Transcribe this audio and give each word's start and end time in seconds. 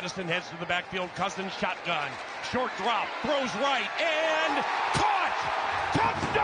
Madison 0.00 0.28
heads 0.28 0.48
to 0.48 0.56
the 0.56 0.64
backfield. 0.64 1.10
Cousins 1.14 1.52
shotgun. 1.60 2.08
Short 2.50 2.70
drop. 2.78 3.06
Throws 3.20 3.54
right. 3.56 3.86
And 4.00 4.64
caught! 4.94 5.36
Touchdown! 5.92 6.40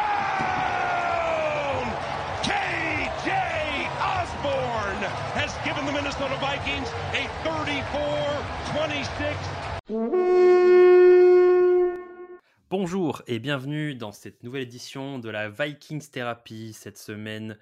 KJ 2.44 3.32
Osborne 3.96 5.00
has 5.32 5.56
given 5.64 5.86
the 5.86 5.92
Minnesota 5.92 6.36
Vikings 6.36 6.92
a 7.14 7.24
34-26. 9.88 11.96
Bonjour 12.68 13.22
et 13.26 13.38
bienvenue 13.38 13.94
dans 13.94 14.12
cette 14.12 14.42
nouvelle 14.42 14.64
édition 14.64 15.18
de 15.18 15.30
la 15.30 15.48
Vikings 15.48 16.10
Therapy. 16.10 16.74
Cette 16.74 16.98
semaine, 16.98 17.56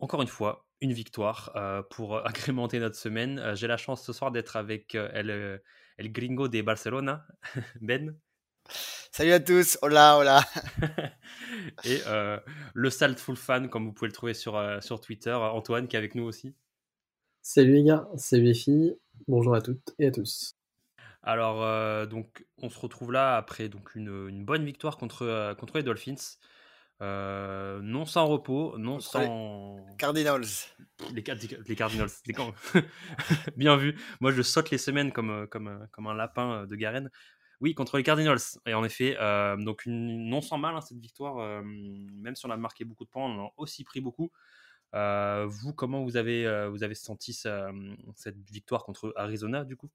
encore 0.00 0.20
une 0.20 0.28
fois, 0.28 0.66
une 0.82 0.92
victoire 0.92 1.52
euh, 1.56 1.82
pour 1.82 2.16
agrémenter 2.26 2.78
notre 2.78 2.96
semaine. 2.96 3.38
Euh, 3.38 3.54
j'ai 3.54 3.68
la 3.68 3.78
chance 3.78 4.04
ce 4.04 4.12
soir 4.12 4.30
d'être 4.30 4.56
avec 4.56 4.94
euh, 4.94 5.08
el, 5.14 5.62
el, 5.96 6.12
gringo 6.12 6.48
de 6.48 6.60
Barcelona, 6.60 7.26
Ben. 7.80 8.14
Salut 9.10 9.32
à 9.32 9.40
tous, 9.40 9.78
hola, 9.82 10.18
hola. 10.18 10.42
Et 11.84 12.00
le 12.72 12.90
Saltful 12.90 13.36
Fan, 13.36 13.68
comme 13.68 13.84
vous 13.86 13.92
pouvez 13.92 14.08
le 14.08 14.14
trouver 14.14 14.32
sur, 14.32 14.58
sur 14.82 15.00
Twitter, 15.00 15.32
Antoine 15.32 15.86
qui 15.86 15.96
est 15.96 15.98
avec 15.98 16.14
nous 16.14 16.22
aussi. 16.22 16.54
Salut 17.42 17.74
les 17.74 17.82
gars, 17.82 18.08
salut 18.16 18.44
les 18.44 18.54
filles, 18.54 18.96
bonjour 19.28 19.54
à 19.54 19.60
toutes 19.60 19.94
et 19.98 20.06
à 20.06 20.10
tous. 20.12 20.54
Alors, 21.22 22.06
donc, 22.06 22.46
on 22.56 22.70
se 22.70 22.78
retrouve 22.78 23.12
là 23.12 23.36
après 23.36 23.68
donc, 23.68 23.94
une, 23.96 24.28
une 24.28 24.44
bonne 24.46 24.64
victoire 24.64 24.96
contre, 24.96 25.54
contre 25.58 25.76
les 25.76 25.82
Dolphins. 25.82 26.38
Euh, 27.02 27.80
non 27.82 28.04
sans 28.04 28.26
repos, 28.26 28.78
non 28.78 29.00
sans. 29.00 29.76
Cardinals. 29.98 30.46
Les, 31.12 31.24
les 31.66 31.74
Cardinals. 31.74 32.10
Bien 33.56 33.76
vu. 33.76 33.98
Moi, 34.20 34.30
je 34.30 34.42
saute 34.42 34.70
les 34.70 34.78
semaines 34.78 35.12
comme, 35.12 35.30
euh, 35.30 35.46
comme, 35.46 35.66
euh, 35.66 35.86
comme 35.90 36.06
un 36.06 36.14
lapin 36.14 36.64
de 36.66 36.76
Garenne. 36.76 37.10
Oui, 37.60 37.74
contre 37.74 37.96
les 37.96 38.04
Cardinals. 38.04 38.38
Et 38.66 38.74
en 38.74 38.84
effet, 38.84 39.16
donc 39.58 39.84
une, 39.86 40.28
non 40.28 40.40
sans 40.40 40.58
mal 40.58 40.74
hein, 40.74 40.80
cette 40.80 40.98
victoire. 40.98 41.62
même 41.62 42.34
si 42.34 42.44
on 42.44 42.50
a 42.50 42.56
marqué 42.56 42.84
beaucoup 42.84 43.04
de 43.04 43.08
points, 43.08 43.24
on 43.24 43.38
en 43.38 43.46
a 43.46 43.52
aussi 43.56 43.84
pris 43.84 44.00
beaucoup. 44.00 44.32
vous, 44.92 45.72
comment 45.72 46.02
vous 46.02 46.16
avez, 46.16 46.68
vous 46.70 46.82
avez 46.82 46.96
senti 46.96 47.32
cette 47.32 48.50
victoire 48.50 48.82
contre 48.82 49.12
Arizona 49.14 49.64
du 49.64 49.76
coup? 49.76 49.90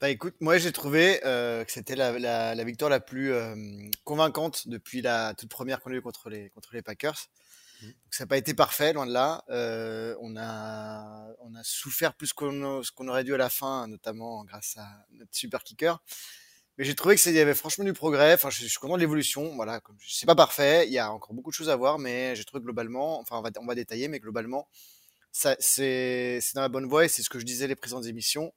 Bah 0.00 0.10
écoute, 0.10 0.34
moi 0.40 0.58
j'ai 0.58 0.72
trouvé 0.72 1.20
euh, 1.24 1.64
que 1.64 1.72
c'était 1.72 1.96
la, 1.96 2.18
la, 2.18 2.54
la, 2.54 2.64
victoire 2.64 2.90
la 2.90 3.00
plus 3.00 3.32
euh, 3.32 3.54
convaincante 4.04 4.68
depuis 4.68 5.00
la 5.00 5.34
toute 5.34 5.48
première 5.48 5.80
qu'on 5.80 5.92
a 5.92 5.94
eue 5.94 6.02
contre 6.02 6.28
les, 6.30 6.50
contre 6.50 6.74
les 6.74 6.82
Packers. 6.82 7.28
Mmh. 7.80 7.86
Donc, 7.86 7.94
ça 8.14 8.24
n'a 8.24 8.28
pas 8.28 8.36
été 8.36 8.54
parfait, 8.54 8.92
loin 8.92 9.06
de 9.06 9.12
là. 9.12 9.44
Euh, 9.50 10.14
on, 10.20 10.36
a, 10.36 11.28
on 11.40 11.54
a 11.54 11.62
souffert 11.62 12.14
plus 12.14 12.32
qu'on 12.32 12.82
qu'on 12.94 13.08
aurait 13.08 13.24
dû 13.24 13.34
à 13.34 13.38
la 13.38 13.50
fin, 13.50 13.86
notamment 13.88 14.44
grâce 14.44 14.76
à 14.76 15.06
notre 15.12 15.34
super 15.34 15.62
kicker. 15.62 16.02
Mais 16.76 16.84
j'ai 16.84 16.94
trouvé 16.94 17.16
qu'il 17.16 17.32
y 17.32 17.38
avait 17.38 17.54
franchement 17.54 17.84
du 17.84 17.92
progrès. 17.92 18.34
Enfin, 18.34 18.50
je, 18.50 18.60
je 18.60 18.66
suis 18.66 18.78
content 18.78 18.94
de 18.96 19.00
l'évolution. 19.00 19.54
Voilà, 19.54 19.80
c'est 20.06 20.26
pas 20.26 20.34
parfait. 20.34 20.86
Il 20.88 20.92
y 20.92 20.98
a 20.98 21.12
encore 21.12 21.32
beaucoup 21.34 21.50
de 21.50 21.54
choses 21.54 21.70
à 21.70 21.76
voir, 21.76 21.98
mais 21.98 22.34
j'ai 22.34 22.44
trouvé 22.44 22.62
globalement, 22.62 23.20
enfin, 23.20 23.38
on 23.38 23.42
va, 23.42 23.50
on 23.60 23.66
va 23.66 23.74
détailler, 23.76 24.08
mais 24.08 24.18
globalement, 24.18 24.68
ça, 25.30 25.56
c'est, 25.60 26.40
c'est 26.40 26.54
dans 26.54 26.62
la 26.62 26.68
bonne 26.68 26.86
voie 26.86 27.04
et 27.04 27.08
c'est 27.08 27.22
ce 27.22 27.30
que 27.30 27.38
je 27.38 27.44
disais 27.44 27.68
les 27.68 27.76
présentes 27.76 28.06
émissions. 28.06 28.52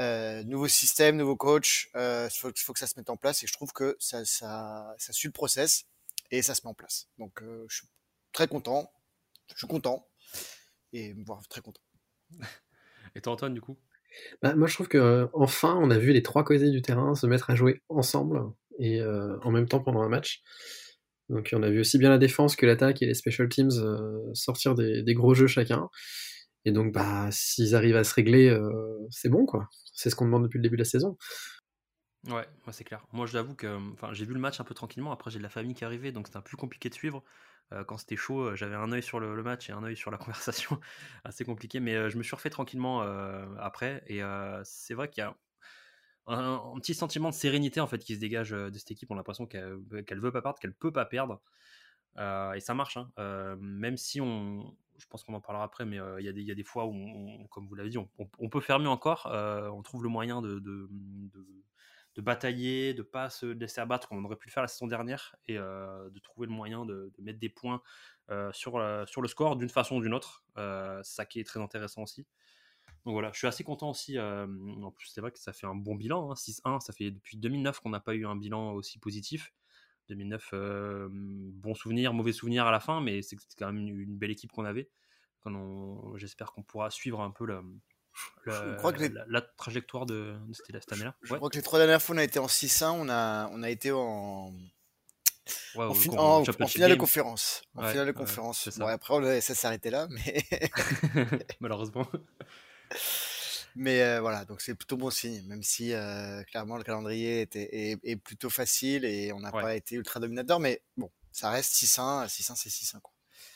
Euh, 0.00 0.42
nouveau 0.44 0.66
système, 0.66 1.16
nouveau 1.16 1.36
coach, 1.36 1.90
il 1.94 1.98
euh, 2.00 2.28
faut, 2.30 2.50
faut, 2.56 2.72
que 2.72 2.78
ça 2.78 2.86
se 2.86 2.94
mette 2.96 3.10
en 3.10 3.18
place 3.18 3.42
et 3.42 3.46
je 3.46 3.52
trouve 3.52 3.72
que 3.72 3.96
ça, 3.98 4.24
ça, 4.24 4.94
ça 4.96 5.12
suit 5.12 5.28
le 5.28 5.32
process 5.32 5.84
et 6.30 6.40
ça 6.40 6.54
se 6.54 6.62
met 6.64 6.70
en 6.70 6.74
place. 6.74 7.08
Donc 7.18 7.42
euh, 7.42 7.66
je 7.68 7.76
suis 7.78 7.88
très 8.32 8.48
content, 8.48 8.90
je 9.52 9.58
suis 9.58 9.66
content 9.66 10.08
et 10.94 11.12
voire 11.26 11.46
très 11.48 11.60
content. 11.60 11.82
Et 13.16 13.20
toi 13.20 13.32
Antoine 13.32 13.52
du 13.52 13.60
coup? 13.60 13.76
Bah, 14.40 14.54
Moi 14.54 14.68
je 14.68 14.74
trouve 14.74 14.86
que 14.86 15.28
enfin 15.32 15.76
on 15.82 15.90
a 15.90 15.98
vu 15.98 16.12
les 16.12 16.22
trois 16.22 16.44
côtés 16.44 16.70
du 16.70 16.80
terrain 16.80 17.16
se 17.16 17.26
mettre 17.26 17.50
à 17.50 17.56
jouer 17.56 17.82
ensemble 17.88 18.40
et 18.78 19.02
en 19.02 19.50
même 19.50 19.66
temps 19.66 19.80
pendant 19.80 20.00
un 20.02 20.08
match. 20.08 20.42
Donc 21.28 21.50
on 21.52 21.62
a 21.64 21.70
vu 21.70 21.80
aussi 21.80 21.98
bien 21.98 22.08
la 22.08 22.18
défense 22.18 22.54
que 22.54 22.66
l'attaque 22.66 23.02
et 23.02 23.06
les 23.06 23.14
special 23.14 23.48
teams 23.48 23.72
sortir 24.32 24.76
des, 24.76 25.02
des, 25.02 25.14
gros 25.14 25.34
jeux 25.34 25.48
chacun. 25.48 25.88
Et 26.64 26.72
donc, 26.72 26.92
bah, 26.92 27.28
s'ils 27.30 27.74
arrivent 27.74 27.96
à 27.96 28.04
se 28.04 28.14
régler, 28.14 28.56
c'est 29.10 29.28
bon, 29.28 29.46
quoi. 29.46 29.68
C'est 29.92 30.10
ce 30.10 30.16
qu'on 30.16 30.26
demande 30.26 30.44
depuis 30.44 30.58
le 30.58 30.62
début 30.62 30.76
de 30.76 30.82
la 30.82 30.88
saison. 30.88 31.16
Ouais, 32.28 32.46
c'est 32.72 32.84
clair. 32.84 33.06
Moi, 33.12 33.26
je 33.26 33.34
l'avoue 33.34 33.54
que 33.54 33.78
j'ai 34.12 34.26
vu 34.26 34.34
le 34.34 34.40
match 34.40 34.60
un 34.60 34.64
peu 34.64 34.74
tranquillement. 34.74 35.10
Après, 35.10 35.30
j'ai 35.30 35.38
de 35.38 35.42
la 35.42 35.48
famille 35.48 35.74
qui 35.74 35.84
arrivait, 35.84 36.12
donc 36.12 36.26
c'était 36.26 36.36
un 36.36 36.42
peu 36.42 36.48
plus 36.48 36.56
compliqué 36.58 36.90
de 36.90 36.94
suivre. 36.94 37.24
quand 37.86 37.96
c'était 37.96 38.16
chaud, 38.16 38.54
j'avais 38.56 38.74
un 38.74 38.92
œil 38.92 39.02
sur 39.02 39.20
le, 39.20 39.42
match 39.42 39.70
et 39.70 39.72
un 39.72 39.82
œil 39.84 39.96
sur 39.96 40.10
la 40.10 40.18
conversation. 40.18 40.78
Assez 41.24 41.44
compliqué, 41.44 41.80
mais 41.80 42.10
je 42.10 42.18
me 42.18 42.22
suis 42.22 42.36
refait 42.36 42.50
tranquillement 42.50 43.00
après. 43.58 44.02
Et 44.06 44.20
c'est 44.64 44.94
vrai 44.94 45.08
qu'il 45.08 45.22
y 45.22 45.24
a 45.24 45.34
un, 46.26 46.74
petit 46.76 46.94
sentiment 46.94 47.30
de 47.30 47.34
sérénité 47.34 47.80
en 47.80 47.86
fait 47.86 47.98
qui 47.98 48.14
se 48.14 48.20
dégage 48.20 48.50
de 48.50 48.78
cette 48.78 48.90
équipe. 48.90 49.10
On 49.10 49.14
a 49.14 49.18
l'impression 49.18 49.46
qu'elle 49.46 49.78
ne 49.90 50.20
veut 50.20 50.32
pas 50.32 50.42
perdre, 50.42 50.58
qu'elle 50.58 50.74
peut 50.74 50.92
pas 50.92 51.06
perdre. 51.06 51.40
et 52.18 52.60
ça 52.60 52.74
marche, 52.74 52.98
hein. 52.98 53.10
même 53.60 53.96
si 53.96 54.20
on, 54.20 54.76
je 55.00 55.06
pense 55.06 55.24
qu'on 55.24 55.34
en 55.34 55.40
parlera 55.40 55.64
après, 55.64 55.84
mais 55.84 55.98
il 56.18 56.24
y, 56.24 56.50
a 56.50 56.54
des 56.54 56.64
fois 56.64 56.86
où, 56.86 57.46
comme 57.50 57.66
vous 57.66 57.74
l'avez 57.74 57.90
dit, 57.90 57.98
on, 57.98 58.48
peut 58.48 58.60
faire 58.60 58.78
mieux 58.78 58.88
encore. 58.88 59.26
on 59.26 59.82
trouve 59.82 60.02
le 60.02 60.08
moyen 60.08 60.42
de, 60.42 60.58
de, 60.58 60.88
de, 62.14 62.20
batailler, 62.20 62.94
de 62.94 63.02
pas 63.02 63.30
se 63.30 63.46
laisser 63.46 63.80
abattre 63.80 64.08
comme 64.08 64.18
on 64.18 64.24
aurait 64.24 64.36
pu 64.36 64.48
le 64.48 64.52
faire 64.52 64.62
la 64.62 64.68
saison 64.68 64.86
dernière, 64.86 65.34
et 65.48 65.54
de 65.54 66.18
trouver 66.20 66.46
le 66.46 66.52
moyen 66.52 66.84
de, 66.84 67.12
mettre 67.18 67.38
des 67.38 67.48
points 67.48 67.82
sur, 68.52 68.78
le 68.78 69.28
score 69.28 69.56
d'une 69.56 69.70
façon 69.70 69.96
ou 69.96 70.02
d'une 70.02 70.14
autre. 70.14 70.44
ça 71.02 71.24
qui 71.26 71.40
est 71.40 71.44
très 71.44 71.60
intéressant 71.60 72.02
aussi. 72.02 72.26
Donc 73.04 73.14
voilà, 73.14 73.30
je 73.32 73.38
suis 73.38 73.46
assez 73.46 73.64
content 73.64 73.90
aussi. 73.90 74.18
en 74.18 74.90
plus, 74.90 75.08
c'est 75.08 75.20
vrai 75.20 75.30
que 75.30 75.38
ça 75.38 75.52
fait 75.52 75.66
un 75.66 75.74
bon 75.74 75.94
bilan. 75.94 76.34
6-1, 76.34 76.60
hein. 76.64 76.80
ça 76.80 76.92
fait 76.92 77.10
depuis 77.10 77.36
2009 77.38 77.80
qu'on 77.80 77.90
n'a 77.90 78.00
pas 78.00 78.14
eu 78.14 78.26
un 78.26 78.36
bilan 78.36 78.72
aussi 78.72 78.98
positif. 78.98 79.52
2009, 80.10 80.50
euh, 80.52 81.08
bon 81.10 81.74
souvenir, 81.74 82.12
mauvais 82.12 82.32
souvenir 82.32 82.66
à 82.66 82.70
la 82.70 82.80
fin, 82.80 83.00
mais 83.00 83.22
c'est 83.22 83.36
quand 83.58 83.72
même 83.72 83.78
une, 83.78 84.16
belle 84.16 84.30
équipe 84.30 84.52
qu'on 84.52 84.64
avait. 84.64 84.88
J'espère 86.16 86.52
qu'on 86.52 86.62
pourra 86.62 86.90
suivre 86.90 87.20
un 87.22 87.30
peu 87.30 87.46
le, 87.46 87.62
la, 89.28 89.40
trajectoire 89.56 90.04
de, 90.04 90.34
cette, 90.52 90.92
année-là. 90.92 91.14
Je, 91.22 91.34
crois 91.34 91.48
que 91.48 91.56
les 91.56 91.62
trois 91.62 91.78
dernières 91.78 92.02
fois, 92.02 92.14
on 92.14 92.18
a 92.18 92.24
été 92.24 92.38
en 92.38 92.46
6-1, 92.46 92.90
on 92.90 93.08
a, 93.08 93.48
on 93.52 93.62
a 93.62 93.70
été 93.70 93.92
en, 93.92 94.52
en, 95.76 95.94
finale 95.94 96.90
de 96.90 96.96
conférence. 96.96 97.62
En 97.74 97.88
finale 97.88 98.06
de 98.08 98.12
conférence. 98.12 98.68
Bon, 98.78 98.86
après, 98.86 99.40
ça 99.40 99.54
s'est 99.54 99.66
arrêté 99.66 99.90
là, 99.90 100.08
mais. 100.10 100.44
Malheureusement. 101.60 102.06
Mais 103.76 104.02
euh, 104.02 104.20
voilà, 104.20 104.44
donc 104.44 104.60
c'est 104.60 104.74
plutôt 104.74 104.96
bon 104.96 105.10
signe, 105.10 105.46
même 105.46 105.62
si 105.62 105.92
euh, 105.92 106.42
clairement 106.44 106.76
le 106.76 106.82
calendrier 106.82 107.42
était, 107.42 107.98
est, 108.02 108.16
plutôt 108.16 108.50
facile 108.50 109.04
et 109.04 109.32
on 109.32 109.40
n'a 109.40 109.52
pas 109.52 109.76
été 109.76 109.96
ultra 109.96 110.20
dominateur, 110.20 110.60
mais 110.60 110.82
bon, 110.96 111.10
ça 111.32 111.50
reste 111.50 111.72
6-1, 111.74 112.26
6-1 112.26 112.56
c'est 112.56 112.68
6-1 112.68 113.00
quoi. 113.00 113.12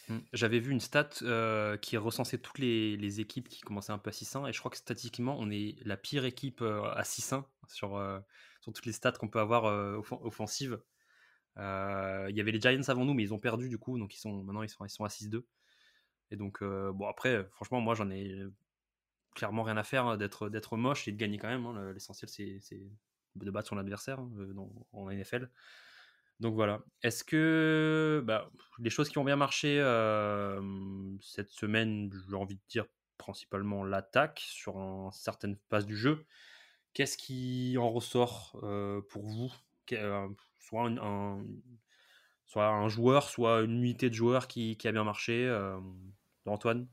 Mmh. 0.09 0.19
J'avais 0.35 0.59
vu 0.59 0.71
une 0.71 0.81
stat 0.81 1.09
euh, 1.23 1.79
qui 1.79 1.97
recensait 1.97 2.39
toutes 2.39 2.59
les, 2.59 2.97
les, 2.97 3.21
équipes 3.21 3.49
qui 3.49 3.61
commençaient 3.63 3.93
un 3.93 3.99
peu 3.99 4.11
à 4.11 4.13
6-1 4.13 4.49
et 4.49 4.53
je 4.53 4.59
crois 4.59 4.71
que 4.71 4.77
statistiquement 4.77 5.37
on 5.39 5.51
est 5.51 5.77
la 5.83 5.97
pire 5.97 6.27
équipe 6.27 6.63
à 6.63 7.03
6-1 7.03 7.45
sur, 7.69 8.23
sur 8.61 8.73
toutes 8.73 8.85
les 8.85 8.93
stats 8.93 9.13
qu'on 9.13 9.29
peut 9.29 9.41
avoir 9.41 9.65
offensives. 10.23 10.79
Il 11.57 11.61
y 12.37 12.41
avait 12.41 12.53
les 12.53 12.61
Giants 12.61 12.83
avant 12.89 13.07
nous 13.07 13.15
mais 13.15 13.23
ils 13.23 13.33
ont 13.33 13.39
perdu 13.39 13.71
du 13.71 13.79
coup 13.79 13.99
donc 13.99 14.15
ils 14.15 14.19
sont 14.19 14.43
maintenant 14.43 14.63
ils 14.63 14.69
sont, 14.69 14.85
ils 14.85 14.91
sont 14.91 15.05
à 15.05 15.09
6-2. 15.09 15.43
Et 16.31 16.37
donc 16.37 16.63
bon 16.63 17.07
après 17.09 17.47
franchement 17.53 17.81
moi 17.81 17.95
j'en 17.95 18.11
ai 18.11 18.43
clairement 19.35 19.63
rien 19.63 19.77
à 19.77 19.83
faire 19.83 20.07
hein, 20.07 20.17
d'être 20.17 20.49
d'être 20.49 20.77
moche 20.77 21.09
et 21.09 21.13
de 21.13 21.17
gagner 21.17 21.39
quand 21.39 21.49
même. 21.49 21.67
Hein. 21.67 21.93
L'essentiel, 21.93 22.29
c'est 22.29 22.81
de 23.37 23.51
battre 23.51 23.69
son 23.69 23.79
adversaire 23.79 24.21
hein, 24.21 24.31
euh, 24.39 24.55
en 24.93 25.11
NFL. 25.11 25.51
Donc 26.41 26.55
voilà. 26.55 26.83
Est-ce 27.03 27.25
que 27.25 28.23
bah, 28.25 28.51
les 28.79 28.91
choses 28.91 29.09
qui 29.09 29.19
ont 29.19 29.25
bien 29.25 29.37
marché 29.37 29.79
euh, 29.81 30.61
cette 31.21 31.51
semaine, 31.51 32.11
j'ai 32.29 32.37
envie 32.37 32.57
de 32.57 32.63
dire 32.69 32.87
principalement 33.19 33.85
l'attaque 33.85 34.41
sur 34.41 34.79
un, 34.79 35.11
certaines 35.13 35.57
phases 35.71 35.87
du 35.87 35.97
jeu. 35.97 36.25
Qu'est-ce 36.93 37.17
qui 37.17 37.77
en 37.79 37.91
ressort 37.91 38.59
euh, 38.63 39.01
pour 39.09 39.27
vous? 39.27 39.53
Soit, 40.59 40.89
un, 40.89 41.45
soit 42.47 42.69
un 42.69 42.89
joueur, 42.89 43.29
soit 43.29 43.61
une 43.63 43.79
unité 43.79 44.09
de 44.09 44.15
joueurs 44.15 44.49
qui 44.49 44.79
a 44.85 44.93
bien 44.93 45.05
marché 45.05 45.49
Antoine? 46.47 46.89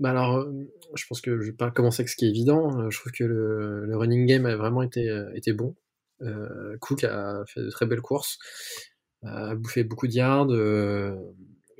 Bah 0.00 0.10
alors, 0.10 0.36
euh, 0.38 0.52
je 0.94 1.04
pense 1.08 1.20
que 1.20 1.40
je 1.40 1.50
vais 1.50 1.56
pas 1.56 1.70
commencer 1.70 2.02
avec 2.02 2.08
ce 2.08 2.16
qui 2.16 2.26
est 2.26 2.28
évident. 2.28 2.80
Euh, 2.80 2.90
je 2.90 2.98
trouve 3.00 3.12
que 3.12 3.24
le, 3.24 3.96
running 3.96 4.26
game 4.26 4.46
a 4.46 4.56
vraiment 4.56 4.82
été, 4.82 5.08
euh, 5.08 5.32
bon. 5.54 5.76
Euh, 6.22 6.76
Cook 6.80 7.04
a 7.04 7.44
fait 7.46 7.60
de 7.60 7.70
très 7.70 7.86
belles 7.86 8.00
courses, 8.00 8.38
a 9.22 9.54
bouffé 9.54 9.84
beaucoup 9.84 10.06
de 10.06 10.12
yards. 10.12 10.50
Euh, 10.50 11.14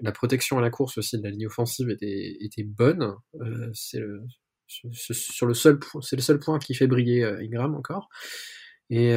la 0.01 0.13
protection 0.13 0.59
à 0.59 0.61
la 0.61 0.71
course 0.71 0.99
aussi 0.99 1.19
de 1.19 1.23
la 1.25 1.31
ligne 1.31 1.47
offensive 1.47 1.91
était, 1.91 2.37
était 2.41 2.63
bonne. 2.63 3.15
Euh, 3.41 3.71
c'est 3.73 3.99
le, 3.99 4.23
sur 4.67 5.47
le 5.47 5.55
seul, 5.55 5.79
c'est 6.03 6.17
le 6.17 6.23
seul 6.23 6.39
point 6.39 6.59
qui 6.59 6.75
fait 6.75 6.87
briller 6.87 7.25
Ingram 7.25 7.75
encore. 7.75 8.09
Et, 8.91 9.11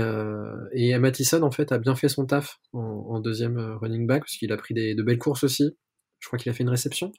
et 0.73 0.97
Mattison 0.97 1.43
en 1.43 1.51
fait 1.51 1.71
a 1.71 1.77
bien 1.77 1.95
fait 1.95 2.09
son 2.09 2.25
taf 2.25 2.59
en, 2.73 3.19
deuxième 3.19 3.57
running 3.57 4.05
back 4.05 4.23
parce 4.23 4.35
qu'il 4.35 4.51
a 4.51 4.57
pris 4.57 4.73
de 4.73 5.03
belles 5.03 5.17
courses 5.17 5.43
aussi. 5.43 5.77
Je 6.19 6.27
crois 6.27 6.39
qu'il 6.39 6.49
a 6.49 6.53
fait 6.53 6.63
une 6.63 6.69
réception 6.69 7.11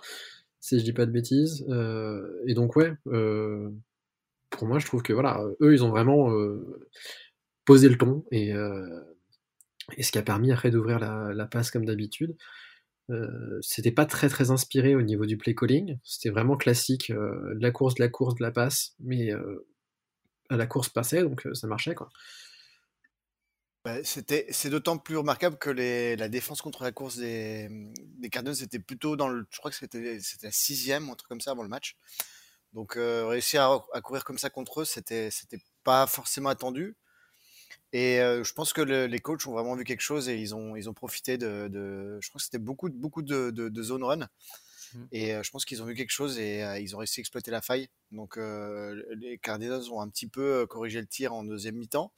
si 0.63 0.79
je 0.79 0.85
dis 0.85 0.93
pas 0.93 1.07
de 1.07 1.11
bêtises. 1.11 1.67
Euh, 1.69 2.41
et 2.47 2.55
donc 2.55 2.77
ouais, 2.77 2.95
euh, 3.09 3.69
pour 4.49 4.67
moi, 4.67 4.79
je 4.79 4.87
trouve 4.87 5.03
que 5.03 5.13
voilà, 5.13 5.45
eux, 5.61 5.75
ils 5.75 5.85
ont 5.85 5.91
vraiment 5.91 6.33
posé 7.65 7.89
le 7.89 7.99
ton 7.99 8.25
et, 8.31 8.51
et, 9.97 10.03
ce 10.03 10.13
qui 10.13 10.19
a 10.19 10.23
permis 10.23 10.53
après 10.53 10.71
d'ouvrir 10.71 10.99
la, 10.99 11.33
la, 11.35 11.47
passe 11.47 11.71
comme 11.71 11.85
d'habitude. 11.85 12.37
c'était 13.61 13.93
pas 13.93 14.07
très 14.07 14.29
très 14.29 14.51
inspiré 14.51 14.95
au 14.95 15.03
niveau 15.03 15.27
du 15.27 15.37
play 15.37 15.55
calling, 15.55 15.99
c'était 16.05 16.31
vraiment 16.31 16.57
classique, 16.57 17.11
de 17.11 17.61
la 17.61 17.71
course, 17.71 17.95
de 17.95 18.03
la 18.03 18.09
course, 18.09 18.35
de 18.37 18.43
la 18.43 18.53
passe, 18.53 18.95
mais 19.01 19.33
à 20.49 20.57
la 20.57 20.67
course 20.67 20.91
passait, 20.91 21.23
donc 21.23 21.47
ça 21.55 21.67
marchait 21.67 21.95
quoi. 21.95 22.11
Bah, 23.85 23.97
c'est 24.05 24.69
d'autant 24.71 24.97
plus 24.97 25.17
remarquable 25.17 25.59
que 25.59 25.71
la 25.71 26.29
défense 26.29 26.63
contre 26.63 26.85
la 26.85 26.93
course 26.93 27.17
des, 27.17 27.69
des 28.19 28.31
Cardinals 28.31 28.63
était 28.63 28.79
plutôt 28.79 29.17
dans 29.17 29.27
le, 29.29 29.45
je 29.51 29.59
crois 29.59 29.73
que 29.73 29.77
c'était, 29.77 30.21
la 30.43 30.53
sixième, 30.53 31.11
un 31.11 31.15
truc 31.17 31.29
comme 31.29 31.41
ça 31.41 31.51
avant 31.51 31.65
le 31.65 31.69
match. 31.69 31.97
Donc 32.75 32.97
euh, 32.97 33.27
réussir 33.27 33.85
à, 33.93 34.01
courir 34.01 34.25
comme 34.25 34.39
ça 34.39 34.51
contre 34.51 34.83
eux, 34.83 34.85
c'était, 34.85 35.31
c'était 35.33 35.59
pas 35.83 36.07
forcément 36.07 36.49
attendu. 36.49 36.97
Et 37.93 38.21
euh, 38.21 38.45
je 38.45 38.53
pense 38.55 38.73
que 38.73 38.83
les 38.83 39.19
coachs 39.19 39.47
ont 39.47 39.53
vraiment 39.53 39.75
vu 39.75 39.85
quelque 39.85 40.01
chose 40.01 40.29
et 40.29 40.37
ils 40.37 40.55
ont, 40.55 40.77
ils 40.77 40.89
ont 40.89 40.95
profité 40.95 41.37
de, 41.37 41.69
je 42.21 42.29
crois 42.29 42.39
que 42.39 42.45
c'était 42.45 42.59
beaucoup, 42.59 42.89
beaucoup 42.89 43.23
de 43.23 43.83
zone 43.83 44.05
run. 44.05 44.29
Mmh. 44.95 45.05
Et 45.13 45.43
je 45.43 45.51
pense 45.51 45.65
qu'ils 45.65 45.83
ont 45.83 45.87
vu 45.87 45.95
quelque 45.95 46.11
chose 46.11 46.39
et 46.39 46.61
ils 46.81 46.95
ont 46.95 46.99
réussi 46.99 47.21
à 47.21 47.23
exploiter 47.23 47.51
la 47.51 47.61
faille. 47.61 47.89
Donc 48.11 48.37
les 48.37 49.39
Cardinals 49.39 49.91
ont 49.91 50.01
un 50.01 50.09
petit 50.09 50.29
peu 50.29 50.67
corrigé 50.67 51.01
le 51.01 51.07
tir 51.07 51.33
en 51.33 51.45
deuxième 51.45 51.77
mi-temps. 51.77 52.13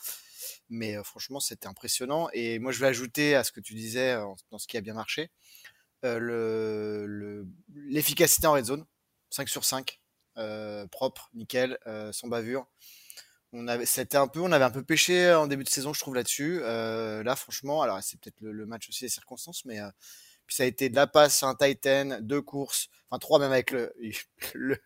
Mais 0.68 0.96
franchement, 1.04 1.40
c'était 1.40 1.66
impressionnant. 1.66 2.28
Et 2.32 2.58
moi, 2.58 2.72
je 2.72 2.80
vais 2.80 2.86
ajouter 2.86 3.34
à 3.34 3.44
ce 3.44 3.52
que 3.52 3.60
tu 3.60 3.74
disais 3.74 4.16
dans 4.50 4.58
ce 4.58 4.66
qui 4.66 4.76
a 4.76 4.80
bien 4.80 4.94
marché, 4.94 5.30
l'efficacité 6.02 8.46
le, 8.46 8.48
en 8.48 8.52
red 8.54 8.64
zone. 8.64 8.84
5 9.30 9.48
sur 9.48 9.64
5, 9.64 10.00
propre, 10.90 11.30
nickel, 11.34 11.78
sans 12.12 12.28
bavure. 12.28 12.66
On 13.56 13.68
avait, 13.68 13.86
un 14.16 14.26
peu, 14.26 14.40
on 14.40 14.50
avait 14.50 14.64
un 14.64 14.70
peu 14.70 14.82
pêché 14.82 15.32
en 15.32 15.46
début 15.46 15.62
de 15.62 15.68
saison, 15.68 15.92
je 15.92 16.00
trouve 16.00 16.16
là-dessus. 16.16 16.60
là, 16.60 17.36
franchement, 17.36 17.82
alors 17.82 18.02
c'est 18.02 18.20
peut-être 18.20 18.40
le, 18.40 18.66
match 18.66 18.88
aussi 18.88 19.04
des 19.04 19.08
circonstances, 19.08 19.64
mais 19.64 19.78
puis 20.46 20.56
ça 20.56 20.64
a 20.64 20.66
été 20.66 20.88
de 20.88 20.96
la 20.96 21.06
passe, 21.06 21.42
un 21.42 21.54
Titan, 21.54 22.18
deux 22.20 22.42
courses, 22.42 22.88
enfin 23.10 23.18
trois 23.18 23.38
même 23.38 23.52
avec 23.52 23.70
le, 23.70 23.92
le 24.54 24.76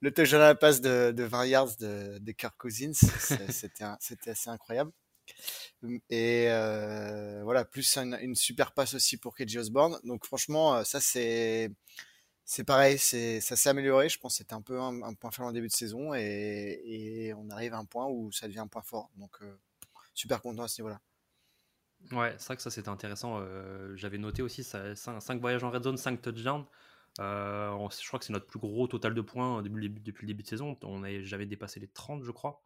le 0.00 0.12
touchdown 0.12 0.42
à 0.42 0.48
la 0.48 0.54
passe 0.54 0.80
de, 0.80 1.10
de 1.10 1.24
20 1.24 1.46
yards 1.46 1.76
de, 1.78 2.18
de 2.18 2.32
Kirk 2.32 2.54
Cousins, 2.58 2.92
c'était 3.50 4.30
assez 4.30 4.50
incroyable. 4.50 4.92
Et 6.10 6.46
euh, 6.48 7.42
voilà, 7.44 7.64
plus 7.64 7.96
une, 7.98 8.34
super 8.34 8.72
passe 8.72 8.94
aussi 8.94 9.16
pour 9.16 9.34
KJ 9.34 9.56
Osborne. 9.58 9.98
Donc 10.04 10.24
franchement, 10.26 10.76
euh, 10.76 10.84
ça 10.84 11.00
c'est 11.00 11.70
c'est 12.44 12.64
pareil, 12.64 12.98
c'est 12.98 13.40
ça 13.40 13.56
s'est 13.56 13.68
amélioré. 13.68 14.08
Je 14.08 14.18
pense 14.18 14.34
que 14.34 14.38
c'était 14.38 14.54
un 14.54 14.62
peu 14.62 14.80
un, 14.80 15.14
point 15.14 15.30
faible 15.30 15.48
en 15.48 15.52
début 15.52 15.68
de 15.68 15.72
saison 15.72 16.14
et, 16.14 16.80
et, 16.84 17.34
on 17.34 17.50
arrive 17.50 17.74
à 17.74 17.78
un 17.78 17.84
point 17.84 18.06
où 18.06 18.32
ça 18.32 18.46
devient 18.48 18.60
un 18.60 18.68
point 18.68 18.82
fort. 18.82 19.10
Donc 19.16 19.36
euh, 19.42 19.58
super 20.14 20.40
content 20.40 20.64
à 20.64 20.68
ce 20.68 20.80
niveau-là. 20.80 21.00
Ouais, 22.12 22.34
c'est 22.38 22.46
vrai 22.46 22.56
que 22.56 22.62
ça 22.62 22.70
c'était 22.70 22.88
intéressant. 22.88 23.40
J'avais 23.94 24.18
noté 24.18 24.42
aussi 24.42 24.62
5 24.62 25.40
voyages 25.40 25.64
en 25.64 25.70
red 25.70 25.82
zone, 25.82 25.96
5 25.96 26.22
touchdowns. 26.22 26.64
Euh, 27.20 27.88
je 27.90 28.06
crois 28.06 28.18
que 28.18 28.26
c'est 28.26 28.32
notre 28.32 28.46
plus 28.46 28.58
gros 28.58 28.86
total 28.86 29.14
de 29.14 29.20
points 29.20 29.62
depuis, 29.62 29.88
depuis 29.88 30.26
le 30.26 30.32
début 30.32 30.42
de 30.42 30.48
saison. 30.48 30.76
On 30.82 31.02
j'avais 31.22 31.46
dépassé 31.46 31.80
les 31.80 31.88
30, 31.88 32.22
je 32.22 32.30
crois. 32.30 32.62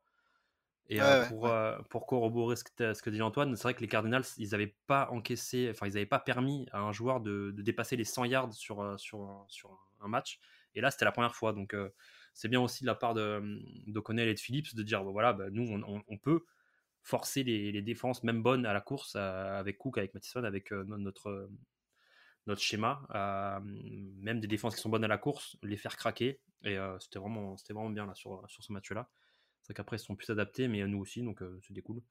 Et 0.88 1.00
euh, 1.00 1.24
pour, 1.26 1.46
euh, 1.46 1.78
pour, 1.88 2.04
corroborer 2.04 2.56
ce 2.56 2.64
que, 2.64 2.94
ce 2.94 3.00
que 3.00 3.10
dit 3.10 3.22
Antoine, 3.22 3.54
c'est 3.54 3.62
vrai 3.62 3.74
que 3.74 3.80
les 3.80 3.86
Cardinals, 3.86 4.24
ils 4.38 4.50
n'avaient 4.50 4.74
pas 4.88 5.08
encaissé, 5.12 5.68
enfin, 5.70 5.86
ils 5.86 5.92
n'avaient 5.92 6.04
pas 6.04 6.18
permis 6.18 6.66
à 6.72 6.80
un 6.80 6.90
joueur 6.90 7.20
de, 7.20 7.52
de, 7.52 7.62
dépasser 7.62 7.94
les 7.94 8.02
100 8.02 8.24
yards 8.24 8.52
sur, 8.54 8.98
sur, 8.98 9.44
sur 9.46 9.78
un 10.00 10.08
match. 10.08 10.40
Et 10.74 10.80
là, 10.80 10.90
c'était 10.90 11.04
la 11.04 11.12
première 11.12 11.36
fois. 11.36 11.52
Donc, 11.52 11.76
c'est 12.34 12.48
bien 12.48 12.60
aussi 12.60 12.82
de 12.82 12.88
la 12.88 12.96
part 12.96 13.14
de 13.14 13.60
d'O'Connell 13.86 14.28
et 14.28 14.34
de 14.34 14.40
Phillips 14.40 14.74
de 14.74 14.82
dire 14.82 15.04
bah, 15.04 15.12
voilà, 15.12 15.32
bah, 15.32 15.44
nous, 15.52 15.68
on, 15.70 16.02
on, 16.08 16.18
peut 16.18 16.44
forcer 17.02 17.42
les, 17.42 17.82
défenses, 17.82 18.22
même 18.22 18.42
bonnes, 18.42 18.66
à 18.66 18.72
la 18.72 18.80
course, 18.80 19.16
avec 19.16 19.78
Cook, 19.78 19.98
avec 19.98 20.14
Mattison, 20.14 20.44
avec 20.44 20.70
notre, 20.72 21.50
notre 22.46 22.60
schéma, 22.60 23.06
euh, 23.14 23.60
même 23.62 24.40
des 24.40 24.48
défenses 24.48 24.74
qui 24.74 24.80
sont 24.80 24.88
bonnes 24.88 25.04
à 25.04 25.08
la 25.08 25.18
course, 25.18 25.56
les 25.62 25.76
faire 25.76 25.96
craquer. 25.96 26.40
Et 26.64 26.76
euh, 26.76 26.98
c'était 26.98 27.18
vraiment, 27.18 27.54
vraiment 27.70 27.90
bien 27.90 28.06
là 28.06 28.14
sur, 28.14 28.44
sur 28.48 28.62
ce 28.62 28.72
match-là. 28.72 29.08
C'est 29.62 29.72
vrai 29.72 29.74
qu'après 29.74 29.96
ils 29.96 30.00
sont 30.00 30.16
plus 30.16 30.30
adaptés, 30.30 30.68
mais 30.68 30.86
nous 30.86 30.98
aussi, 30.98 31.22
donc 31.22 31.42
euh, 31.42 31.58
c'était 31.62 31.82
cool. 31.82 32.02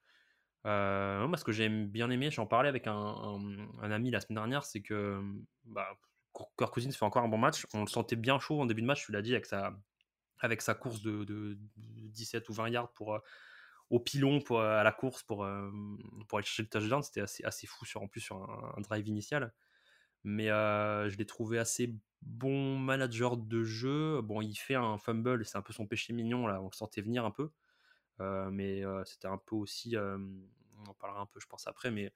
moi, 0.63 1.38
ce 1.38 1.44
que 1.44 1.51
j'ai 1.51 1.69
bien 1.69 2.09
aimé, 2.09 2.31
j'en 2.31 2.45
parlais 2.45 2.69
avec 2.69 2.88
un, 2.88 3.39
ami 3.81 4.12
la 4.12 4.21
semaine 4.21 4.38
dernière, 4.38 4.63
c'est 4.63 4.81
que 4.81 5.21
bah, 5.65 5.97
fait 6.36 7.03
encore 7.03 7.24
un 7.24 7.27
bon 7.27 7.38
match. 7.38 7.65
On 7.74 7.81
le 7.81 7.88
sentait 7.88 8.15
bien 8.15 8.39
chaud 8.39 8.62
en 8.62 8.65
début 8.65 8.81
de 8.81 8.88
match, 8.88 9.06
tu 9.06 9.12
l'as 9.12 9.21
dit, 9.21 9.33
avec 9.33 9.45
sa, 9.45 9.75
avec 10.39 10.62
sa 10.62 10.74
course 10.74 11.01
de, 11.01 11.57
17 11.77 12.50
ou 12.50 12.53
20 12.53 12.69
yards 12.69 12.94
pour, 12.94 13.19
au 13.89 14.00
pilon 14.00 14.41
pour, 14.41 14.62
à 14.62 14.83
la 14.83 14.91
course 14.91 15.24
pour, 15.24 15.47
pour 16.27 16.38
aller 16.38 16.45
chercher 16.45 16.63
le 16.63 16.69
touchdown. 16.69 17.01
C'était 17.01 17.21
assez, 17.21 17.44
assez 17.44 17.68
fou, 17.68 17.86
sur, 17.86 18.01
en 18.01 18.07
plus 18.07 18.21
sur 18.21 18.38
un 18.38 18.81
drive 18.81 19.07
initial 19.07 19.53
mais 20.24 20.47
je 20.47 21.18
l'ai 21.18 21.25
trouvé 21.25 21.59
assez 21.59 21.95
bon 22.21 22.77
manager 22.77 23.38
de 23.38 23.63
jeu. 23.63 24.21
Bon, 24.21 24.41
il 24.41 24.56
fait 24.56 24.75
un 24.75 24.97
fumble, 24.97 25.45
c'est 25.45 25.57
un 25.57 25.62
peu 25.62 25.74
son 25.74 25.88
péché 25.88 26.13
mignon, 26.13 26.47
là, 26.47 26.62
on 26.62 26.65
le 26.65 26.75
sentait 26.75 27.01
venir 27.01 27.25
un 27.25 27.31
peu. 27.31 27.50
mais 28.51 28.83
c'était 29.06 29.27
un 29.27 29.38
peu 29.38 29.56
aussi, 29.56 29.95
on 29.97 30.89
en 30.89 30.94
parlera 30.94 31.21
un 31.21 31.25
peu, 31.25 31.39
je 31.39 31.47
pense, 31.47 31.68
après, 31.68 31.91
mais 31.91 32.12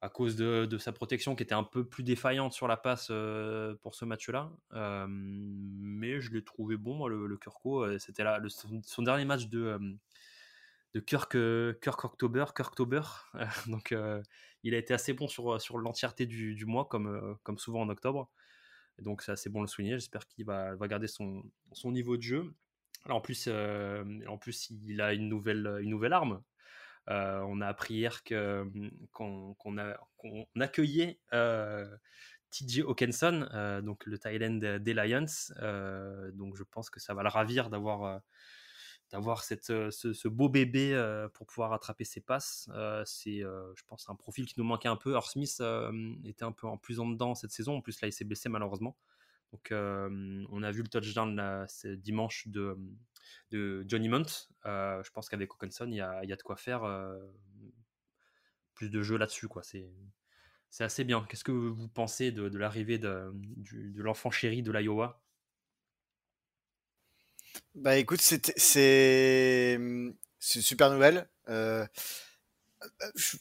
à 0.00 0.08
cause 0.08 0.36
de, 0.36 0.78
sa 0.78 0.92
protection 0.92 1.34
qui 1.34 1.42
était 1.42 1.54
un 1.54 1.64
peu 1.64 1.84
plus 1.84 2.04
défaillante 2.04 2.52
sur 2.52 2.68
la 2.68 2.76
passe 2.76 3.08
pour 3.82 3.94
ce 3.94 4.04
match-là. 4.04 4.52
mais 5.08 6.20
je 6.20 6.32
l'ai 6.32 6.44
trouvé 6.44 6.76
bon, 6.76 7.06
le, 7.08 7.26
le 7.26 7.36
Kurko. 7.36 7.98
C'était 7.98 8.24
là, 8.24 8.40
son, 8.48 9.02
dernier 9.02 9.24
match 9.24 9.48
de, 9.48 9.78
de 10.94 11.00
Kirk, 11.00 11.36
Kirk 11.80 12.04
October. 12.04 12.46
Kirktober. 12.54 13.02
donc 13.66 13.94
il 14.62 14.74
a 14.74 14.78
été 14.78 14.94
assez 14.94 15.12
bon 15.12 15.28
sur, 15.28 15.60
sur 15.60 15.78
l'entièreté 15.78 16.26
du, 16.26 16.54
du, 16.54 16.66
mois, 16.66 16.86
comme, 16.86 17.06
euh, 17.06 17.34
comme 17.42 17.58
souvent 17.58 17.82
en 17.82 17.88
octobre. 17.88 18.30
Et 18.98 19.02
donc 19.02 19.22
c'est 19.22 19.32
assez 19.32 19.50
bon 19.50 19.60
de 19.60 19.64
le 19.64 19.68
souligner. 19.68 19.94
J'espère 19.94 20.26
qu'il 20.26 20.44
va, 20.44 20.74
va 20.74 20.88
garder 20.88 21.06
son, 21.06 21.42
son 21.72 21.92
niveau 21.92 22.16
de 22.16 22.22
jeu. 22.22 22.54
Alors, 23.04 23.18
en, 23.18 23.20
plus, 23.20 23.44
euh, 23.46 24.04
en 24.26 24.38
plus, 24.38 24.70
il 24.70 25.00
a 25.00 25.12
une 25.12 25.28
nouvelle, 25.28 25.78
une 25.80 25.90
nouvelle 25.90 26.12
arme. 26.12 26.42
Euh, 27.08 27.40
on 27.48 27.60
a 27.60 27.66
appris 27.66 27.94
hier 27.94 28.22
qu'on 28.24 29.54
qu'on 29.54 30.46
accueillait 30.60 31.20
TJ 32.50 32.80
Hawkinson, 32.80 33.80
donc 33.82 34.04
le 34.04 34.18
Thailand 34.18 34.58
des 34.58 34.94
Lions. 34.94 35.24
donc 36.34 36.56
je 36.56 36.64
pense 36.64 36.90
que 36.90 37.00
ça 37.00 37.14
va 37.14 37.22
le 37.22 37.28
ravir 37.28 37.70
d'avoir 37.70 38.20
d'avoir 39.10 39.42
cette, 39.42 39.70
euh, 39.70 39.90
ce, 39.90 40.28
beau 40.28 40.48
bébé 40.48 40.92
euh, 40.92 41.28
pour 41.28 41.46
pouvoir 41.46 41.72
attraper 41.72 42.04
ses 42.04 42.20
passes. 42.20 42.68
Euh, 42.74 43.02
c'est, 43.06 43.40
je 43.40 43.82
pense, 43.86 44.08
un 44.08 44.14
profil 44.14 44.46
qui 44.46 44.54
nous 44.58 44.64
manquait 44.64 44.88
un 44.88 44.96
peu. 44.96 45.10
Alors 45.10 45.28
Smith 45.28 45.62
était 46.24 46.44
un 46.44 46.52
peu 46.52 46.66
en 46.66 46.76
plus 46.76 47.00
en 47.00 47.08
dedans 47.08 47.34
cette 47.34 47.52
saison. 47.52 47.76
En 47.76 47.80
plus, 47.80 48.00
là, 48.00 48.08
il 48.08 48.12
s'est 48.12 48.24
blessé 48.24 48.48
malheureusement. 48.48 48.96
Donc, 49.52 49.68
on 49.72 50.62
a 50.62 50.70
vu 50.70 50.82
le 50.82 50.88
touchdown 50.88 51.34
là, 51.34 51.66
dimanche 51.96 52.48
de, 52.48 52.76
de 53.50 53.84
Johnny 53.88 54.08
Munt. 54.08 54.48
je 54.64 55.10
pense 55.10 55.28
qu'avec 55.28 55.50
Hawkinson, 55.50 55.88
il 55.88 55.96
y 55.96 56.00
a, 56.00 56.24
y 56.24 56.32
a 56.32 56.36
de 56.36 56.42
quoi 56.42 56.56
faire 56.56 56.82
plus 58.74 58.90
de 58.90 59.02
jeu 59.02 59.16
là-dessus. 59.16 59.48
Quoi. 59.48 59.62
C'est, 59.62 59.90
c'est 60.68 60.84
assez 60.84 61.04
bien. 61.04 61.24
Qu'est-ce 61.28 61.44
que 61.44 61.52
vous 61.52 61.88
pensez 61.88 62.30
de, 62.30 62.58
l'arrivée 62.58 62.98
de 62.98 63.32
l'enfant 63.96 64.30
chéri 64.30 64.62
de 64.62 64.70
l'Iowa? 64.70 65.22
Bah 67.74 67.96
écoute, 67.96 68.20
c'est 68.20 68.52
c'est 68.56 69.74
une 69.74 70.14
super 70.38 70.90
nouvelle. 70.90 71.28
Euh, 71.48 71.86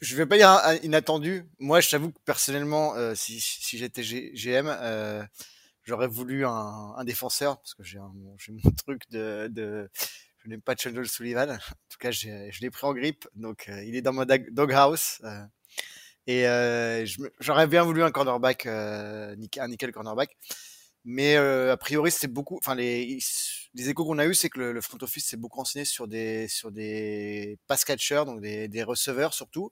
je 0.02 0.16
vais 0.16 0.26
pas 0.26 0.38
dire 0.38 0.60
inattendu. 0.84 1.46
Moi, 1.60 1.80
je 1.82 1.90
t'avoue 1.90 2.12
que 2.12 2.20
personnellement, 2.26 2.96
euh, 2.96 3.14
si, 3.16 3.40
j'étais 3.78 4.02
GM, 4.02 4.68
euh, 4.68 5.24
j'aurais 5.84 6.08
voulu 6.08 6.46
un, 6.46 7.04
défenseur 7.06 7.58
parce 7.58 7.74
que 7.74 7.84
j'ai 7.84 8.00
mon 8.00 8.36
truc 8.86 9.04
de, 9.10 9.90
je 10.38 10.50
n'aime 10.50 10.62
pas 10.62 10.76
Chandler 10.76 11.06
Sullivan. 11.06 11.52
En 11.52 11.56
tout 11.56 11.98
cas, 12.00 12.12
je 12.12 12.60
l'ai 12.62 12.70
pris 12.70 12.86
en 12.86 12.94
grippe, 12.94 13.28
donc 13.36 13.70
euh, 13.70 13.84
il 13.84 13.96
est 13.96 14.02
dans 14.02 14.14
mon 14.14 14.26
doghouse. 14.26 15.22
Euh, 15.24 15.46
et 16.30 17.06
j'aurais 17.40 17.68
bien 17.68 17.84
voulu 17.84 18.04
un 18.04 18.12
cornerback, 18.12 18.66
un 18.66 19.36
nickel 19.38 19.92
cornerback. 19.94 20.36
Mais 21.06 21.38
a 21.38 21.78
priori, 21.78 22.12
c'est 22.12 22.28
beaucoup. 22.28 22.58
Enfin, 22.58 22.76
les 22.76 23.20
les 23.74 23.90
échos 23.90 24.06
qu'on 24.06 24.18
a 24.20 24.26
eu, 24.26 24.34
c'est 24.34 24.50
que 24.50 24.60
le, 24.60 24.82
front 24.82 24.98
office 25.02 25.26
s'est 25.28 25.38
beaucoup 25.38 25.60
renseigné 25.60 25.86
sur 25.86 26.08
des 26.08 26.48
sur 26.48 26.72
des 26.72 27.58
pass 27.68 27.86
catchers, 27.86 28.24
donc 28.26 28.42
des, 28.42 28.68
des 28.68 28.84
receveurs 28.84 29.34
surtout. 29.34 29.72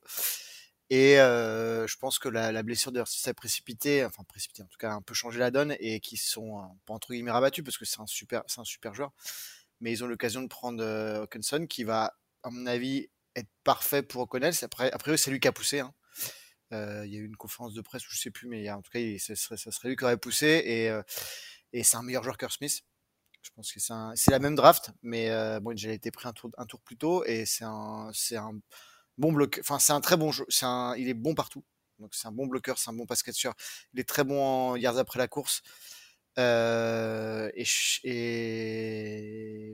Et 0.92 1.20
euh, 1.20 1.88
je 1.88 1.98
pense 1.98 2.20
que 2.20 2.30
la, 2.30 2.52
la 2.52 2.62
blessure 2.64 2.92
de 2.92 3.04
s'est 3.08 3.34
précipité, 3.34 4.06
enfin 4.06 4.24
précipité, 4.24 4.62
en 4.62 4.68
tout 4.68 4.78
cas 4.78 4.92
un 4.92 5.02
peu 5.02 5.16
changé 5.16 5.40
la 5.40 5.50
donne 5.50 5.76
et 5.80 6.00
qui 6.00 6.16
sont 6.18 6.62
pas 6.86 6.94
entre 6.94 7.14
guillemets 7.14 7.32
rabattus 7.32 7.64
parce 7.64 7.78
que 7.78 7.86
c'est 7.86 8.00
un 8.00 8.06
super 8.06 8.44
c'est 8.48 8.62
un 8.62 8.66
super 8.66 8.94
joueur. 8.94 9.12
Mais 9.82 9.92
ils 9.92 10.04
ont 10.04 10.08
l'occasion 10.08 10.42
de 10.42 10.48
prendre 10.48 10.84
euh, 10.84 11.26
qui 11.70 11.84
va, 11.84 12.14
à 12.44 12.50
mon 12.50 12.66
avis, 12.66 13.10
être 13.36 13.50
parfait 13.64 14.04
pour 14.04 14.22
O'Connell. 14.22 14.54
Après, 14.62 14.92
après 14.92 15.18
c'est 15.18 15.32
lui 15.32 15.40
qui 15.40 15.48
a 15.48 15.52
poussé. 15.52 15.80
Hein. 15.80 15.94
Euh, 16.76 17.06
il 17.06 17.14
y 17.14 17.18
a 17.18 17.20
eu 17.20 17.26
une 17.26 17.36
conférence 17.36 17.74
de 17.74 17.82
presse, 17.82 18.04
je 18.08 18.18
sais 18.18 18.32
plus, 18.32 18.48
mais 18.48 18.70
en 18.70 18.82
tout 18.82 18.92
cas, 18.92 19.00
ça 19.20 19.36
serait, 19.36 19.90
lui 19.90 19.96
qui 19.96 20.04
aurait 20.04 20.18
poussé 20.18 20.62
et, 20.66 20.90
euh, 20.90 21.02
et 21.74 21.84
c'est 21.84 21.98
un 21.98 22.04
meilleur 22.04 22.24
joueur 22.24 22.38
que 22.38 22.48
Smith 22.50 22.84
Je 23.42 23.50
pense 23.56 23.72
que 23.72 23.80
c'est 23.80 24.32
la 24.32 24.40
même 24.40 24.56
draft, 24.56 24.92
mais 25.02 25.30
euh, 25.30 25.60
bon, 25.60 25.72
il 25.72 25.88
a 25.90 25.94
été 25.94 26.12
pris 26.12 26.28
un 26.28 26.34
tour, 26.34 26.52
plus 26.84 26.98
tôt 26.98 27.24
et 27.26 27.46
c'est 27.46 27.66
un, 27.66 28.12
bon 29.18 29.32
bloc. 29.32 29.60
Enfin, 29.62 29.80
c'est 29.80 29.94
un 29.94 30.02
très 30.02 30.18
bon 30.18 30.32
jeu. 30.32 30.46
Il 30.98 31.08
est 31.10 31.14
bon 31.14 31.36
partout. 31.36 31.64
Donc 32.00 32.14
c'est 32.14 32.28
un 32.28 32.32
bon 32.32 32.48
bloqueur, 32.48 32.78
c'est 32.78 32.90
un 32.90 32.94
bon 32.94 33.06
pass 33.06 33.24
catcher. 33.24 33.52
Il 33.94 34.00
est 34.00 34.08
très 34.08 34.24
bon 34.26 34.44
en 34.44 34.76
yards 34.76 34.98
après 34.98 35.20
la 35.20 35.28
course. 35.28 35.62
Et, 36.38 37.64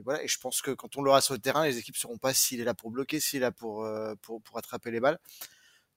voilà. 0.04 0.22
Et 0.22 0.28
je 0.28 0.38
pense 0.38 0.62
que 0.62 0.70
quand 0.70 0.96
on 0.96 1.02
l'aura 1.02 1.20
sur 1.20 1.34
le 1.34 1.40
terrain, 1.40 1.64
les 1.64 1.78
équipes 1.78 1.96
ne 1.96 2.00
sauront 2.00 2.18
pas 2.18 2.32
s'il 2.34 2.60
est 2.60 2.64
là 2.64 2.74
pour 2.74 2.90
bloquer, 2.90 3.18
s'il 3.20 3.38
est 3.38 3.40
là 3.40 3.50
pour 3.52 3.84
attraper 4.54 4.90
les 4.92 5.00
balles. 5.00 5.18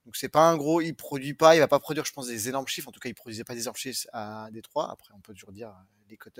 Donc 0.05 0.15
c'est 0.15 0.29
pas 0.29 0.47
un 0.47 0.57
gros, 0.57 0.81
il 0.81 0.95
produit 0.95 1.33
pas, 1.33 1.55
il 1.55 1.59
va 1.59 1.67
pas 1.67 1.79
produire, 1.79 2.05
je 2.05 2.13
pense, 2.13 2.27
des 2.27 2.47
énormes 2.47 2.67
chiffres. 2.67 2.87
En 2.87 2.91
tout 2.91 2.99
cas, 2.99 3.09
il 3.09 3.15
produisait 3.15 3.43
pas 3.43 3.55
des 3.55 3.61
énormes 3.61 3.75
chiffres 3.75 4.07
à 4.13 4.49
Détroit. 4.51 4.91
Après, 4.91 5.13
on 5.15 5.19
peut 5.19 5.33
toujours 5.33 5.51
dire 5.51 5.73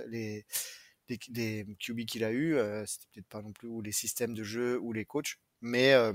les, 0.07 0.45
les, 1.29 1.65
QB 1.79 2.05
qu'il 2.05 2.24
a 2.24 2.31
eu, 2.31 2.55
euh, 2.55 2.86
c'était 2.86 3.07
peut-être 3.13 3.27
pas 3.27 3.41
non 3.41 3.51
plus 3.51 3.67
ou 3.67 3.81
les 3.81 3.91
systèmes 3.91 4.34
de 4.34 4.43
jeu 4.43 4.79
ou 4.79 4.93
les 4.93 5.05
coachs, 5.05 5.39
mais 5.62 5.93
euh, 5.93 6.13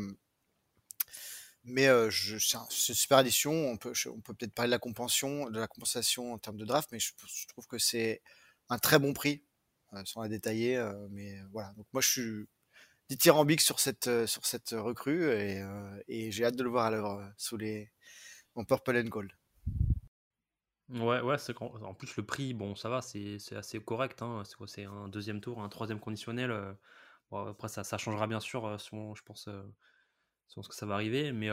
mais 1.64 1.88
euh, 1.88 2.10
c'est 2.10 2.56
une 2.56 2.94
super 2.94 3.18
addition. 3.18 3.52
On 3.52 3.76
peut, 3.76 3.92
on 4.06 4.20
peut 4.20 4.34
peut-être 4.34 4.54
parler 4.54 4.68
de 4.68 4.74
la 4.74 4.78
compensation, 4.78 5.50
de 5.50 5.60
la 5.60 5.66
compensation 5.66 6.32
en 6.32 6.38
termes 6.38 6.56
de 6.56 6.64
draft, 6.64 6.90
mais 6.92 6.98
je, 6.98 7.12
trouve 7.48 7.66
que 7.66 7.78
c'est 7.78 8.22
un 8.68 8.78
très 8.78 8.98
bon 8.98 9.12
prix, 9.12 9.42
euh, 9.92 10.02
sans 10.04 10.22
la 10.22 10.28
détailler. 10.28 10.76
Euh, 10.76 11.08
mais 11.10 11.40
voilà. 11.52 11.72
Donc 11.74 11.86
moi, 11.92 12.00
je 12.02 12.08
suis 12.08 12.48
dithyrambique 13.10 13.60
sur 13.60 13.80
cette 13.80 14.26
sur 14.26 14.46
cette 14.46 14.70
recrue 14.70 15.24
et, 15.32 16.30
j'ai 16.30 16.44
hâte 16.44 16.56
de 16.56 16.62
le 16.62 16.70
voir 16.70 16.86
à 16.86 16.90
l'œuvre 16.90 17.32
sous 17.36 17.56
les 17.56 17.90
en 18.54 18.64
purple 18.64 18.96
and 18.96 19.08
gold. 19.08 19.32
Ouais, 20.88 21.20
ouais, 21.20 21.38
c'est 21.38 21.54
en 21.60 21.94
plus 21.94 22.16
le 22.16 22.24
prix, 22.24 22.52
bon, 22.54 22.74
ça 22.74 22.88
va, 22.88 23.00
c'est 23.00 23.38
assez 23.52 23.80
correct. 23.80 24.22
Hein. 24.22 24.42
C'est 24.66 24.84
un 24.84 25.08
deuxième 25.08 25.40
tour, 25.40 25.62
un 25.62 25.68
troisième 25.68 26.00
conditionnel. 26.00 26.52
Après, 27.32 27.68
ça, 27.68 27.84
ça 27.84 27.96
changera 27.96 28.26
bien 28.26 28.40
sûr, 28.40 28.76
je 28.78 29.22
pense, 29.22 29.48
je 29.48 30.54
pense 30.54 30.68
que 30.68 30.74
ça 30.74 30.86
va 30.86 30.94
arriver. 30.94 31.32
Mais 31.32 31.50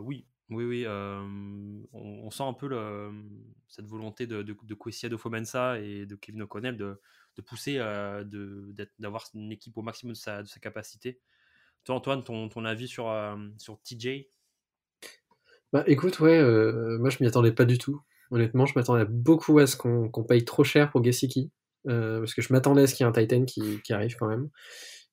oui, 0.00 0.26
oui, 0.50 0.64
oui. 0.64 0.86
on, 0.86 2.30
sent 2.30 2.42
un 2.42 2.52
peu 2.52 2.68
le, 2.68 3.10
cette 3.68 3.86
volonté 3.86 4.26
de, 4.26 4.42
de, 4.42 4.54
de 4.54 5.16
Fomensa 5.16 5.78
et 5.80 6.04
de 6.04 6.14
Kevin 6.14 6.42
O'Connell 6.42 6.76
de, 6.76 7.00
de 7.36 7.42
pousser, 7.42 7.76
euh, 7.78 8.24
d'avoir 8.98 9.26
une 9.34 9.52
équipe 9.52 9.76
au 9.76 9.82
maximum 9.82 10.12
de 10.12 10.18
sa, 10.18 10.42
de 10.42 10.48
sa 10.48 10.60
capacité. 10.60 11.20
Toi, 11.84 11.96
Antoine, 11.96 12.22
ton, 12.22 12.48
ton 12.48 12.64
avis 12.64 12.88
sur, 12.88 13.08
euh, 13.08 13.36
sur 13.58 13.80
TJ 13.82 14.26
bah, 15.72 15.84
écoute, 15.86 16.20
ouais, 16.20 16.38
moi 16.98 17.08
je 17.08 17.16
m'y 17.20 17.26
attendais 17.26 17.52
pas 17.52 17.64
du 17.64 17.78
tout. 17.78 18.02
Honnêtement, 18.30 18.66
je 18.66 18.74
m'attendais 18.76 19.06
beaucoup 19.06 19.58
à 19.58 19.66
ce 19.66 19.74
qu'on 19.74 20.24
paye 20.24 20.44
trop 20.44 20.64
cher 20.64 20.90
pour 20.90 21.02
Gesicki. 21.02 21.50
parce 21.84 22.34
que 22.34 22.42
je 22.42 22.52
m'attendais 22.52 22.82
à 22.82 22.86
ce 22.86 22.94
qu'il 22.94 23.06
y 23.06 23.06
ait 23.06 23.10
un 23.10 23.12
Titan 23.12 23.46
qui, 23.46 23.80
qui, 23.80 23.94
arrive 23.94 24.14
quand 24.16 24.28
même. 24.28 24.50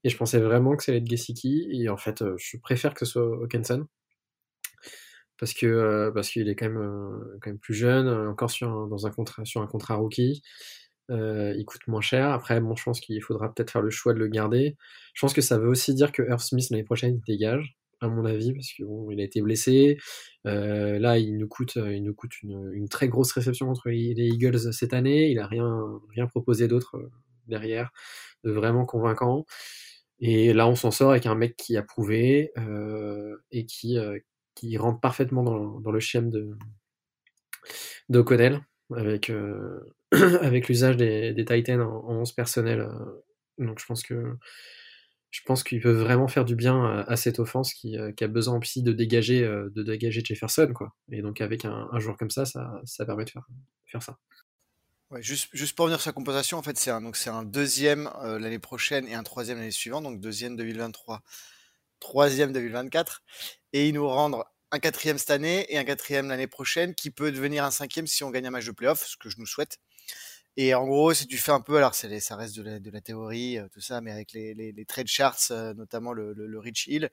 Et 0.04 0.10
je 0.10 0.18
pensais 0.18 0.40
vraiment 0.40 0.76
que 0.76 0.84
ça 0.84 0.92
allait 0.92 1.02
être. 1.02 1.46
Et 1.46 1.90
en 1.90 1.98
fait, 1.98 2.22
euh, 2.22 2.36
je 2.38 2.58
préfère 2.58 2.94
que 2.94 3.06
ce 3.06 3.14
soit 3.14 3.44
Hawkinson. 3.44 3.86
Parce 5.38 5.54
que 5.54 5.66
euh, 5.66 6.12
parce 6.12 6.30
qu'il 6.30 6.50
est 6.50 6.56
quand 6.56 6.68
même 6.68 6.82
euh, 6.82 7.38
quand 7.42 7.50
même 7.50 7.60
plus 7.60 7.74
jeune, 7.74 8.08
encore 8.28 8.52
sur 8.52 8.88
dans 8.88 9.08
un 9.08 9.12
contrat 9.12 9.46
sur 9.46 9.62
un 9.62 9.68
contrat 9.68 9.96
rookie. 9.96 10.42
Il 11.10 11.66
coûte 11.66 11.88
moins 11.88 12.02
cher. 12.02 12.30
Après, 12.30 12.60
bon, 12.62 12.76
je 12.76 12.84
pense 12.84 13.00
qu'il 13.00 13.22
faudra 13.22 13.54
peut-être 13.54 13.72
faire 13.72 13.82
le 13.82 13.90
choix 13.90 14.14
de 14.14 14.20
le 14.20 14.28
garder. 14.28 14.76
Je 15.14 15.22
pense 15.22 15.34
que 15.34 15.42
ça 15.42 15.58
veut 15.58 15.68
aussi 15.68 15.94
dire 15.94 16.12
que 16.12 16.22
Earth 16.24 16.42
Smith 16.42 16.68
l'année 16.70 16.84
prochaine 16.84 17.16
il 17.16 17.22
dégage, 17.22 17.76
à 18.02 18.08
mon 18.08 18.26
avis, 18.26 18.54
parce 18.54 18.72
que 18.78 18.84
bon, 18.84 19.10
a 19.10 19.22
été 19.22 19.42
blessé. 19.42 19.98
là, 20.46 21.18
il 21.18 21.38
nous 21.38 21.48
coûte, 21.48 21.76
il 21.76 22.04
nous 22.04 22.14
coûte 22.14 22.42
une, 22.44 22.88
très 22.90 23.08
grosse 23.08 23.32
réception 23.32 23.68
contre 23.68 23.90
les 23.90 24.14
Eagles 24.28 24.74
cette 24.74 24.94
année. 24.94 25.30
Il 25.32 25.40
a 25.40 25.48
rien 25.48 25.82
rien 26.16 26.28
proposé 26.28 26.68
d'autre 26.68 26.98
derrière 27.48 27.92
de 28.44 28.52
vraiment 28.52 28.86
convaincant. 28.86 29.46
Et 30.20 30.54
là, 30.54 30.68
on 30.68 30.76
s'en 30.76 30.92
sort 30.92 31.12
avec 31.12 31.26
un 31.26 31.36
mec 31.36 31.56
qui 31.56 31.78
a 31.78 31.84
prouvé 31.84 32.52
euh, 32.58 33.38
et 33.52 33.66
qui, 33.66 33.98
euh, 33.98 34.20
qui 34.56 34.78
rentre 34.78 35.00
parfaitement 35.00 35.44
dans, 35.44 35.80
dans 35.80 35.92
le 35.92 36.00
schème 36.00 36.30
de 36.30 36.56
d'Oconnell 38.10 38.62
avec, 38.96 39.30
euh, 39.30 39.80
avec 40.42 40.68
l'usage 40.68 40.98
des, 40.98 41.34
des, 41.34 41.46
Titans 41.46 41.82
en, 41.82 42.06
en 42.06 42.16
11 42.22 42.32
personnel. 42.34 42.82
Euh. 42.82 43.24
donc 43.58 43.80
je 43.80 43.86
pense 43.86 44.04
que 44.04 44.38
je 45.32 45.42
pense 45.46 45.64
qu'il 45.64 45.80
peut 45.80 45.92
vraiment 45.92 46.28
faire 46.28 46.44
du 46.44 46.56
bien 46.56 47.06
à, 47.08 47.16
cette 47.16 47.38
offense 47.38 47.76
qui, 47.76 47.96
qui, 48.18 48.24
a 48.24 48.28
besoin 48.28 48.58
aussi 48.58 48.82
de 48.82 48.92
dégager, 48.92 49.42
de 49.42 49.84
dégager 49.84 50.24
Jefferson. 50.26 50.74
Quoi. 50.74 50.96
Et 51.12 51.22
donc 51.22 51.40
avec 51.40 51.66
un, 51.66 51.88
joueur 52.00 52.18
comme 52.18 52.32
ça, 52.32 52.46
ça, 52.46 52.82
ça 52.84 53.06
permet 53.06 53.26
de 53.26 53.30
faire, 53.30 53.46
faire 53.86 54.02
ça. 54.02 54.18
Ouais, 55.12 55.24
juste, 55.24 55.50
juste 55.54 55.76
pour 55.76 55.86
revenir 55.86 56.00
sur 56.00 56.10
la 56.10 56.14
composition, 56.14 56.60
en 56.60 56.62
fait, 56.62 56.78
c'est 56.78 56.92
un, 56.92 57.04
un 57.04 57.44
deuxième 57.44 58.12
euh, 58.22 58.38
l'année 58.38 58.60
prochaine 58.60 59.08
et 59.08 59.16
un 59.16 59.24
troisième 59.24 59.58
l'année 59.58 59.72
suivante, 59.72 60.04
donc 60.04 60.20
deuxième 60.20 60.56
2023, 60.56 61.22
troisième 62.00 62.54
2024, 62.54 63.24
et 63.74 63.88
ils 63.88 63.94
nous 63.96 64.08
rendent 64.08 64.44
un 64.70 64.78
quatrième 64.78 65.18
cette 65.18 65.32
année 65.32 65.66
et 65.70 65.80
un 65.80 65.84
quatrième 65.84 66.28
l'année 66.28 66.46
prochaine, 66.46 66.94
qui 66.94 67.10
peut 67.10 67.32
devenir 67.32 67.64
un 67.64 67.72
cinquième 67.72 68.06
si 68.06 68.24
on 68.24 68.30
gagne 68.30 68.46
un 68.46 68.52
match 68.52 68.68
de 68.68 68.72
playoff, 68.72 69.04
ce 69.04 69.18
que 69.18 69.30
je 69.30 69.40
nous 69.40 69.48
souhaite. 69.48 69.80
Et 70.62 70.74
en 70.74 70.86
gros, 70.86 71.14
si 71.14 71.28
tu 71.28 71.38
fais 71.38 71.52
un 71.52 71.62
peu, 71.62 71.78
alors 71.78 71.96
c'est 71.96 72.20
ça 72.20 72.36
reste 72.36 72.56
de 72.58 72.64
la, 72.64 72.80
de 72.80 72.92
la 72.92 73.02
théorie, 73.02 73.58
euh, 73.58 73.68
tout 73.70 73.82
ça, 73.82 74.02
mais 74.02 74.12
avec 74.12 74.34
les, 74.34 74.54
les, 74.54 74.72
les 74.72 74.86
trade 74.86 75.08
charts, 75.08 75.52
euh, 75.52 75.74
notamment 75.74 76.12
le, 76.12 76.34
le, 76.34 76.48
le, 76.48 76.60
Rich 76.60 76.88
Hill, 76.88 77.10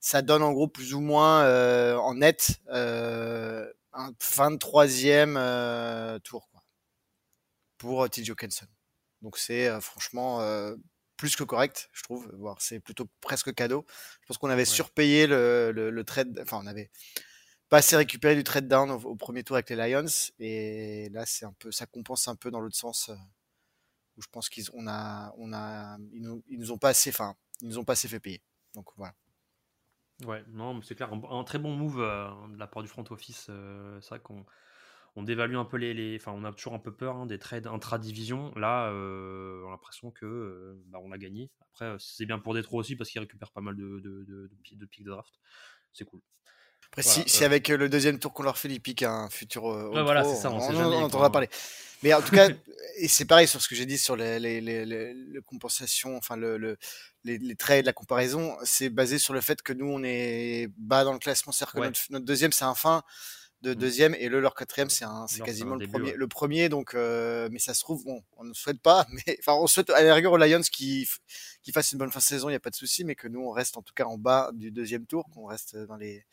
ça 0.00 0.22
donne 0.22 0.42
en 0.42 0.52
gros 0.52 0.68
plus 0.68 0.94
ou 0.94 1.00
moins 1.00 1.46
en 1.96 2.14
net 2.14 2.60
un 2.70 4.10
23e 4.20 6.20
tour 6.22 6.48
pour 7.82 8.04
euh, 8.04 8.08
TJ 8.08 8.30
Hawkinson. 8.30 8.66
Donc 9.22 9.36
c'est 9.36 9.68
euh, 9.68 9.80
franchement 9.80 10.40
euh, 10.40 10.76
plus 11.16 11.34
que 11.34 11.42
correct, 11.42 11.90
je 11.92 12.02
trouve. 12.04 12.30
Voire 12.34 12.56
c'est 12.60 12.78
plutôt 12.78 13.08
presque 13.20 13.52
cadeau. 13.54 13.84
Je 14.22 14.26
pense 14.28 14.38
qu'on 14.38 14.50
avait 14.50 14.64
surpayé 14.64 15.26
le, 15.26 15.72
le, 15.72 16.04
trade, 16.04 16.38
enfin 16.40 16.60
on 16.62 16.66
avait 16.66 16.90
pas 17.72 17.78
assez 17.78 17.96
récupéré 17.96 18.36
du 18.36 18.44
trade 18.44 18.68
down 18.68 18.90
au, 18.90 19.16
premier 19.16 19.42
tour 19.44 19.56
avec 19.56 19.70
les 19.70 19.76
Lions 19.76 20.04
et 20.38 21.08
là 21.08 21.24
c'est 21.24 21.46
un 21.46 21.54
peu, 21.54 21.72
ça 21.72 21.86
compense 21.86 22.28
un 22.28 22.36
peu 22.36 22.50
dans 22.50 22.60
l'autre 22.60 22.76
sens 22.76 23.10
où 24.14 24.20
je 24.20 24.26
pense 24.30 24.50
qu'ils 24.50 24.66
on 24.74 24.86
a, 24.86 25.32
on 25.38 25.54
a, 25.54 25.96
ils 26.12 26.20
nous, 26.20 26.44
ils 26.48 26.58
nous 26.58 26.70
ont 26.70 26.76
pas 26.76 26.90
assez, 26.90 27.08
enfin 27.08 27.34
ils 27.62 27.68
nous 27.68 27.78
ont 27.78 27.84
pas 27.84 27.94
assez 27.94 28.08
fait 28.08 28.20
payer. 28.20 28.42
Donc 28.74 28.90
voilà. 28.98 29.14
Ouais, 30.26 30.44
non, 30.48 30.82
c'est 30.82 30.94
clair, 30.94 31.10
un, 31.14 31.44
très 31.44 31.58
bon 31.58 31.74
move 31.74 31.96
de 31.96 32.58
la 32.58 32.66
part 32.66 32.82
du 32.82 32.90
front 32.90 33.04
office. 33.08 33.48
c'est 34.02 34.08
vrai 34.10 34.20
qu'on 34.20 34.44
on 35.16 35.22
dévalue 35.22 35.56
un 35.56 35.64
peu 35.64 35.78
les, 35.78 36.18
enfin 36.20 36.32
on 36.32 36.44
a 36.44 36.52
toujours 36.52 36.74
un 36.74 36.78
peu 36.78 36.94
peur 36.94 37.16
hein, 37.16 37.24
des 37.24 37.38
trades 37.38 37.66
intra-division. 37.66 38.52
Là, 38.54 38.90
euh, 38.90 39.62
on 39.64 39.68
a 39.68 39.70
l'impression 39.70 40.10
que 40.10 40.26
euh, 40.26 40.82
bah, 40.88 40.98
on 41.02 41.10
a 41.10 41.16
gagné. 41.16 41.50
Après, 41.70 41.86
euh, 41.86 41.96
c'est 41.98 42.26
bien 42.26 42.38
pour 42.38 42.52
Détroit 42.52 42.80
aussi 42.80 42.96
parce 42.96 43.08
qu'ils 43.08 43.22
récupèrent 43.22 43.52
pas 43.52 43.62
mal 43.62 43.76
de, 43.76 43.98
de, 44.00 44.24
de, 44.24 44.50
de 44.72 44.88
de 44.98 45.10
draft. 45.10 45.40
C'est 45.94 46.04
cool. 46.04 46.20
Après, 46.92 47.02
si, 47.02 47.44
avec 47.44 47.68
le 47.68 47.88
deuxième 47.88 48.18
tour 48.18 48.32
qu'on 48.32 48.42
leur 48.42 48.58
fait, 48.58 48.68
ils 48.68 48.80
piquent 48.80 49.02
un 49.02 49.30
futur. 49.30 49.62
voilà, 49.90 50.24
c'est 50.24 50.36
ça, 50.36 50.50
on, 50.50 50.58
on, 50.58 50.76
on 50.76 51.02
entendra 51.04 51.32
parler. 51.32 51.48
Mais 52.02 52.12
en 52.14 52.20
tout 52.20 52.34
cas, 52.34 52.48
et 52.96 53.08
c'est 53.08 53.24
pareil 53.24 53.48
sur 53.48 53.60
ce 53.60 53.68
que 53.68 53.74
j'ai 53.74 53.86
dit 53.86 53.98
sur 53.98 54.16
les, 54.16 54.38
les, 54.38 54.60
les, 54.60 54.84
les, 54.84 55.40
compensations, 55.46 56.16
enfin 56.16 56.36
le, 56.36 56.76
les, 57.24 57.56
trades, 57.56 57.86
la 57.86 57.92
comparaison, 57.92 58.56
c'est 58.64 58.90
basé 58.90 59.18
sur 59.18 59.34
le 59.34 59.40
fait 59.40 59.62
que 59.62 59.72
nous 59.72 59.86
on 59.86 60.02
est 60.02 60.68
bas 60.76 61.04
dans 61.04 61.12
le 61.12 61.18
classement, 61.18 61.52
c'est-à-dire 61.52 61.74
que 61.74 61.80
notre, 61.80 62.00
notre, 62.10 62.24
deuxième 62.24 62.52
c'est 62.52 62.64
un 62.64 62.74
fin 62.74 63.02
de 63.62 63.72
mmh. 63.72 63.74
deuxième 63.76 64.14
et 64.16 64.28
le 64.28 64.40
leur 64.40 64.56
quatrième 64.56 64.90
c'est 64.90 65.04
c'est 65.28 65.40
quasiment 65.44 65.76
le 65.76 65.86
premier 65.86 66.14
le 66.14 66.26
premier 66.26 66.68
donc 66.68 66.96
euh, 66.96 67.48
mais 67.52 67.60
ça 67.60 67.74
se 67.74 67.80
trouve 67.80 68.02
bon 68.04 68.20
on 68.36 68.42
ne 68.42 68.52
souhaite 68.54 68.80
pas 68.80 69.06
mais 69.12 69.38
enfin 69.38 69.52
on 69.52 69.68
souhaite 69.68 69.88
à 69.90 70.02
la 70.02 70.16
rigueur 70.16 70.32
aux 70.32 70.36
Lions 70.36 70.62
qui 70.62 71.08
qui 71.62 71.70
fassent 71.70 71.92
une 71.92 71.98
bonne 71.98 72.10
fin 72.10 72.18
de 72.18 72.24
saison 72.24 72.48
il 72.48 72.54
y 72.54 72.56
a 72.56 72.60
pas 72.60 72.70
de 72.70 72.74
souci 72.74 73.04
mais 73.04 73.14
que 73.14 73.28
nous 73.28 73.38
on 73.38 73.52
reste 73.52 73.76
en 73.76 73.82
tout 73.82 73.94
cas 73.94 74.02
en 74.06 74.18
bas 74.18 74.50
du 74.52 74.72
deuxième 74.72 75.06
tour 75.06 75.28
qu'on 75.32 75.46
reste 75.46 75.76
dans 75.76 75.94
les 75.94 76.26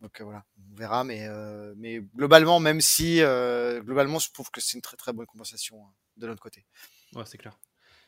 donc 0.00 0.20
euh, 0.20 0.24
voilà 0.24 0.44
on 0.72 0.76
verra 0.76 1.04
mais 1.04 1.26
euh, 1.26 1.74
mais 1.76 2.00
globalement 2.00 2.60
même 2.60 2.80
si 2.80 3.20
globalement 3.20 4.18
je 4.18 4.30
trouve 4.32 4.50
que 4.50 4.60
c'est 4.60 4.74
une 4.74 4.82
très 4.82 4.96
très 4.96 5.12
bonne 5.12 5.26
compensation 5.26 5.84
hein, 5.86 5.92
de 6.16 6.26
l'autre 6.26 6.42
côté 6.42 6.66
ouais 7.14 7.24
c'est 7.26 7.38
clair 7.38 7.58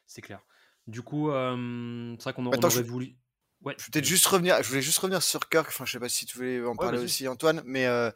c'est 0.07 0.23
clair 0.23 0.45
du 0.87 1.03
coup 1.03 1.31
c'est 1.31 2.23
vrai 2.23 2.33
qu'on 2.33 2.47
aurait 2.47 2.83
voulu 2.83 3.17
Ouais. 3.63 3.75
Je 3.79 3.87
voulais 3.87 4.05
juste 4.05 4.27
revenir, 4.27 4.63
je 4.63 4.69
voulais 4.69 4.83
juste 4.83 4.99
revenir 4.99 5.23
sur 5.23 5.49
Kirk. 5.49 5.67
Enfin, 5.69 5.85
je 5.85 5.93
sais 5.93 6.01
pas 6.01 6.09
si 6.09 6.27
tu 6.27 6.37
voulais 6.37 6.65
en 6.65 6.77
parler 6.77 6.99
aussi, 6.99 7.27
Antoine, 7.27 7.63
mais 7.65 7.87
euh, 7.87 8.11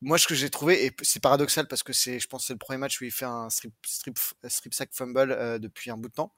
moi, 0.00 0.18
ce 0.18 0.26
que 0.26 0.34
j'ai 0.34 0.50
trouvé, 0.50 0.86
et 0.86 0.92
c'est 1.02 1.20
paradoxal 1.20 1.68
parce 1.68 1.82
que 1.82 1.92
c'est, 1.92 2.18
je 2.18 2.26
pense, 2.26 2.46
c'est 2.46 2.52
le 2.52 2.58
premier 2.58 2.78
match 2.78 3.00
où 3.00 3.04
il 3.04 3.12
fait 3.12 3.24
un 3.24 3.50
strip, 3.50 3.74
strip, 3.86 4.18
strip 4.48 4.74
sack 4.74 4.90
fumble 4.92 5.32
euh, 5.32 5.58
depuis 5.58 5.90
un 5.90 5.96
bout 5.96 6.08
de 6.08 6.14
temps. 6.14 6.34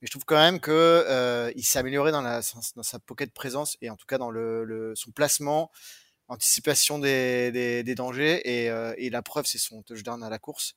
Mais 0.00 0.06
je 0.06 0.10
trouve 0.10 0.24
quand 0.24 0.36
même 0.36 0.60
que 0.60 0.70
euh, 0.70 1.52
il 1.56 1.64
s'est 1.64 1.78
amélioré 1.78 2.12
dans, 2.12 2.42
sa 2.42 2.98
pocket 3.00 3.32
présence 3.32 3.76
et 3.80 3.90
en 3.90 3.96
tout 3.96 4.06
cas 4.06 4.18
dans 4.18 4.30
le, 4.30 4.64
le 4.64 4.94
son 4.94 5.10
placement, 5.10 5.70
anticipation 6.28 6.98
des, 6.98 7.94
dangers 7.96 8.40
et, 8.44 8.66
et, 9.04 9.10
la 9.10 9.22
preuve, 9.22 9.46
c'est 9.46 9.58
son 9.58 9.82
touchdown 9.82 10.22
à 10.22 10.30
la 10.30 10.38
course. 10.38 10.74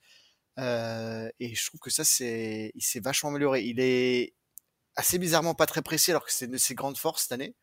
et 0.58 1.56
je 1.56 1.66
trouve 1.68 1.80
que 1.80 1.90
ça, 1.90 2.04
c'est, 2.04 2.72
il 2.76 2.84
s'est 2.84 3.00
vachement 3.00 3.30
amélioré. 3.30 3.62
Il 3.64 3.80
est, 3.80 4.34
assez 4.96 5.18
bizarrement 5.18 5.56
pas 5.56 5.66
très 5.66 5.82
précis 5.82 6.12
alors 6.12 6.26
que 6.26 6.32
c'est 6.32 6.46
une 6.46 6.52
de 6.52 6.58
ses 6.58 6.76
grandes 6.76 6.98
forces 6.98 7.24
cette 7.24 7.32
année. 7.34 7.56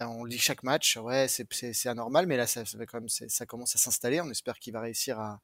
Euh, 0.00 0.06
on 0.06 0.24
lit 0.24 0.38
chaque 0.38 0.62
match, 0.62 0.96
ouais, 0.96 1.26
c'est 1.28 1.88
anormal, 1.88 2.26
mais 2.26 2.36
là, 2.36 2.46
ça 2.46 3.46
commence 3.46 3.74
à 3.74 3.78
s'installer. 3.78 4.20
On 4.20 4.30
espère 4.30 4.58
qu'il 4.58 4.72
va 4.72 4.80
réussir 4.80 5.18
à, 5.18 5.40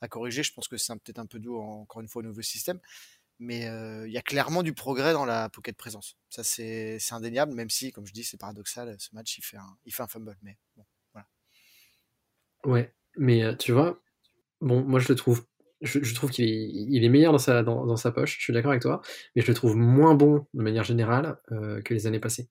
à, 0.00 0.08
corriger. 0.08 0.42
Je 0.42 0.52
pense 0.52 0.68
que 0.68 0.76
c'est 0.76 0.92
peut-être 0.94 1.18
un 1.18 1.26
peu 1.26 1.38
doux, 1.38 1.58
encore 1.58 2.02
une 2.02 2.08
fois, 2.08 2.20
au 2.20 2.24
nouveau 2.24 2.42
système. 2.42 2.80
Mais 3.38 3.62
il 4.06 4.12
y 4.12 4.18
a 4.18 4.22
clairement 4.22 4.62
du 4.62 4.72
progrès 4.72 5.12
dans 5.12 5.24
la 5.24 5.48
pocket 5.48 5.76
présence. 5.76 6.16
Ça, 6.30 6.44
c'est 6.44 6.98
indéniable, 7.10 7.54
même 7.54 7.70
si, 7.70 7.92
comme 7.92 8.06
je 8.06 8.12
dis, 8.12 8.24
c'est 8.24 8.38
paradoxal. 8.38 8.94
Ce 8.98 9.14
match, 9.14 9.38
il 9.38 9.42
fait 9.42 9.56
un, 9.56 9.76
il 9.84 9.92
fait 9.92 10.02
un 10.02 10.08
fumble. 10.08 10.36
Mais 10.42 10.56
bon, 10.76 10.84
voilà. 11.12 11.26
Ouais, 12.64 12.94
mais 13.16 13.56
tu 13.56 13.72
vois, 13.72 14.00
bon, 14.60 14.82
moi, 14.82 15.00
je 15.00 15.08
le 15.08 15.14
trouve. 15.14 15.44
Je, 15.80 16.14
trouve 16.14 16.30
qu'il 16.30 16.46
est, 16.46 16.70
il 16.72 17.04
est 17.04 17.10
meilleur 17.10 17.32
dans 17.32 17.38
sa, 17.38 17.62
dans, 17.62 17.96
sa 17.96 18.10
poche, 18.10 18.38
je 18.38 18.44
suis 18.44 18.54
d'accord 18.54 18.70
avec 18.70 18.80
toi, 18.80 19.02
mais 19.36 19.42
je 19.42 19.48
le 19.48 19.54
trouve 19.54 19.76
moins 19.76 20.14
bon 20.14 20.46
de 20.54 20.62
manière 20.62 20.84
générale 20.84 21.36
que 21.84 21.92
les 21.92 22.06
années 22.06 22.20
passées. 22.20 22.48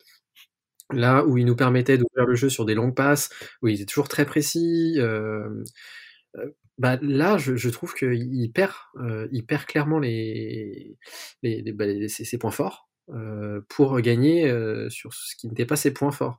Là 0.91 1.25
où 1.25 1.39
il 1.39 1.45
nous 1.45 1.55
permettait 1.55 1.97
d'ouvrir 1.97 2.27
le 2.27 2.35
jeu 2.35 2.49
sur 2.49 2.65
des 2.65 2.75
longues 2.75 2.93
passes, 2.93 3.29
où 3.63 3.69
il 3.69 3.75
était 3.75 3.85
toujours 3.85 4.07
très 4.07 4.25
précis, 4.25 4.99
bah, 6.77 6.97
là, 7.01 7.37
je, 7.37 7.69
trouve 7.69 7.93
qu'il 7.93 8.51
perd, 8.51 8.73
euh, 8.99 9.27
il 9.31 9.45
perd 9.45 9.65
clairement 9.65 9.99
les, 9.99 10.97
les, 11.43 11.71
bah, 11.71 11.85
ses, 12.07 12.37
points 12.37 12.51
forts 12.51 12.89
euh, 13.09 13.61
pour 13.69 13.99
gagner 14.01 14.49
euh, 14.49 14.89
sur 14.89 15.13
ce 15.13 15.35
qui 15.35 15.47
n'était 15.47 15.65
pas 15.65 15.75
ses 15.75 15.93
points 15.93 16.11
forts. 16.11 16.37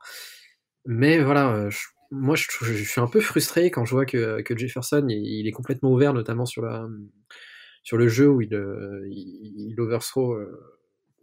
Mais 0.86 1.22
voilà, 1.22 1.68
moi, 2.10 2.34
je, 2.36 2.46
suis 2.84 3.00
un 3.00 3.06
peu 3.06 3.20
frustré 3.20 3.70
quand 3.70 3.84
je 3.84 3.92
vois 3.92 4.06
que, 4.06 4.42
que 4.42 4.56
Jefferson, 4.56 5.06
il, 5.08 5.46
est 5.46 5.52
complètement 5.52 5.92
ouvert, 5.92 6.12
notamment 6.12 6.46
sur, 6.46 6.62
la, 6.62 6.86
sur 7.84 7.96
le 7.96 8.08
jeu 8.08 8.28
où 8.28 8.40
il, 8.40 8.52
il, 9.08 9.70
il 9.70 9.80
overthrow 9.80 10.36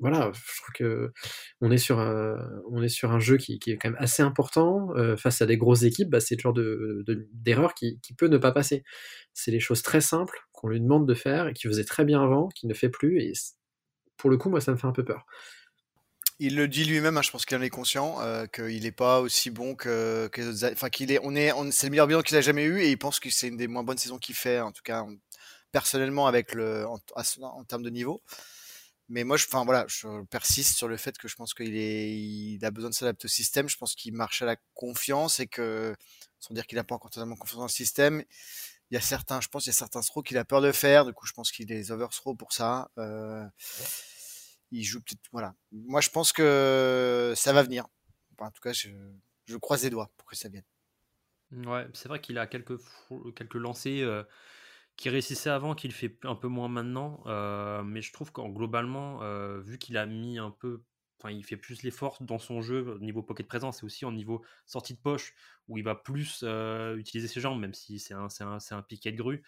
voilà, 0.01 0.31
je 0.33 0.61
trouve 0.61 0.73
que 0.73 1.13
on 1.61 1.71
est 1.71 1.77
sur 1.77 1.99
un, 1.99 3.19
jeu 3.19 3.37
qui, 3.37 3.53
est 3.67 3.77
quand 3.77 3.91
même 3.91 3.99
assez 3.99 4.23
important 4.23 4.89
euh, 4.95 5.15
face 5.15 5.41
à 5.41 5.45
des 5.45 5.57
grosses 5.57 5.83
équipes. 5.83 6.09
Bah, 6.09 6.19
c'est 6.19 6.35
le 6.35 6.41
genre 6.41 6.53
de, 6.53 7.05
d'erreur 7.33 7.75
qui, 7.75 7.99
peut 8.17 8.27
ne 8.27 8.39
pas 8.39 8.51
passer. 8.51 8.83
C'est 9.33 9.51
les 9.51 9.59
choses 9.59 9.83
très 9.83 10.01
simples 10.01 10.39
qu'on 10.53 10.69
lui 10.69 10.81
demande 10.81 11.07
de 11.07 11.13
faire 11.13 11.47
et 11.47 11.53
qui 11.53 11.67
faisait 11.67 11.85
très 11.85 12.03
bien 12.03 12.21
avant, 12.21 12.49
qui 12.49 12.65
ne 12.65 12.73
fait 12.73 12.89
plus. 12.89 13.21
Et 13.21 13.33
pour 14.17 14.31
le 14.31 14.37
coup, 14.37 14.49
moi, 14.49 14.59
ça 14.59 14.71
me 14.71 14.77
fait 14.77 14.87
un 14.87 14.91
peu 14.91 15.05
peur. 15.05 15.25
Il 16.39 16.55
le 16.55 16.67
dit 16.67 16.85
lui-même, 16.85 17.17
hein, 17.17 17.21
je 17.21 17.29
pense 17.29 17.45
qu'il 17.45 17.55
en 17.55 17.61
est 17.61 17.69
conscient, 17.69 18.19
euh, 18.21 18.47
qu'il 18.47 18.81
n'est 18.81 18.91
pas 18.91 19.21
aussi 19.21 19.51
bon 19.51 19.75
que, 19.75 20.27
enfin 20.73 20.89
qu'il 20.89 21.11
est, 21.11 21.19
on 21.21 21.35
est, 21.35 21.51
c'est 21.71 21.85
le 21.85 21.91
meilleur 21.91 22.07
bilan 22.07 22.23
qu'il 22.23 22.35
a 22.35 22.41
jamais 22.41 22.63
eu 22.63 22.81
et 22.81 22.89
il 22.89 22.97
pense 22.97 23.19
que 23.19 23.29
c'est 23.29 23.49
une 23.49 23.57
des 23.57 23.67
moins 23.67 23.83
bonnes 23.83 23.99
saisons 23.99 24.17
qu'il 24.17 24.33
fait, 24.33 24.59
en 24.59 24.71
tout 24.71 24.81
cas 24.83 25.05
personnellement 25.71 26.25
avec 26.25 26.55
le, 26.55 26.87
en 26.87 27.63
termes 27.63 27.83
de 27.83 27.91
niveau. 27.91 28.23
Mais 29.11 29.25
moi, 29.25 29.35
je, 29.35 29.45
enfin 29.45 29.65
voilà, 29.65 29.85
je 29.89 30.23
persiste 30.27 30.77
sur 30.77 30.87
le 30.87 30.95
fait 30.95 31.17
que 31.17 31.27
je 31.27 31.35
pense 31.35 31.53
qu'il 31.53 31.75
est, 31.75 32.17
il 32.17 32.63
a 32.63 32.71
besoin 32.71 32.89
de 32.89 32.95
s'adapter 32.95 33.25
au 33.25 33.27
système. 33.27 33.67
Je 33.67 33.75
pense 33.75 33.93
qu'il 33.93 34.13
marche 34.13 34.41
à 34.41 34.45
la 34.45 34.55
confiance 34.73 35.41
et 35.41 35.47
que, 35.47 35.93
sans 36.39 36.53
dire 36.53 36.65
qu'il 36.65 36.77
n'a 36.77 36.85
pas 36.85 36.95
encore 36.95 37.11
totalement 37.11 37.35
confiance 37.35 37.57
dans 37.57 37.65
le 37.65 37.69
système, 37.69 38.23
il 38.89 38.93
y 38.93 38.97
a 38.97 39.01
certains, 39.01 39.41
je 39.41 39.49
pense, 39.49 39.65
il 39.65 39.69
y 39.69 39.71
a 39.71 39.73
certains 39.73 39.99
throws 39.99 40.23
qu'il 40.23 40.37
a 40.37 40.45
peur 40.45 40.61
de 40.61 40.71
faire. 40.71 41.03
Du 41.03 41.11
coup, 41.11 41.25
je 41.25 41.33
pense 41.33 41.51
qu'il 41.51 41.69
est 41.73 41.91
overthrow 41.91 42.35
pour 42.35 42.53
ça. 42.53 42.89
Euh, 42.97 43.45
il 44.71 44.85
joue 44.85 45.01
peut-être, 45.01 45.19
voilà. 45.33 45.55
Moi, 45.73 45.99
je 45.99 46.09
pense 46.09 46.31
que 46.31 47.33
ça 47.35 47.51
va 47.51 47.63
venir. 47.63 47.87
en 48.37 48.49
tout 48.49 48.61
cas, 48.61 48.71
je, 48.71 48.87
je 49.45 49.57
croise 49.57 49.83
les 49.83 49.89
doigts 49.89 50.09
pour 50.15 50.29
que 50.29 50.37
ça 50.37 50.47
vienne. 50.47 50.63
Ouais, 51.51 51.85
c'est 51.93 52.07
vrai 52.07 52.21
qu'il 52.21 52.37
a 52.37 52.47
quelques, 52.47 52.79
quelques 53.35 53.55
lancers. 53.55 54.07
Euh 54.07 54.23
qui 55.01 55.09
réussissait 55.09 55.49
avant, 55.49 55.73
qu'il 55.73 55.91
fait 55.93 56.15
un 56.25 56.35
peu 56.35 56.47
moins 56.47 56.67
maintenant. 56.67 57.23
Euh, 57.25 57.81
mais 57.81 58.03
je 58.03 58.13
trouve 58.13 58.31
qu'en 58.31 58.49
globalement, 58.49 59.23
euh, 59.23 59.59
vu 59.59 59.79
qu'il 59.79 59.97
a 59.97 60.05
mis 60.05 60.37
un 60.37 60.51
peu, 60.51 60.83
enfin, 61.17 61.31
il 61.31 61.43
fait 61.43 61.57
plus 61.57 61.81
l'effort 61.81 62.17
dans 62.21 62.37
son 62.37 62.61
jeu 62.61 62.87
au 62.87 62.99
niveau 62.99 63.23
pocket 63.23 63.47
présence 63.47 63.81
et 63.81 63.85
aussi 63.87 64.05
au 64.05 64.11
niveau 64.11 64.43
sortie 64.67 64.93
de 64.93 64.99
poche, 64.99 65.33
où 65.67 65.79
il 65.79 65.83
va 65.83 65.95
plus 65.95 66.41
euh, 66.43 66.97
utiliser 66.97 67.27
ses 67.27 67.41
jambes, 67.41 67.59
même 67.59 67.73
si 67.73 67.97
c'est 67.97 68.13
un, 68.13 68.27
un, 68.41 68.57
un, 68.69 68.81
piquet 68.83 69.11
de 69.11 69.17
grue. 69.17 69.41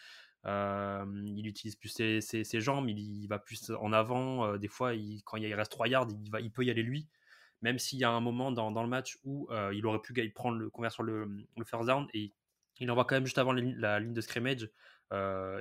il 0.43 1.45
utilise 1.45 1.75
plus 1.75 1.89
ses, 1.89 2.19
ses, 2.19 2.59
jambes, 2.59 2.89
il, 2.89 3.27
va 3.27 3.37
plus 3.37 3.69
en 3.79 3.93
avant. 3.93 4.57
des 4.57 4.67
fois, 4.67 4.95
il, 4.95 5.21
quand 5.23 5.37
il 5.37 5.53
reste 5.53 5.71
3 5.71 5.87
yards, 5.87 6.07
il, 6.09 6.31
va, 6.31 6.41
il 6.41 6.51
peut 6.51 6.65
y 6.65 6.71
aller 6.71 6.81
lui. 6.81 7.07
Même 7.61 7.77
s'il 7.77 7.99
y 7.99 8.03
a 8.03 8.09
un 8.09 8.21
moment 8.21 8.51
dans, 8.51 8.71
dans 8.71 8.81
le 8.81 8.89
match 8.89 9.19
où 9.23 9.47
il 9.71 9.85
aurait 9.85 10.01
pu 10.01 10.13
prendre 10.31 10.57
le 10.57 10.71
convertir 10.71 11.03
le, 11.03 11.25
le 11.55 11.63
first 11.63 11.85
down 11.85 12.07
et 12.15 12.33
il 12.79 12.89
envoie 12.89 13.05
quand 13.05 13.15
même 13.15 13.25
juste 13.25 13.37
avant 13.37 13.53
la 13.53 13.99
ligne 13.99 14.13
de 14.13 14.21
scrimmage 14.21 14.63
euh, 14.63 14.67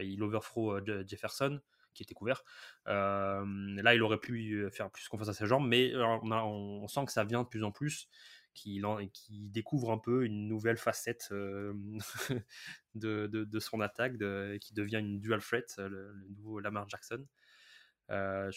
il 0.00 0.22
overthrow 0.22 0.78
euh, 0.78 1.04
Jefferson 1.06 1.60
qui 1.94 2.02
était 2.02 2.14
couvert. 2.14 2.42
Euh, 2.88 3.44
là, 3.82 3.94
il 3.94 4.02
aurait 4.02 4.18
pu 4.18 4.66
faire 4.72 4.90
plus 4.90 5.06
confiance 5.08 5.28
à 5.28 5.34
ses 5.34 5.46
jambes, 5.46 5.68
mais 5.68 5.92
on, 5.94 6.88
sent 6.88 7.04
que 7.04 7.12
ça 7.12 7.22
vient 7.22 7.42
de 7.42 7.48
plus 7.48 7.64
en 7.64 7.70
plus, 7.70 8.08
qu'il 8.54 8.82
découvre 9.50 9.90
un 9.90 9.98
peu 9.98 10.24
une 10.24 10.48
nouvelle 10.48 10.78
facette 10.78 11.28
de, 12.94 13.58
son 13.58 13.82
attaque, 13.82 14.12
qui 14.58 14.72
devient 14.72 15.00
une 15.00 15.20
dual 15.20 15.42
threat, 15.42 15.74
le, 15.76 16.14
nouveau 16.30 16.60
Lamar 16.60 16.88
Jackson. 16.88 17.26
on, 18.08 18.50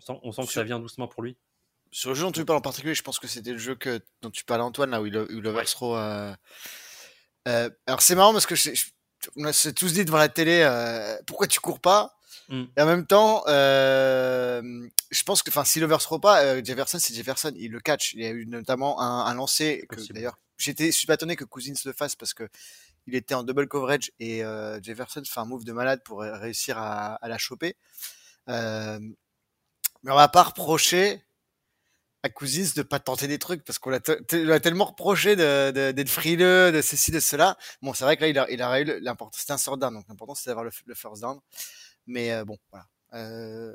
sent, 0.00 0.42
que 0.42 0.52
ça 0.52 0.64
vient 0.64 0.80
doucement 0.80 1.06
pour 1.06 1.22
lui. 1.22 1.38
Sur 1.92 2.10
le 2.10 2.16
jeu 2.16 2.24
dont 2.24 2.32
tu 2.32 2.44
parles 2.44 2.58
en 2.58 2.62
particulier, 2.62 2.96
je 2.96 3.02
pense 3.04 3.20
que 3.20 3.28
c'était 3.28 3.52
le 3.52 3.58
jeu 3.58 3.76
que, 3.76 4.00
dont 4.22 4.30
tu 4.30 4.44
parlais 4.44 4.64
Antoine, 4.64 4.90
là 4.90 5.00
où 5.00 5.06
il, 5.06 5.14
il 5.30 5.46
overthrow. 5.46 5.94
alors 5.94 6.36
c'est 8.00 8.16
marrant 8.16 8.32
parce 8.32 8.46
que 8.46 8.56
je, 8.56 8.90
on 9.36 9.52
s'est 9.52 9.72
tous 9.72 9.92
dit 9.92 10.04
devant 10.04 10.18
la 10.18 10.28
télé, 10.28 10.62
euh, 10.64 11.16
pourquoi 11.26 11.46
tu 11.46 11.60
cours 11.60 11.80
pas? 11.80 12.16
Mm. 12.48 12.64
Et 12.76 12.80
en 12.80 12.86
même 12.86 13.06
temps, 13.06 13.44
euh, 13.46 14.88
je 15.10 15.22
pense 15.22 15.42
que, 15.42 15.50
enfin, 15.50 15.64
s'il 15.64 15.84
overthrow 15.84 16.18
pas, 16.18 16.42
euh, 16.42 16.62
Jefferson, 16.64 16.98
c'est 16.98 17.14
Jefferson, 17.14 17.52
il 17.56 17.70
le 17.70 17.80
catch. 17.80 18.14
Il 18.14 18.20
y 18.22 18.26
a 18.26 18.30
eu 18.30 18.46
notamment 18.46 19.00
un, 19.00 19.26
un 19.26 19.34
lancer 19.34 19.86
que 19.88 20.12
d'ailleurs, 20.12 20.38
j'étais, 20.58 20.86
je 20.86 20.96
suis 20.96 21.06
pas 21.06 21.14
étonné 21.14 21.36
que 21.36 21.44
Cousins 21.44 21.74
le 21.84 21.92
fasse 21.92 22.16
parce 22.16 22.34
que 22.34 22.48
il 23.06 23.16
était 23.16 23.34
en 23.34 23.42
double 23.42 23.66
coverage 23.66 24.12
et 24.20 24.42
Jefferson 24.80 25.22
fait 25.26 25.40
un 25.40 25.44
move 25.44 25.64
de 25.64 25.72
malade 25.72 26.02
pour 26.04 26.20
réussir 26.20 26.78
à, 26.78 27.16
à 27.16 27.28
la 27.28 27.36
choper. 27.36 27.74
mais 28.46 28.52
on 30.06 30.14
va 30.14 30.28
pas 30.28 30.44
reprocher 30.44 31.20
à 32.22 32.28
Cousins 32.28 32.72
de 32.76 32.82
pas 32.82 33.00
tenter 33.00 33.26
des 33.26 33.38
trucs 33.38 33.64
parce 33.64 33.78
qu'on 33.78 33.90
l'a, 33.90 34.00
tellement 34.60 34.84
reproché 34.84 35.34
de, 35.36 35.90
d'être 35.90 36.08
frileux, 36.08 36.70
de 36.72 36.80
ceci, 36.80 37.10
de 37.10 37.20
cela. 37.20 37.56
Bon, 37.82 37.92
c'est 37.94 38.04
vrai 38.04 38.16
que 38.16 38.22
là, 38.22 38.28
il 38.28 38.38
a, 38.38 38.50
il 38.50 38.62
a 38.62 38.80
eu 38.80 39.00
l'important, 39.00 39.36
c'était 39.38 39.52
un 39.52 39.58
sort 39.58 39.76
down, 39.76 39.92
donc 39.92 40.04
l'important 40.08 40.34
c'est 40.34 40.48
d'avoir 40.50 40.64
le, 40.64 40.94
first 40.94 41.22
down. 41.22 41.40
Mais 42.06 42.32
euh, 42.32 42.44
bon, 42.44 42.58
voilà. 42.70 42.86
Euh, 43.14 43.72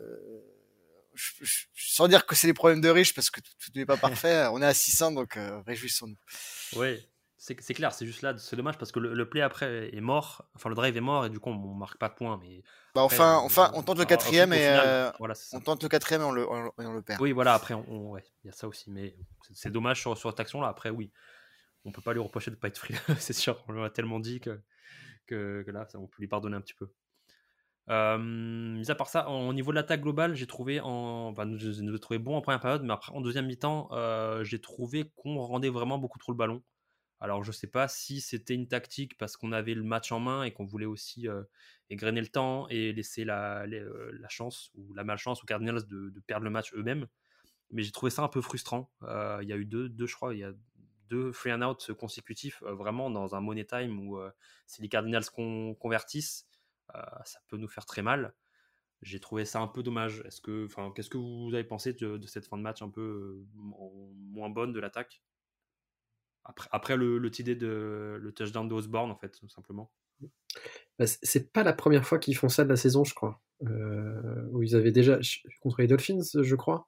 sans 1.76 2.08
dire 2.08 2.26
que 2.26 2.36
c'est 2.36 2.48
les 2.48 2.54
problèmes 2.54 2.82
de 2.82 2.90
riches 2.90 3.14
parce 3.14 3.30
que 3.30 3.42
tout 3.42 3.72
n'est 3.76 3.86
pas 3.86 3.98
parfait, 3.98 4.48
on 4.52 4.62
est 4.62 4.66
à 4.66 4.74
600 4.74 5.12
donc 5.12 5.38
euh, 5.38 5.62
réjouissons-nous. 5.66 6.18
Oui, 6.80 7.06
c'est 7.40 7.56
clair, 7.56 7.94
c'est 7.94 8.08
juste 8.08 8.24
là, 8.24 8.36
c'est 8.38 8.56
dommage 8.56 8.80
parce 8.80 8.92
que 8.92 9.00
le, 9.00 9.30
play 9.30 9.42
après 9.42 9.96
est 9.96 10.02
mort, 10.02 10.50
enfin 10.56 10.70
le 10.70 10.76
drive 10.76 10.98
est 10.98 11.02
mort 11.02 11.26
et 11.28 11.30
du 11.30 11.40
coup 11.40 11.52
on, 11.52 11.74
marque 11.76 12.00
pas 12.00 12.10
de 12.10 12.16
points. 12.16 12.40
Mais 12.42 12.64
bah 12.96 13.04
enfin, 13.04 13.36
enfin, 13.36 13.72
on 13.76 13.84
tente 13.84 14.00
le 14.00 14.06
quatrième 14.06 14.54
et 14.54 14.68
euh, 14.68 15.12
on 15.54 15.60
tente 15.60 15.84
le 15.84 15.90
quatrième 15.90 16.22
et 16.22 16.26
on 16.26 16.32
le, 16.32 16.48
on, 16.50 16.94
le 16.94 17.02
perd. 17.04 17.22
Oui, 17.22 17.32
voilà, 17.34 17.54
après, 17.54 17.76
on, 17.76 18.12
ouais, 18.12 18.24
il 18.44 18.48
y 18.48 18.50
a 18.50 18.54
ça 18.54 18.68
aussi, 18.68 18.90
mais 18.90 19.16
c'est 19.54 19.72
dommage 19.72 20.02
sur, 20.02 20.18
sur 20.18 20.32
cette 20.32 20.40
action-là. 20.40 20.68
Après, 20.68 20.90
oui, 20.90 21.12
on 21.86 21.92
peut 21.92 22.02
pas 22.02 22.14
lui 22.14 22.20
reprocher 22.20 22.50
de 22.50 22.56
pas 22.56 22.70
être 22.70 22.78
free, 22.78 22.96
c'est 23.20 23.34
sûr. 23.34 23.64
On 23.68 23.72
lui 23.72 23.84
a 23.84 23.90
tellement 23.92 24.20
dit 24.20 24.40
que, 24.40 24.60
que, 25.28 25.64
là, 25.68 25.88
on 25.94 26.08
peut 26.08 26.18
lui 26.20 26.28
pardonner 26.28 26.58
un 26.58 26.62
petit 26.62 26.74
peu. 26.74 26.90
Euh, 27.90 28.18
mis 28.18 28.90
à 28.90 28.96
part 28.96 29.10
ça, 29.10 29.30
au 29.30 29.54
niveau 29.54 29.72
de 29.72 29.76
l'attaque 29.76 30.02
globale, 30.02 30.36
j'ai 30.36 30.48
trouvé 30.48 30.80
en, 30.82 31.30
enfin, 31.30 31.48
je, 31.56 31.72
je 31.72 31.98
trouvé 31.98 32.18
bon 32.18 32.36
en 32.36 32.42
première 32.42 32.60
période, 32.60 32.84
mais 32.84 32.94
après 32.94 33.14
en 33.14 33.22
deuxième 33.22 33.46
mi-temps, 33.46 33.90
euh, 33.92 34.44
j'ai 34.44 34.60
trouvé 34.60 35.12
qu'on 35.16 35.38
rendait 35.38 35.70
vraiment 35.70 36.00
beaucoup 36.00 36.18
trop 36.18 36.32
le 36.32 36.38
ballon. 36.38 36.64
Alors 37.20 37.44
je 37.44 37.50
ne 37.50 37.54
sais 37.54 37.68
pas 37.68 37.88
si 37.88 38.22
c'était 38.22 38.54
une 38.54 38.68
tactique 38.68 39.18
parce 39.18 39.38
qu'on 39.38 39.52
avait 39.52 39.74
le 39.74 39.84
match 39.84 40.12
en 40.12 40.20
main 40.20 40.44
et 40.44 40.52
qu'on 40.52 40.66
voulait 40.66 40.86
aussi 40.86 41.28
euh, 41.28 41.44
égrener 41.90 42.22
le 42.22 42.28
temps 42.28 42.68
et 42.70 42.94
laisser 42.94 43.26
la, 43.26 43.64
euh, 43.64 44.12
la, 44.20 44.30
chance 44.30 44.72
ou 44.76 44.94
la 44.94 45.04
malchance 45.04 45.42
aux 45.42 45.46
Cardinals 45.46 45.86
de, 45.88 46.14
perdre 46.28 46.44
le 46.44 46.52
match 46.52 46.74
eux-mêmes. 46.76 47.08
Mais 47.72 47.82
j'ai 47.82 47.92
trouvé 47.92 48.12
ça 48.12 48.22
un 48.22 48.28
peu 48.28 48.42
frustrant. 48.42 48.92
Euh, 49.04 49.40
il 49.42 49.50
y 49.50 49.54
a 49.54 49.58
eu 49.58 49.66
deux, 49.66 49.90
deux, 49.90 50.06
je 50.06 50.16
crois, 50.16 50.34
il 50.36 50.40
y 50.40 50.44
a 50.44 50.54
deux 51.10 51.32
free 51.32 51.52
and 51.52 51.62
out 51.62 51.92
consécutifs 51.94 52.62
vraiment 52.64 53.10
dans 53.10 53.34
un 53.34 53.40
money 53.40 53.66
time 53.66 53.98
où 54.00 54.20
si 54.66 54.82
les 54.82 54.90
Cardinals 54.90 55.24
convertissent, 55.80 56.48
ça 56.94 57.40
peut 57.48 57.58
nous 57.58 57.70
faire 57.70 57.86
très 57.86 58.02
mal. 58.02 58.34
J'ai 59.02 59.20
trouvé 59.20 59.46
ça 59.46 59.60
un 59.62 59.68
peu 59.68 59.84
dommage. 59.84 60.22
Est-ce 60.26 60.42
que, 60.42 60.68
qu'est-ce 60.94 61.10
que 61.10 61.18
vous 61.18 61.54
avez 61.54 61.64
pensé 61.64 61.94
de, 61.94 62.20
cette 62.28 62.46
fin 62.46 62.58
de 62.58 62.62
match 62.64 62.82
un 62.82 62.90
peu 62.90 63.42
moins 63.54 64.50
bonne 64.50 64.74
de 64.74 64.80
l'attaque? 64.82 65.22
Après, 66.72 66.98
le, 66.98 67.18
le 67.18 67.32
TD 67.32 67.56
de 67.56 68.18
le 68.20 68.32
touchdown 68.32 68.68
de 68.68 68.74
Osborne, 68.74 69.12
en 69.12 69.16
fait, 69.16 69.38
tout 69.40 69.50
simplement. 69.50 69.92
Bah, 71.00 71.06
c'est 71.06 71.52
pas 71.52 71.64
la 71.64 71.74
première 71.74 72.06
fois 72.06 72.18
qu'ils 72.18 72.36
font 72.36 72.50
ça 72.50 72.64
de 72.64 72.70
la 72.70 72.76
saison, 72.76 73.04
je 73.04 73.14
crois. 73.14 73.42
Euh, 73.66 74.48
où 74.52 74.64
ils 74.64 74.76
avaient 74.76 74.92
déjà, 74.92 75.20
contre 75.62 75.82
les 75.82 75.88
Dolphins, 75.88 76.22
je 76.42 76.56
crois, 76.56 76.88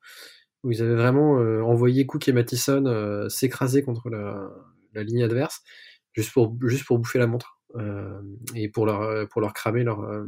où 0.64 0.72
ils 0.72 0.82
avaient 0.82 0.96
vraiment 0.96 1.40
euh, 1.40 1.62
envoyé 1.62 2.06
Cook 2.06 2.28
et 2.28 2.34
Mattison 2.34 2.86
euh, 2.86 3.28
s'écraser 3.30 3.84
contre 3.84 4.10
la, 4.10 5.04
ligne 5.04 5.24
adverse, 5.24 5.64
juste 6.14 6.32
pour, 6.34 6.56
juste 6.64 6.86
pour 6.86 7.00
bouffer 7.00 7.20
la 7.20 7.28
montre. 7.28 7.60
et 8.56 8.70
pour 8.70 8.86
leur, 8.86 9.28
pour 9.30 9.42
leur 9.42 9.54
cramer 9.54 9.84
leur. 9.84 10.26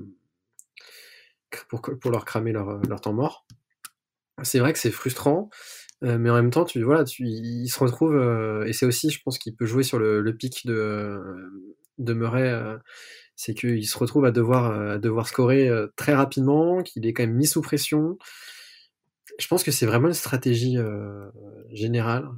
Pour, 1.67 1.81
pour, 1.81 2.11
leur 2.11 2.23
cramer 2.23 2.53
leur, 2.53 2.79
leur 2.87 3.01
temps 3.01 3.13
mort. 3.13 3.45
C'est 4.43 4.59
vrai 4.59 4.71
que 4.73 4.79
c'est 4.79 4.91
frustrant. 4.91 5.49
Euh, 6.03 6.17
mais 6.17 6.29
en 6.29 6.35
même 6.35 6.49
temps, 6.49 6.65
tu, 6.65 6.81
voilà, 6.81 7.03
il 7.19 7.67
se 7.67 7.79
retrouve, 7.79 8.15
euh, 8.15 8.65
et 8.65 8.73
c'est 8.73 8.85
aussi, 8.85 9.09
je 9.09 9.21
pense, 9.23 9.37
qu'il 9.37 9.55
peut 9.55 9.65
jouer 9.65 9.83
sur 9.83 9.99
le, 9.99 10.35
pic 10.35 10.65
de, 10.65 11.19
de 11.99 12.13
Murray. 12.13 12.49
Euh, 12.49 12.77
c'est 13.35 13.53
qu'il 13.53 13.87
se 13.87 13.97
retrouve 13.97 14.25
à 14.25 14.31
devoir, 14.31 14.91
à 14.91 14.97
devoir 14.97 15.27
scorer 15.27 15.69
très 15.95 16.13
rapidement, 16.13 16.83
qu'il 16.83 17.05
est 17.07 17.13
quand 17.13 17.23
même 17.23 17.35
mis 17.35 17.47
sous 17.47 17.61
pression. 17.61 18.17
Je 19.39 19.47
pense 19.47 19.63
que 19.63 19.71
c'est 19.71 19.87
vraiment 19.87 20.09
une 20.09 20.13
stratégie 20.13 20.77
générale 21.71 22.29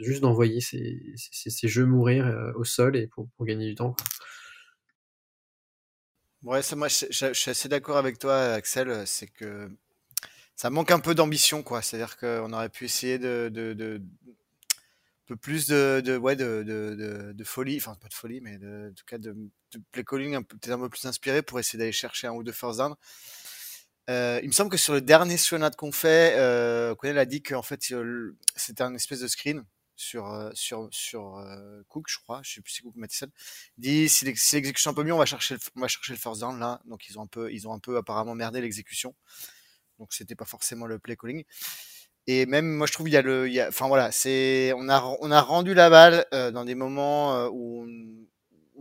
juste 0.00 0.22
d'envoyer 0.22 0.60
ces, 0.60 1.68
jeux 1.68 1.86
mourir 1.86 2.52
au 2.56 2.64
sol 2.64 2.96
et 2.96 3.06
pour, 3.06 3.28
gagner 3.42 3.68
du 3.68 3.76
temps. 3.76 3.94
Ouais, 6.42 6.62
moi, 6.74 6.88
je, 6.88 7.32
suis 7.32 7.50
assez 7.50 7.68
d'accord 7.68 7.96
avec 7.96 8.18
toi, 8.18 8.36
Axel. 8.54 9.06
C'est 9.06 9.28
que 9.28 9.70
ça 10.60 10.68
manque 10.68 10.90
un 10.90 11.00
peu 11.00 11.14
d'ambition, 11.14 11.62
quoi. 11.62 11.80
C'est-à-dire 11.80 12.18
qu'on 12.18 12.52
aurait 12.52 12.68
pu 12.68 12.84
essayer 12.84 13.18
de, 13.18 13.48
de, 13.50 14.02
peu 15.24 15.34
plus 15.34 15.66
de, 15.66 16.18
ouais, 16.18 16.36
de, 16.36 17.32
de, 17.34 17.44
folie, 17.44 17.78
enfin 17.78 17.94
pas 17.94 18.08
de 18.08 18.12
folie, 18.12 18.42
mais 18.42 18.56
en 18.56 18.92
tout 18.92 19.06
cas 19.06 19.16
de, 19.16 19.34
play 19.90 20.04
calling 20.04 20.44
peut-être 20.44 20.72
un 20.72 20.78
peu 20.78 20.90
plus 20.90 21.06
inspiré 21.06 21.40
pour 21.40 21.58
essayer 21.58 21.78
d'aller 21.78 21.92
chercher 21.92 22.26
un 22.26 22.32
ou 22.32 22.42
deux 22.42 22.52
first 22.52 22.76
down. 22.76 22.94
Euh, 24.10 24.38
il 24.42 24.48
me 24.48 24.52
semble 24.52 24.70
que 24.70 24.76
sur 24.76 24.92
le 24.92 25.00
dernier 25.00 25.38
Sionat 25.38 25.70
qu'on 25.70 25.92
fait, 25.92 26.34
euh, 26.36 26.94
a 27.02 27.24
dit 27.24 27.42
qu'en 27.42 27.62
fait 27.62 27.82
c'était 28.54 28.82
un 28.82 28.94
espèce 28.94 29.20
de 29.20 29.28
screen 29.28 29.64
sur 29.96 30.26
euh, 30.30 30.50
sur 30.52 30.88
sur 30.90 31.38
euh, 31.38 31.80
Cook, 31.88 32.04
je 32.10 32.18
crois, 32.18 32.42
je 32.44 32.52
sais 32.52 32.60
plus 32.60 32.72
si 32.72 32.82
Cook 32.82 32.96
Mattison. 32.96 33.28
Il 33.78 33.82
dit 33.84 34.08
si 34.10 34.26
l'exécution 34.26 34.90
un 34.90 34.94
peu 34.94 35.04
mieux, 35.04 35.14
on 35.14 35.18
va 35.18 35.24
chercher 35.24 35.54
le, 35.54 35.60
on 35.76 35.80
va 35.80 35.88
chercher 35.88 36.12
le 36.12 36.18
first 36.18 36.42
down 36.42 36.58
là. 36.58 36.82
Donc 36.84 37.08
ils 37.08 37.18
ont 37.18 37.22
un 37.22 37.26
peu 37.26 37.50
ils 37.50 37.66
ont 37.66 37.72
un 37.72 37.78
peu 37.78 37.96
apparemment 37.96 38.34
merdé 38.34 38.60
l'exécution. 38.60 39.14
Donc 40.00 40.14
c'était 40.14 40.34
pas 40.34 40.46
forcément 40.46 40.86
le 40.86 40.98
play 40.98 41.14
calling. 41.14 41.44
Et 42.26 42.46
même 42.46 42.66
moi 42.76 42.86
je 42.86 42.92
trouve 42.92 43.08
il 43.08 43.12
y 43.12 43.16
a 43.16 43.22
le, 43.22 43.48
enfin 43.68 43.86
voilà, 43.86 44.10
c'est 44.12 44.72
on 44.76 44.88
a 44.88 45.02
on 45.20 45.30
a 45.30 45.40
rendu 45.40 45.74
la 45.74 45.90
balle 45.90 46.26
euh, 46.34 46.50
dans 46.50 46.64
des 46.64 46.74
moments 46.74 47.36
euh, 47.36 47.48
où, 47.52 47.86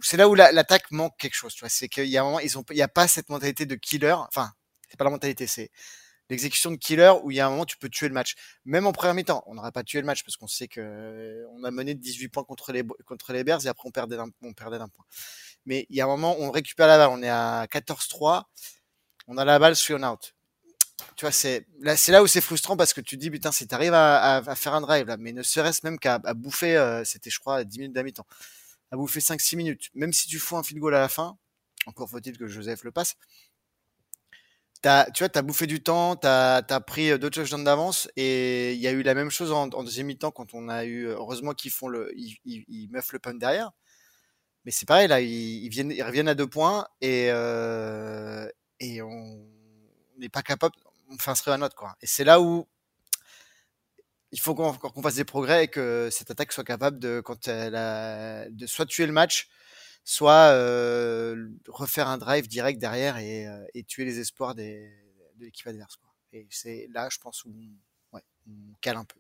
c'est 0.01 0.17
là 0.17 0.29
où 0.29 0.35
l'attaque 0.35 0.91
manque 0.91 1.17
quelque 1.17 1.35
chose. 1.35 1.53
Tu 1.53 1.59
vois, 1.59 1.69
c'est 1.69 1.89
qu'il 1.89 2.05
y 2.05 2.17
a 2.17 2.21
un 2.21 2.23
moment 2.23 2.39
ils 2.39 2.57
ont, 2.57 2.63
il 2.71 2.77
y 2.77 2.81
a 2.81 2.87
pas 2.87 3.07
cette 3.07 3.29
mentalité 3.29 3.65
de 3.65 3.75
killer. 3.75 4.15
Enfin, 4.27 4.51
c'est 4.87 4.97
pas 4.97 5.03
la 5.03 5.09
mentalité, 5.09 5.45
c'est 5.45 5.71
l'exécution 6.29 6.71
de 6.71 6.77
killer 6.77 7.11
où 7.23 7.31
il 7.31 7.37
y 7.37 7.39
a 7.41 7.47
un 7.47 7.49
moment 7.49 7.65
tu 7.65 7.77
peux 7.77 7.89
tuer 7.89 8.07
le 8.07 8.13
match. 8.13 8.35
Même 8.65 8.87
en 8.87 8.93
première 8.93 9.13
mi-temps, 9.13 9.43
on 9.45 9.55
n'aurait 9.55 9.71
pas 9.73 9.83
tué 9.83 9.99
le 9.99 10.05
match 10.05 10.23
parce 10.23 10.37
qu'on 10.37 10.47
sait 10.47 10.67
que 10.69 11.45
on 11.51 11.63
a 11.63 11.71
mené 11.71 11.95
18 11.95 12.29
points 12.29 12.43
contre 12.43 12.71
les 12.71 12.83
contre 13.05 13.33
les 13.33 13.43
Bears 13.43 13.65
et 13.65 13.69
après 13.69 13.87
on 13.87 13.91
perdait 13.91 14.15
d'un 14.17 14.29
on 14.41 14.53
perdait 14.53 14.79
d'un 14.79 14.89
point. 14.89 15.05
Mais 15.65 15.85
il 15.89 15.97
y 15.97 16.01
a 16.01 16.05
un 16.05 16.07
moment 16.07 16.35
on 16.39 16.51
récupère 16.51 16.87
la 16.87 16.97
balle, 16.97 17.09
on 17.11 17.21
est 17.23 17.29
à 17.29 17.65
14-3, 17.71 18.43
on 19.27 19.37
a 19.37 19.45
la 19.45 19.59
balle 19.59 19.75
sur 19.75 19.99
out 20.01 20.33
tu 21.15 21.25
vois, 21.25 21.31
c'est 21.31 21.65
là, 21.79 21.95
c'est 21.95 22.11
là 22.11 22.23
où 22.23 22.27
c'est 22.27 22.41
frustrant 22.41 22.77
parce 22.77 22.93
que 22.93 23.01
tu 23.01 23.15
te 23.17 23.21
dis, 23.21 23.29
putain, 23.29 23.51
si 23.51 23.67
t'arrives 23.67 23.93
à, 23.93 24.37
à, 24.37 24.55
faire 24.55 24.73
un 24.73 24.81
drive 24.81 25.07
là, 25.07 25.17
mais 25.17 25.33
ne 25.33 25.43
serait-ce 25.43 25.81
même 25.83 25.99
qu'à 25.99 26.19
bouffer, 26.19 26.77
euh, 26.77 27.03
c'était, 27.03 27.29
je 27.29 27.39
crois, 27.39 27.63
10 27.63 27.79
minutes 27.79 27.95
d'un 27.95 28.03
mi-temps, 28.03 28.25
à 28.91 28.97
bouffer 28.97 29.19
5-6 29.19 29.55
minutes, 29.55 29.89
même 29.93 30.13
si 30.13 30.27
tu 30.27 30.39
fous 30.39 30.57
un 30.57 30.63
field 30.63 30.79
goal 30.79 30.95
à 30.95 30.99
la 30.99 31.09
fin, 31.09 31.37
encore 31.85 32.09
faut-il 32.09 32.37
que 32.37 32.47
Joseph 32.47 32.83
le 32.83 32.91
passe, 32.91 33.15
as, 34.85 35.09
tu 35.13 35.23
vois, 35.23 35.29
t'as 35.29 35.41
bouffé 35.41 35.67
du 35.67 35.81
temps, 35.83 36.15
t'as 36.15 36.57
as 36.57 36.79
pris 36.79 37.11
euh, 37.11 37.17
deux 37.17 37.29
touchdowns 37.29 37.63
d'avance 37.63 38.09
et 38.15 38.73
il 38.73 38.79
y 38.79 38.87
a 38.87 38.91
eu 38.91 39.03
la 39.03 39.13
même 39.13 39.29
chose 39.29 39.51
en, 39.51 39.67
deuxième 39.67 40.07
mi-temps 40.07 40.31
quand 40.31 40.53
on 40.53 40.69
a 40.69 40.85
eu, 40.85 41.07
heureusement 41.07 41.53
qu'ils 41.53 41.71
font 41.71 41.87
le, 41.87 42.11
ils, 42.15 42.37
ils, 42.45 42.89
meufent 42.89 43.11
le 43.13 43.19
punt 43.19 43.33
derrière. 43.33 43.71
Mais 44.65 44.71
c'est 44.71 44.87
pareil, 44.87 45.07
là, 45.07 45.21
ils, 45.21 45.65
ils, 45.65 45.69
viennent, 45.69 45.91
ils 45.91 46.03
reviennent 46.03 46.27
à 46.27 46.35
deux 46.35 46.47
points 46.47 46.87
et, 47.01 47.27
euh, 47.31 48.47
et 48.79 49.01
on 49.01 49.45
n'est 50.17 50.29
pas 50.29 50.41
capable, 50.41 50.75
on 51.09 51.17
fait 51.17 51.49
un 51.49 51.57
note 51.57 51.75
quoi. 51.75 51.95
Et 52.01 52.07
c'est 52.07 52.23
là 52.23 52.39
où 52.41 52.67
il 54.31 54.39
faut 54.39 54.53
qu'on 54.53 55.01
fasse 55.01 55.15
des 55.15 55.25
progrès 55.25 55.65
et 55.65 55.67
que 55.67 56.09
cette 56.11 56.29
attaque 56.29 56.51
soit 56.51 56.63
capable 56.63 56.99
de, 56.99 57.21
quand 57.21 57.47
elle 57.47 58.55
de 58.55 58.67
soit 58.67 58.85
tuer 58.85 59.07
le 59.07 59.11
match, 59.11 59.49
soit 60.03 60.51
euh, 60.53 61.49
refaire 61.67 62.07
un 62.07 62.17
drive 62.17 62.47
direct 62.47 62.79
derrière 62.79 63.17
et, 63.17 63.47
euh, 63.47 63.65
et 63.73 63.83
tuer 63.83 64.05
les 64.05 64.19
espoirs 64.19 64.55
des, 64.55 64.91
de 65.35 65.45
l'équipe 65.45 65.67
adverse. 65.67 65.95
Quoi. 65.95 66.09
Et 66.33 66.47
c'est 66.51 66.87
là, 66.93 67.09
je 67.11 67.17
pense, 67.17 67.43
où 67.45 67.53
ouais, 68.13 68.23
on 68.47 68.73
cale 68.81 68.97
un 68.97 69.05
peu. 69.05 69.19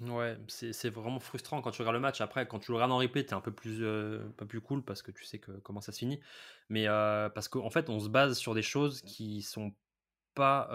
Ouais, 0.00 0.36
c'est 0.48 0.90
vraiment 0.90 1.20
frustrant 1.20 1.62
quand 1.62 1.70
tu 1.70 1.80
regardes 1.80 1.94
le 1.94 2.00
match. 2.00 2.20
Après, 2.20 2.46
quand 2.48 2.58
tu 2.58 2.72
le 2.72 2.76
regardes 2.76 2.90
en 2.90 2.98
replay, 2.98 3.24
t'es 3.24 3.34
un 3.34 3.40
peu 3.40 3.52
plus, 3.52 3.78
euh, 3.82 4.28
pas 4.36 4.44
plus 4.44 4.60
cool 4.60 4.82
parce 4.82 5.02
que 5.02 5.12
tu 5.12 5.24
sais 5.24 5.38
que, 5.38 5.52
comment 5.60 5.80
ça 5.80 5.92
se 5.92 5.98
finit. 5.98 6.20
Mais 6.68 6.88
euh, 6.88 7.28
parce 7.28 7.46
qu'en 7.46 7.64
en 7.64 7.70
fait, 7.70 7.88
on 7.88 8.00
se 8.00 8.08
base 8.08 8.36
sur 8.36 8.54
des 8.54 8.62
choses 8.62 9.02
qui 9.02 9.42
sont 9.42 9.72
pas 10.34 10.68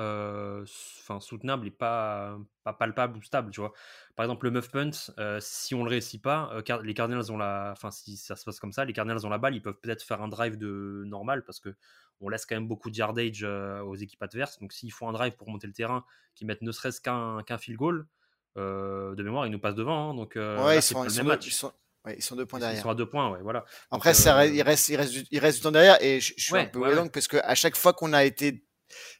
enfin 0.61 1.19
soutenable 1.19 1.67
et 1.67 1.71
pas, 1.71 2.37
pas 2.63 2.73
palpable 2.73 3.17
ou 3.17 3.21
stable, 3.21 3.51
tu 3.51 3.59
vois? 3.59 3.73
Par 4.15 4.25
exemple, 4.25 4.45
le 4.45 4.51
muff 4.51 4.69
punt, 4.69 4.91
si 5.39 5.75
on 5.75 5.83
le 5.83 5.89
réussit 5.89 6.21
pas, 6.21 6.51
les 6.83 6.93
Cardinals 6.93 7.31
ont 7.31 7.37
la, 7.37 7.69
enfin 7.71 7.91
si 7.91 8.17
ça 8.17 8.35
se 8.35 8.45
passe 8.45 8.59
comme 8.59 8.71
ça, 8.71 8.85
les 8.85 8.93
Cardinals 8.93 9.25
ont 9.25 9.29
la 9.29 9.37
balle, 9.37 9.55
ils 9.55 9.61
peuvent 9.61 9.79
peut-être 9.81 10.03
faire 10.03 10.21
un 10.21 10.27
drive 10.27 10.57
de 10.57 11.03
normal 11.05 11.43
parce 11.43 11.59
que 11.59 11.75
on 12.21 12.27
laisse 12.29 12.45
quand 12.45 12.55
même 12.55 12.67
beaucoup 12.67 12.89
de 12.89 12.97
yardage 12.97 13.43
aux 13.43 13.95
équipes 13.95 14.23
adverses. 14.23 14.59
Donc 14.59 14.73
s'ils 14.73 14.91
font 14.91 15.09
un 15.09 15.13
drive 15.13 15.35
pour 15.35 15.49
monter 15.49 15.67
le 15.67 15.73
terrain, 15.73 16.03
qui 16.35 16.45
mettent 16.45 16.61
ne 16.61 16.71
serait-ce 16.71 17.01
qu'un 17.01 17.43
qu'un 17.43 17.57
field 17.57 17.77
goal, 17.77 18.07
de 18.55 19.23
mémoire, 19.23 19.45
ils 19.45 19.51
nous 19.51 19.59
passent 19.59 19.75
devant. 19.75 20.11
Hein, 20.11 20.13
donc 20.15 20.35
ouais, 20.35 20.77
ils, 20.77 20.81
sont, 20.81 21.05
ils, 21.05 22.23
sont, 22.23 22.35
deux 22.35 22.45
points 22.45 22.59
derrière. 22.59 22.79
Ils 22.79 22.81
sont 22.81 22.89
à 22.89 22.95
deux 22.95 23.07
points, 23.07 23.29
ouais, 23.31 23.39
voilà. 23.41 23.65
Après, 23.91 24.13
ça, 24.13 24.45
il, 24.45 24.61
reste, 24.61 24.89
il, 24.89 24.95
reste, 24.95 25.15
il 25.31 25.39
reste 25.39 25.57
du 25.57 25.63
temps 25.63 25.71
derrière 25.71 26.01
et 26.01 26.19
je, 26.19 26.33
suis 26.37 26.57
un 26.57 26.65
peu 26.65 26.79
ouais, 26.79 27.09
parce 27.09 27.27
qu'à 27.27 27.55
chaque 27.55 27.75
fois 27.75 27.93
qu'on 27.93 28.13
a 28.13 28.23
été 28.23 28.65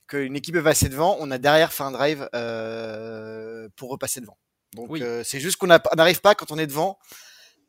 qu'une 0.08 0.36
équipe 0.36 0.55
est 0.55 0.63
passée 0.63 0.89
devant, 0.89 1.17
on 1.19 1.32
a 1.32 1.38
derrière 1.38 1.73
fait 1.73 1.84
un 1.84 1.91
drive 1.91 2.29
euh, 2.36 3.69
pour 3.75 3.89
repasser 3.89 4.21
devant. 4.21 4.38
Donc 4.73 4.99
euh, 5.01 5.23
c'est 5.23 5.39
juste 5.39 5.58
qu'on 5.58 5.67
n'arrive 5.67 6.21
pas 6.21 6.36
quand 6.36 6.51
on 6.51 6.58
est 6.58 6.67
devant 6.67 6.99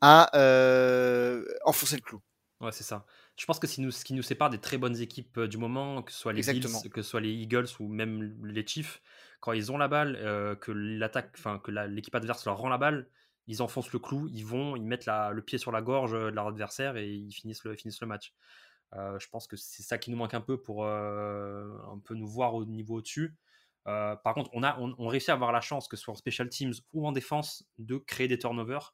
à 0.01 0.35
euh, 0.37 1.43
enfoncer 1.65 1.95
le 1.95 2.01
clou. 2.01 2.21
Ouais, 2.59 2.71
c'est 2.71 2.83
ça. 2.83 3.05
Je 3.37 3.45
pense 3.45 3.59
que 3.59 3.65
ce 3.65 4.03
qui 4.05 4.13
nous 4.13 4.21
sépare 4.21 4.49
des 4.51 4.59
très 4.59 4.77
bonnes 4.77 4.99
équipes 4.99 5.39
du 5.39 5.57
moment, 5.57 6.03
que 6.03 6.11
ce 6.11 6.19
soit 6.19 6.33
les 6.33 6.41
Bills, 6.41 6.67
que 6.93 7.01
ce 7.01 7.09
soit 7.09 7.21
les 7.21 7.31
Eagles 7.31 7.67
ou 7.79 7.87
même 7.87 8.37
les 8.43 8.65
Chiefs, 8.67 9.01
quand 9.39 9.53
ils 9.53 9.71
ont 9.71 9.77
la 9.79 9.87
balle, 9.87 10.15
que 10.61 10.71
l'attaque, 10.71 11.31
enfin 11.37 11.59
que 11.63 11.71
l'équipe 11.71 12.13
adverse 12.13 12.45
leur 12.45 12.57
rend 12.57 12.69
la 12.69 12.77
balle, 12.77 13.07
ils 13.47 13.61
enfoncent 13.61 13.91
le 13.91 13.99
clou, 13.99 14.29
ils 14.31 14.45
vont, 14.45 14.75
ils 14.75 14.85
mettent 14.85 15.07
le 15.07 15.41
pied 15.41 15.57
sur 15.57 15.71
la 15.71 15.81
gorge 15.81 16.11
de 16.11 16.29
leur 16.29 16.47
adversaire 16.47 16.97
et 16.97 17.09
ils 17.09 17.31
finissent 17.31 17.63
le, 17.63 17.75
finissent 17.75 18.01
le 18.01 18.07
match. 18.07 18.33
Euh, 18.95 19.17
je 19.19 19.29
pense 19.29 19.47
que 19.47 19.55
c'est 19.55 19.83
ça 19.83 19.97
qui 19.97 20.11
nous 20.11 20.17
manque 20.17 20.33
un 20.33 20.41
peu 20.41 20.61
pour 20.61 20.85
euh, 20.85 21.77
un 21.87 22.15
nous 22.15 22.27
voir 22.27 22.55
au 22.55 22.65
niveau 22.65 22.95
au-dessus. 22.95 23.35
Euh, 23.87 24.15
par 24.15 24.33
contre, 24.33 24.49
on 24.53 24.63
a 24.63 24.77
on, 24.79 25.07
réussit 25.07 25.29
à 25.29 25.33
avoir 25.33 25.51
la 25.51 25.61
chance, 25.61 25.87
que 25.87 25.97
ce 25.97 26.03
soit 26.03 26.13
en 26.13 26.17
special 26.17 26.49
teams 26.49 26.73
ou 26.93 27.07
en 27.07 27.11
défense, 27.11 27.65
de 27.77 27.97
créer 27.97 28.27
des 28.27 28.37
turnovers. 28.37 28.93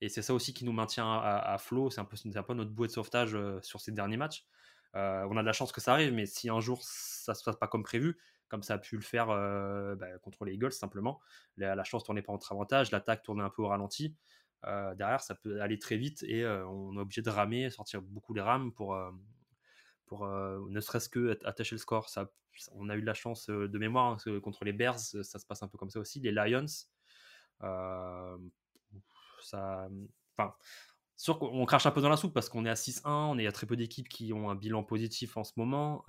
Et 0.00 0.08
c'est 0.08 0.22
ça 0.22 0.34
aussi 0.34 0.54
qui 0.54 0.64
nous 0.64 0.72
maintient 0.72 1.20
à, 1.20 1.58
flot. 1.58 1.90
C'est 1.90 2.00
un, 2.00 2.04
peu, 2.04 2.16
un 2.34 2.42
peu 2.42 2.54
notre 2.54 2.70
bouée 2.70 2.88
de 2.88 2.92
sauvetage 2.92 3.36
sur 3.62 3.80
ces 3.80 3.92
derniers 3.92 4.16
matchs. 4.16 4.46
on 4.94 5.36
a 5.36 5.42
de 5.42 5.46
la 5.46 5.52
chance 5.52 5.70
que 5.70 5.80
ça 5.80 5.92
arrive, 5.92 6.12
mais 6.12 6.26
si 6.26 6.48
un 6.48 6.60
jour 6.60 6.82
ça 6.82 7.34
se 7.34 7.44
passe 7.44 7.56
pas 7.56 7.68
comme 7.68 7.84
prévu, 7.84 8.18
comme 8.48 8.62
ça 8.62 8.74
a 8.74 8.78
pu 8.78 8.96
le 8.96 9.02
faire 9.02 9.26
bah, 9.26 10.18
contre 10.22 10.44
les 10.44 10.54
Eagles 10.54 10.72
simplement, 10.72 11.20
la, 11.56 11.76
la 11.76 11.84
chance 11.84 12.02
tournait 12.02 12.22
pas 12.22 12.32
en 12.32 12.34
notre 12.34 12.50
avantage, 12.50 12.90
l'attaque 12.90 13.22
tournait 13.22 13.44
un 13.44 13.50
peu 13.50 13.62
au 13.62 13.68
ralenti. 13.68 14.16
Euh, 14.66 14.94
derrière, 14.94 15.20
ça 15.20 15.34
peut 15.34 15.60
aller 15.60 15.78
très 15.78 15.96
vite 15.96 16.22
et 16.22 16.44
euh, 16.44 16.66
on 16.66 16.96
est 16.96 17.00
obligé 17.00 17.22
de 17.22 17.30
ramer, 17.30 17.70
sortir 17.70 18.00
beaucoup 18.00 18.32
les 18.32 18.40
rames 18.40 18.72
pour, 18.72 18.94
euh, 18.94 19.10
pour 20.06 20.26
ne 20.26 20.80
serait-ce 20.80 21.08
que 21.08 21.38
attacher 21.44 21.74
le 21.74 21.78
score. 21.78 22.08
On 22.72 22.88
a 22.88 22.96
eu 22.96 23.00
de 23.00 23.06
la 23.06 23.14
chance 23.14 23.48
de 23.48 23.78
mémoire 23.78 24.18
hein, 24.26 24.40
contre 24.40 24.64
les 24.64 24.72
Bears, 24.72 24.98
ça 24.98 25.38
se 25.38 25.46
passe 25.46 25.62
un 25.62 25.68
peu 25.68 25.78
comme 25.78 25.90
ça 25.90 26.00
aussi. 26.00 26.20
Les 26.20 26.32
Lions, 26.32 26.66
ça, 29.42 29.88
enfin, 30.36 30.54
sûr 31.16 31.38
crache 31.66 31.86
un 31.86 31.90
peu 31.90 32.00
dans 32.00 32.08
la 32.10 32.16
soupe 32.16 32.34
parce 32.34 32.48
qu'on 32.48 32.64
est 32.66 32.70
à 32.70 32.76
6-1, 32.76 33.30
on 33.30 33.38
est, 33.38 33.46
a 33.46 33.52
très 33.52 33.66
peu 33.66 33.76
d'équipes 33.76 34.08
qui 34.08 34.32
ont 34.32 34.50
un 34.50 34.54
bilan 34.54 34.84
positif 34.84 35.36
en 35.36 35.44
ce 35.44 35.52
moment 35.56 36.04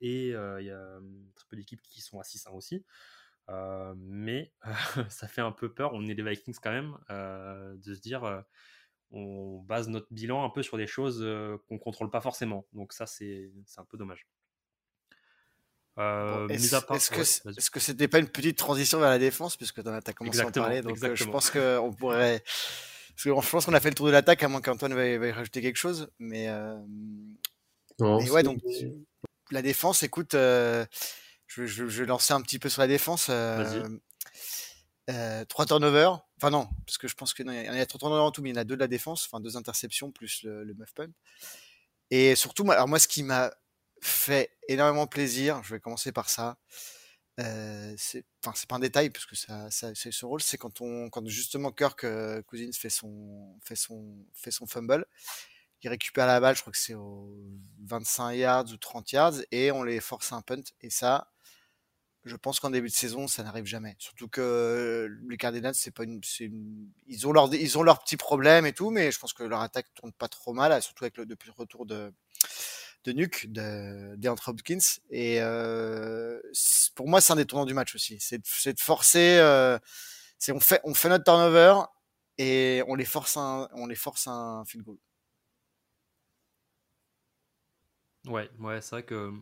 et 0.00 0.28
il 0.28 0.64
y 0.64 0.70
a 0.70 1.00
très 1.34 1.46
peu 1.48 1.56
d'équipes 1.56 1.82
qui 1.82 2.00
sont 2.00 2.20
à 2.20 2.22
6-1 2.22 2.52
aussi. 2.52 2.84
Euh, 3.50 3.94
mais 3.96 4.52
ça 5.08 5.26
fait 5.28 5.40
un 5.40 5.52
peu 5.52 5.72
peur, 5.72 5.92
on 5.94 6.06
est 6.06 6.14
des 6.14 6.22
Vikings 6.22 6.56
quand 6.62 6.70
même, 6.70 6.96
euh, 7.10 7.74
de 7.76 7.94
se 7.94 8.00
dire 8.00 8.44
on 9.10 9.62
base 9.62 9.88
notre 9.88 10.08
bilan 10.10 10.44
un 10.44 10.50
peu 10.50 10.62
sur 10.62 10.76
des 10.76 10.86
choses 10.86 11.26
qu'on 11.66 11.78
contrôle 11.78 12.10
pas 12.10 12.20
forcément. 12.20 12.66
Donc 12.72 12.92
ça, 12.92 13.06
c'est 13.06 13.50
un 13.76 13.84
peu 13.84 13.96
dommage. 13.96 14.26
Euh, 15.98 16.46
Est-ce 16.48 17.70
que 17.70 17.80
c'était 17.80 18.06
pas 18.06 18.20
une 18.20 18.28
petite 18.28 18.56
transition 18.56 19.00
vers 19.00 19.10
la 19.10 19.18
défense 19.18 19.56
puisque 19.56 19.82
tu 19.82 19.88
as 19.88 20.12
commencé 20.12 20.40
à 20.40 20.46
en 20.46 20.52
parler 20.52 20.82
Donc 20.82 20.96
je 20.96 21.24
pense 21.24 21.50
qu'on 21.50 21.92
pourrait. 21.92 22.42
Parce 23.18 23.24
que 23.24 23.42
je 23.42 23.50
pense 23.50 23.66
qu'on 23.66 23.74
a 23.74 23.80
fait 23.80 23.88
le 23.88 23.96
tour 23.96 24.06
de 24.06 24.12
l'attaque, 24.12 24.44
à 24.44 24.48
moins 24.48 24.60
qu'Antoine 24.60 24.94
veuille, 24.94 25.16
veuille, 25.16 25.32
rajouter 25.32 25.60
quelque 25.60 25.74
chose. 25.74 26.08
Mais, 26.20 26.46
non, 27.98 28.20
mais 28.22 28.30
ouais, 28.30 28.44
donc 28.44 28.60
la 29.50 29.60
défense, 29.60 30.04
écoute, 30.04 30.36
je, 31.48 31.66
je, 31.66 31.88
je, 31.88 32.02
vais 32.02 32.06
lancer 32.06 32.32
un 32.32 32.40
petit 32.40 32.58
peu 32.58 32.68
sur 32.68 32.80
la 32.80 32.88
défense. 32.88 33.26
Euh, 33.30 33.82
euh, 35.10 35.44
trois 35.46 35.66
turnovers. 35.66 36.20
Enfin 36.36 36.50
non, 36.50 36.68
parce 36.86 36.98
que 36.98 37.08
je 37.08 37.14
pense 37.14 37.34
qu'il 37.34 37.50
y, 37.50 37.54
y 37.54 37.68
a 37.68 37.86
trois 37.86 37.98
turnovers 37.98 38.24
en 38.24 38.30
tout, 38.30 38.42
mais 38.42 38.50
il 38.50 38.54
y 38.54 38.58
en 38.58 38.60
a 38.60 38.64
deux 38.64 38.76
de 38.76 38.80
la 38.80 38.88
défense, 38.88 39.26
enfin 39.26 39.40
deux 39.40 39.56
interceptions 39.56 40.12
plus 40.12 40.42
le, 40.44 40.62
le 40.64 40.74
muff 40.74 40.92
punt. 40.94 41.10
Et 42.10 42.36
surtout, 42.36 42.70
alors 42.70 42.88
moi, 42.88 42.98
ce 42.98 43.08
qui 43.08 43.22
m'a 43.22 43.52
fait 44.00 44.56
énormément 44.68 45.06
plaisir, 45.06 45.62
je 45.64 45.74
vais 45.74 45.80
commencer 45.80 46.12
par 46.12 46.30
ça. 46.30 46.58
Euh, 47.40 47.94
c'est, 47.96 48.24
enfin, 48.44 48.52
c'est 48.56 48.68
pas 48.68 48.76
un 48.76 48.80
détail 48.80 49.10
parce 49.10 49.26
que 49.26 49.36
ça, 49.36 49.70
ça 49.70 49.94
c'est 49.94 50.10
ce 50.10 50.26
rôle, 50.26 50.42
c'est 50.42 50.58
quand 50.58 50.80
on, 50.80 51.08
quand 51.08 51.26
justement 51.28 51.70
Kirk 51.70 52.02
euh, 52.02 52.42
Cousins 52.42 52.72
fait 52.72 52.90
son, 52.90 53.56
fait 53.62 53.76
son, 53.76 54.16
fait 54.34 54.50
son 54.50 54.66
fumble, 54.66 55.06
ils 55.82 55.88
récupèrent 55.88 56.26
la 56.26 56.40
balle, 56.40 56.56
je 56.56 56.62
crois 56.62 56.72
que 56.72 56.78
c'est 56.78 56.94
aux 56.94 57.32
25 57.84 58.32
yards 58.32 58.72
ou 58.72 58.76
30 58.76 59.12
yards, 59.12 59.34
et 59.52 59.70
on 59.70 59.84
les 59.84 60.00
force 60.00 60.32
à 60.32 60.36
un 60.36 60.42
punt. 60.42 60.62
Et 60.80 60.90
ça, 60.90 61.30
je 62.28 62.36
pense 62.36 62.60
qu'en 62.60 62.70
début 62.70 62.88
de 62.88 62.92
saison, 62.92 63.26
ça 63.26 63.42
n'arrive 63.42 63.64
jamais. 63.64 63.96
Surtout 63.98 64.28
que 64.28 65.08
les 65.28 65.36
Cardinals, 65.36 65.74
c'est 65.74 65.90
pas 65.90 66.04
une, 66.04 66.20
ils 67.06 67.26
ont 67.26 67.32
leur, 67.32 67.52
ils 67.54 67.78
ont 67.78 67.82
leurs 67.82 68.00
petits 68.02 68.16
problèmes 68.16 68.66
et 68.66 68.72
tout, 68.72 68.90
mais 68.90 69.10
je 69.10 69.18
pense 69.18 69.32
que 69.32 69.42
leur 69.42 69.60
attaque 69.60 69.86
tourne 69.94 70.12
pas 70.12 70.28
trop 70.28 70.52
mal, 70.52 70.80
surtout 70.82 71.04
avec 71.04 71.16
le 71.16 71.26
depuis 71.26 71.48
le 71.48 71.54
retour 71.56 71.86
de 71.86 72.12
de 73.04 73.12
Nuke, 73.12 73.46
de 73.50 74.28
Hopkins. 74.28 74.78
Et 75.10 75.40
euh, 75.40 76.40
pour 76.94 77.08
moi, 77.08 77.20
c'est 77.20 77.32
un 77.32 77.36
des 77.36 77.46
tournants 77.46 77.66
du 77.66 77.74
match 77.74 77.94
aussi. 77.94 78.18
C'est 78.20 78.38
de 78.38 78.80
forcer. 78.80 79.38
Euh, 79.38 79.78
c'est 80.38 80.52
on 80.52 80.60
fait 80.60 80.80
on 80.84 80.94
fait 80.94 81.08
notre 81.08 81.24
turnover 81.24 81.82
et 82.38 82.82
on 82.86 82.94
les 82.94 83.04
force 83.04 83.36
un 83.36 83.68
on 83.72 83.86
les 83.86 83.96
force 83.96 84.26
un 84.28 84.64
field 84.66 84.84
goal. 84.84 84.98
Ouais, 88.26 88.50
ouais, 88.58 88.80
c'est 88.82 88.90
vrai 88.90 89.02
que 89.04 89.32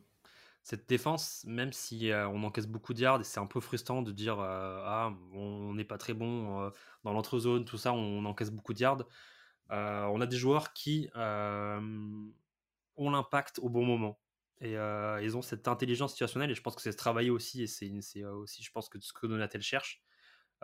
cette 0.66 0.88
défense, 0.88 1.44
même 1.46 1.72
si 1.72 2.10
euh, 2.10 2.28
on 2.28 2.42
encaisse 2.42 2.66
beaucoup 2.66 2.92
de 2.92 2.98
yards, 2.98 3.24
c'est 3.24 3.38
un 3.38 3.46
peu 3.46 3.60
frustrant 3.60 4.02
de 4.02 4.10
dire 4.10 4.40
euh, 4.40 4.82
ah 4.84 5.14
on 5.32 5.72
n'est 5.74 5.84
pas 5.84 5.96
très 5.96 6.12
bon 6.12 6.60
euh, 6.60 6.70
dans 7.04 7.12
l'entre-zone, 7.12 7.64
tout 7.64 7.78
ça, 7.78 7.92
on, 7.92 8.24
encaisse 8.24 8.50
beaucoup 8.50 8.74
de 8.74 8.80
yards. 8.80 9.04
on 9.70 10.20
a 10.20 10.26
des 10.26 10.36
joueurs 10.36 10.72
qui 10.72 11.08
ont 11.14 12.32
l'impact 12.98 13.60
au 13.60 13.68
bon 13.68 13.84
moment. 13.84 14.18
Et 14.60 14.72
ils 14.72 15.36
ont 15.36 15.42
cette 15.42 15.68
intelligence 15.68 16.12
situationnelle, 16.12 16.50
et 16.50 16.56
je 16.56 16.62
pense 16.62 16.74
que 16.74 16.82
c'est 16.82 16.90
se 16.90 16.96
travailler 16.96 17.30
aussi, 17.30 17.62
et 17.62 17.68
c'est 17.68 18.24
aussi, 18.24 18.64
je 18.64 18.72
pense, 18.72 18.88
que 18.88 18.98
ce 18.98 19.12
que 19.12 19.28
Donatel 19.28 19.62
cherche, 19.62 20.02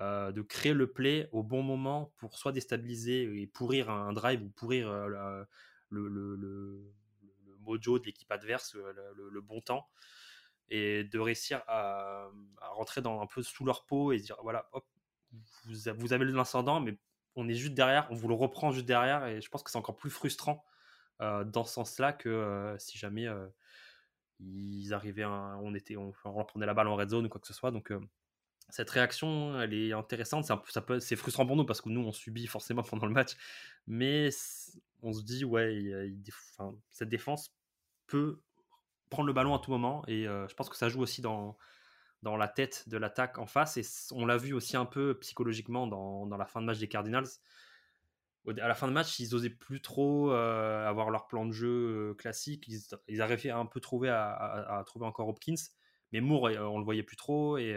de 0.01 0.43
créer 0.43 0.75
le 0.75 0.91
play 0.91 1.29
au 1.31 1.45
bon 1.45 1.63
moment 1.63 2.13
pour 2.17 2.39
soit 2.39 2.51
déstabiliser 2.51 3.41
et 3.41 3.47
pourrir 3.47 3.89
un 3.89 4.13
drive 4.13 4.43
ou 4.43 4.49
pourrir 4.49 4.91
le, 5.91 6.09
le 6.09 6.93
mojo 7.63 7.99
de 7.99 8.05
l'équipe 8.07 8.31
adverse, 8.31 8.75
euh, 8.77 8.93
le, 9.15 9.41
bon 9.41 9.61
temps, 9.61 9.89
et 10.69 11.05
de 11.05 11.19
réussir 11.19 11.63
à, 11.69 12.29
rentrer 12.73 13.03
dans 13.03 13.21
un 13.21 13.27
peu 13.27 13.43
sous 13.43 13.65
leur 13.65 13.85
peau 13.85 14.13
et 14.13 14.19
dire 14.19 14.37
voilà, 14.43 14.69
hop, 14.73 14.87
vous, 15.65 15.75
vous 15.97 16.13
avez 16.13 16.25
l'incendant, 16.27 16.81
mais 16.81 16.99
on 17.35 17.49
est 17.49 17.55
juste 17.55 17.75
derrière, 17.75 18.07
on 18.11 18.15
vous 18.15 18.29
le 18.29 18.35
reprend 18.35 18.73
juste 18.73 18.87
derrière, 18.87 19.27
et 19.27 19.41
je 19.41 19.49
pense 19.49 19.63
que 19.63 19.71
c'est 19.71 19.79
encore 19.79 19.97
plus 19.97 20.11
frustrant 20.11 20.65
euh, 21.21 21.45
dans 21.45 21.65
ce 21.65 21.75
sens-là 21.75 22.13
que 22.13 22.29
euh, 22.29 22.79
si 22.79 22.99
jamais 22.99 23.27
ils 24.41 24.93
arrivaient, 24.93 25.25
on 25.25 25.75
était, 25.75 25.97
on, 25.97 26.13
reprenait 26.25 26.67
la 26.67 26.75
balle 26.75 26.89
en 26.89 26.97
red 26.97 27.09
zone 27.09 27.27
ou 27.27 27.29
quoi 27.29 27.41
que 27.41 27.47
ce 27.47 27.55
soit. 27.55 27.71
Donc 27.71 27.93
cette 28.73 28.89
réaction, 28.89 29.61
elle 29.61 29.75
est 29.75 29.93
intéressante. 29.93 30.51
C'est, 30.99 31.17
frustrant 31.17 31.45
pour 31.45 31.57
nous 31.57 31.67
parce 31.67 31.83
que 31.83 31.91
nous, 31.91 32.01
on 32.01 32.11
subit 32.11 32.47
forcément 32.47 32.83
pendant 32.91 33.05
le 33.05 33.13
match, 33.13 33.37
mais 33.87 34.31
on 35.03 35.13
se 35.13 35.23
dit, 35.23 35.45
ouais, 35.45 36.11
cette 36.91 37.11
défense 37.11 37.55
peut 38.07 38.41
prendre 39.11 39.27
le 39.27 39.35
ballon 39.35 39.55
à 39.55 39.59
tout 39.59 39.71
moment. 39.71 40.03
Et 40.09 40.27
euh, 40.27 40.49
je 40.49 40.55
pense 40.55 40.71
que 40.71 40.77
ça 40.79 40.89
joue 40.89 41.03
aussi 41.03 41.21
dans, 41.21 41.59
dans 42.23 42.39
la 42.39 42.49
tête 42.49 42.89
de 42.89 42.97
l'attaque 42.97 43.37
en 43.37 43.45
face. 43.45 43.77
Et 43.77 43.83
on 44.11 44.25
l'a 44.25 44.39
vu 44.39 44.55
aussi 44.55 44.79
un 44.79 44.87
peu 44.87 45.19
psychologiquement 45.19 45.87
dans, 45.87 46.25
dans, 46.25 46.39
la 46.39 46.47
fin 46.47 46.63
de 46.63 46.67
match 46.67 46.79
des 46.79 46.89
Cardinals. 46.89 47.29
À 48.49 48.69
la 48.69 48.75
fin 48.75 48.89
de 48.89 48.93
match, 48.93 49.21
ils 49.21 49.35
osaient 49.35 49.51
plus 49.51 49.83
trop 49.83 50.33
euh, 50.33 50.89
avoir 50.89 51.11
leur 51.11 51.27
plan 51.27 51.45
de 51.45 51.53
jeu 51.53 51.69
euh, 51.69 52.15
classique. 52.15 52.71
Ils, 53.07 53.21
arrivaient 53.21 53.51
à 53.51 53.59
un 53.59 53.67
peu 53.67 53.81
trouver 53.81 54.09
à, 54.09 54.33
à, 54.33 54.83
trouver 54.85 55.05
encore 55.05 55.29
Hopkins. 55.29 55.57
Mais 56.13 56.21
Moore, 56.21 56.51
on 56.61 56.79
le 56.79 56.85
voyait 56.85 57.03
plus 57.03 57.17
trop. 57.17 57.59
Et 57.59 57.77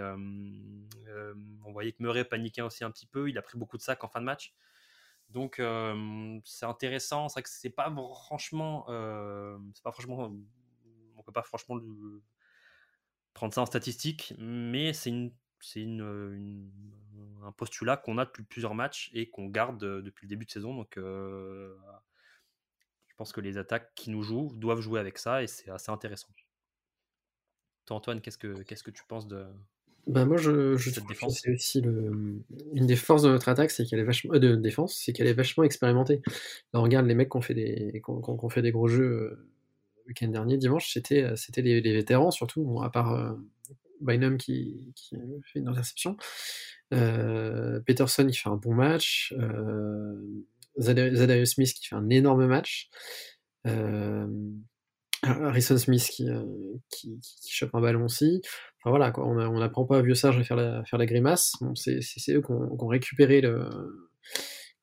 on 1.65 1.71
voyait 1.71 1.93
que 1.93 2.03
Murray 2.03 2.25
paniquait 2.25 2.61
aussi 2.61 2.83
un 2.83 2.91
petit 2.91 3.07
peu. 3.07 3.29
Il 3.29 3.37
a 3.37 3.41
pris 3.41 3.57
beaucoup 3.57 3.77
de 3.77 3.81
sacs 3.81 4.03
en 4.03 4.09
fin 4.09 4.19
de 4.19 4.25
match. 4.25 4.53
Donc 5.29 5.61
c'est 6.45 6.65
intéressant, 6.65 7.29
c'est 7.29 7.39
vrai 7.39 7.43
que 7.43 7.69
pas 7.69 7.89
franchement, 7.89 8.85
c'est 9.73 9.83
pas 9.83 9.91
franchement, 9.91 10.31
on 11.17 11.23
peut 11.23 11.31
pas 11.31 11.41
franchement 11.41 11.79
prendre 13.33 13.53
ça 13.53 13.61
en 13.61 13.65
statistique, 13.65 14.35
mais 14.37 14.93
c'est 14.93 15.09
un 15.11 15.31
postulat 17.57 17.97
qu'on 17.97 18.19
a 18.19 18.25
depuis 18.25 18.43
plusieurs 18.43 18.75
matchs 18.75 19.09
et 19.13 19.31
qu'on 19.31 19.47
garde 19.47 19.79
depuis 19.79 20.25
le 20.25 20.29
début 20.29 20.45
de 20.45 20.51
saison. 20.51 20.75
Donc 20.75 20.93
je 20.95 21.73
pense 23.17 23.33
que 23.33 23.41
les 23.41 23.57
attaques 23.57 23.95
qui 23.95 24.11
nous 24.11 24.21
jouent 24.21 24.51
doivent 24.53 24.81
jouer 24.81 24.99
avec 24.99 25.17
ça 25.17 25.41
et 25.41 25.47
c'est 25.47 25.71
assez 25.71 25.89
intéressant. 25.91 26.29
Toi 27.85 27.97
Antoine, 27.97 28.21
qu'est-ce 28.21 28.37
que 28.37 28.61
qu'est-ce 28.63 28.83
que 28.83 28.91
tu 28.91 29.03
penses 29.07 29.27
de, 29.27 29.45
bah 30.07 30.23
moi, 30.25 30.37
je, 30.37 30.77
je 30.77 30.91
trouve 30.91 31.07
que 31.07 31.29
c'est 31.29 31.51
aussi 31.51 31.81
le, 31.81 32.43
une 32.73 32.85
des 32.85 32.95
forces 32.95 33.23
de 33.23 33.29
notre 33.29 33.49
attaque, 33.49 33.71
c'est 33.71 33.85
qu'elle 33.85 33.99
est 33.99 34.03
vachement 34.03 34.35
euh, 34.35 34.39
de 34.39 34.55
défense, 34.55 34.95
c'est 35.03 35.13
qu'elle 35.13 35.27
est 35.27 35.33
vachement 35.33 35.63
expérimentée. 35.63 36.21
Là, 36.73 36.79
on 36.79 36.83
regarde 36.83 37.07
les 37.07 37.15
mecs 37.15 37.29
qui 37.29 37.37
ont 37.37 37.41
fait 37.41 37.55
des, 37.55 38.01
qu'on 38.01 38.49
fait 38.49 38.61
des 38.61 38.71
gros 38.71 38.87
jeux 38.87 39.03
euh, 39.03 39.49
le 40.03 40.09
week-end 40.09 40.27
dernier, 40.27 40.57
dimanche, 40.57 40.93
c'était, 40.93 41.23
euh, 41.23 41.35
c'était 41.35 41.63
les, 41.63 41.81
les, 41.81 41.93
vétérans 41.93 42.29
surtout, 42.29 42.63
bon, 42.63 42.81
à 42.81 42.91
part 42.91 43.13
euh, 43.13 43.33
Bynum 44.01 44.37
qui, 44.37 44.93
qui 44.95 45.15
fait 45.43 45.59
une 45.59 45.67
interception. 45.67 46.17
Euh, 46.93 47.79
Peterson 47.79 48.27
qui 48.27 48.37
fait 48.37 48.49
un 48.49 48.57
bon 48.57 48.75
match, 48.75 49.33
euh, 49.39 50.15
Zadarius 50.77 51.53
Smith 51.53 51.73
qui 51.73 51.87
fait 51.87 51.95
un 51.95 52.09
énorme 52.09 52.45
match. 52.45 52.89
Euh, 53.65 54.27
Harrison 55.43 55.77
Smith 55.77 56.07
qui, 56.11 56.29
euh, 56.29 56.43
qui, 56.89 57.19
qui, 57.19 57.51
chope 57.51 57.73
un 57.73 57.81
ballon 57.81 58.05
aussi. 58.05 58.41
Enfin 58.79 58.89
voilà, 58.91 59.11
quoi, 59.11 59.25
on 59.25 59.59
n'apprend 59.59 59.85
pas 59.85 59.99
à 59.99 60.01
vieux 60.01 60.15
sage 60.15 60.37
à 60.37 60.43
faire 60.43 60.57
la, 60.57 60.83
faire 60.85 60.99
la 60.99 61.05
grimace. 61.05 61.53
Bon, 61.61 61.73
c'est 61.75 61.99
eux 62.29 62.41
qui 62.41 62.51
ont, 62.51 62.87
récupéré 62.87 63.41
le 63.41 63.67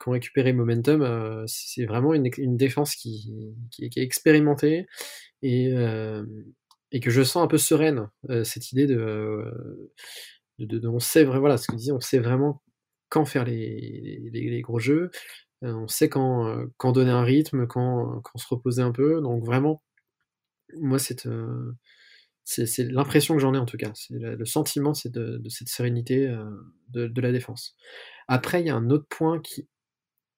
qui 0.02 0.08
ont 0.08 0.52
momentum. 0.54 1.02
Euh, 1.02 1.44
c'est 1.46 1.84
vraiment 1.84 2.14
une, 2.14 2.28
une 2.38 2.56
défense 2.56 2.96
qui, 2.96 3.32
qui, 3.70 3.84
est 3.84 4.02
expérimentée 4.02 4.86
et, 5.42 5.68
euh, 5.72 6.24
et 6.90 7.00
que 7.00 7.10
je 7.10 7.22
sens 7.22 7.44
un 7.44 7.46
peu 7.46 7.58
sereine. 7.58 8.08
cette 8.44 8.72
idée 8.72 8.86
de, 8.86 9.44
de, 10.58 10.88
on 10.88 10.98
sait 10.98 11.24
vraiment, 11.24 11.40
voilà, 11.40 11.56
ce 11.56 11.68
que 11.68 11.76
disait, 11.76 11.92
on 11.92 12.00
sait 12.00 12.18
vraiment 12.18 12.62
quand 13.08 13.24
faire 13.24 13.44
les, 13.44 14.20
les, 14.32 14.50
les 14.50 14.60
gros 14.62 14.78
jeux. 14.80 15.10
on 15.62 15.86
sait 15.86 16.08
quand, 16.08 16.56
quand 16.78 16.92
donner 16.92 17.12
un 17.12 17.22
rythme, 17.22 17.66
quand, 17.68 18.20
quand 18.22 18.38
se 18.38 18.48
reposer 18.48 18.82
un 18.82 18.92
peu. 18.92 19.20
Donc 19.20 19.44
vraiment, 19.44 19.82
moi, 20.80 20.98
euh, 21.26 21.72
c'est 22.44 22.66
c'est 22.66 22.84
l'impression 22.84 23.34
que 23.34 23.40
j'en 23.40 23.54
ai 23.54 23.58
en 23.58 23.66
tout 23.66 23.76
cas. 23.76 23.92
Le 24.10 24.44
sentiment, 24.44 24.94
c'est 24.94 25.12
de, 25.12 25.40
cette 25.48 25.68
sérénité 25.68 26.28
euh, 26.28 26.44
de, 26.90 27.06
de, 27.06 27.20
la 27.20 27.32
défense. 27.32 27.76
Après, 28.28 28.60
il 28.60 28.66
y 28.66 28.70
a 28.70 28.76
un 28.76 28.90
autre 28.90 29.06
point 29.08 29.40
qui 29.40 29.68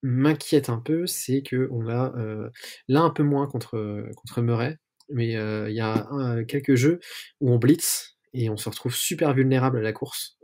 m'inquiète 0.03 0.69
un 0.69 0.79
peu, 0.79 1.07
c'est 1.07 1.43
que 1.43 1.69
on 1.71 1.89
a 1.89 2.15
euh, 2.17 2.51
là 2.89 3.01
un 3.01 3.11
peu 3.11 3.23
moins 3.23 3.47
contre 3.47 4.05
contre 4.17 4.43
Murray, 4.43 4.79
mais 5.09 5.33
il 5.33 5.75
y 5.75 5.81
a 5.81 6.45
quelques 6.49 6.75
jeux 6.75 7.01
où 7.41 7.53
on 7.53 7.59
blitz 7.59 8.17
et 8.35 8.51
on 8.51 8.57
se 8.57 8.69
retrouve 8.69 8.95
super 8.95 9.33
vulnérable 9.33 9.79
à 9.79 9.83
la 9.83 9.93
course. 9.93 10.39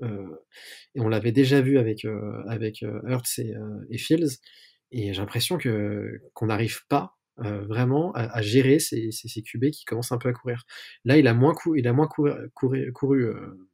et 0.94 1.00
on 1.00 1.09
l'avait 1.09 1.33
déjà 1.33 1.61
vu 1.61 1.79
avec 1.79 2.07
avec 2.46 2.83
Hurts 2.83 3.38
et, 3.38 3.55
et 3.90 3.98
Fields. 3.98 4.38
Et 4.92 5.12
j'ai 5.12 5.20
l'impression 5.20 5.59
que 5.59 6.20
qu'on 6.35 6.46
n'arrive 6.46 6.81
pas 6.88 7.19
euh, 7.44 7.64
vraiment 7.66 8.12
à, 8.12 8.42
gérer 8.42 8.79
ces, 8.79 9.11
ces, 9.12 9.42
QB 9.42 9.70
qui 9.70 9.85
commencent 9.85 10.12
un 10.12 10.18
peu 10.18 10.29
à 10.29 10.33
courir. 10.33 10.64
Là, 11.05 11.16
il 11.16 11.26
a 11.26 11.35
moins, 11.35 11.55
cou 11.55 11.74
il 11.74 11.88
a 11.88 11.92
moins 11.92 12.07
couru, 12.07 12.33
couru, 12.55 12.92
couru 12.92 13.24
euh, 13.24 13.68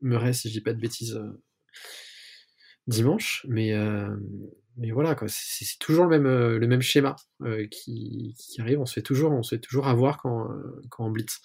Murray, 0.00 0.32
si 0.32 0.48
je 0.48 0.54
dis 0.54 0.60
pas 0.60 0.72
de 0.72 0.80
bêtises, 0.80 1.14
euh, 1.14 1.40
dimanche, 2.86 3.46
mais, 3.48 3.72
mais 4.76 4.90
voilà, 4.90 5.16
c'est 5.28 5.78
toujours 5.78 6.04
le 6.04 6.18
même, 6.18 6.56
le 6.58 6.66
même 6.66 6.82
schéma 6.82 7.16
qui, 7.70 8.34
qui, 8.38 8.60
arrive. 8.60 8.80
On 8.80 8.86
se 8.86 8.92
fait 8.92 9.02
toujours, 9.02 9.32
on 9.32 9.42
se 9.42 9.54
fait 9.54 9.60
toujours 9.60 9.86
avoir 9.86 10.18
quand, 10.18 10.48
quand 10.90 11.06
on 11.06 11.10
blitz. 11.10 11.40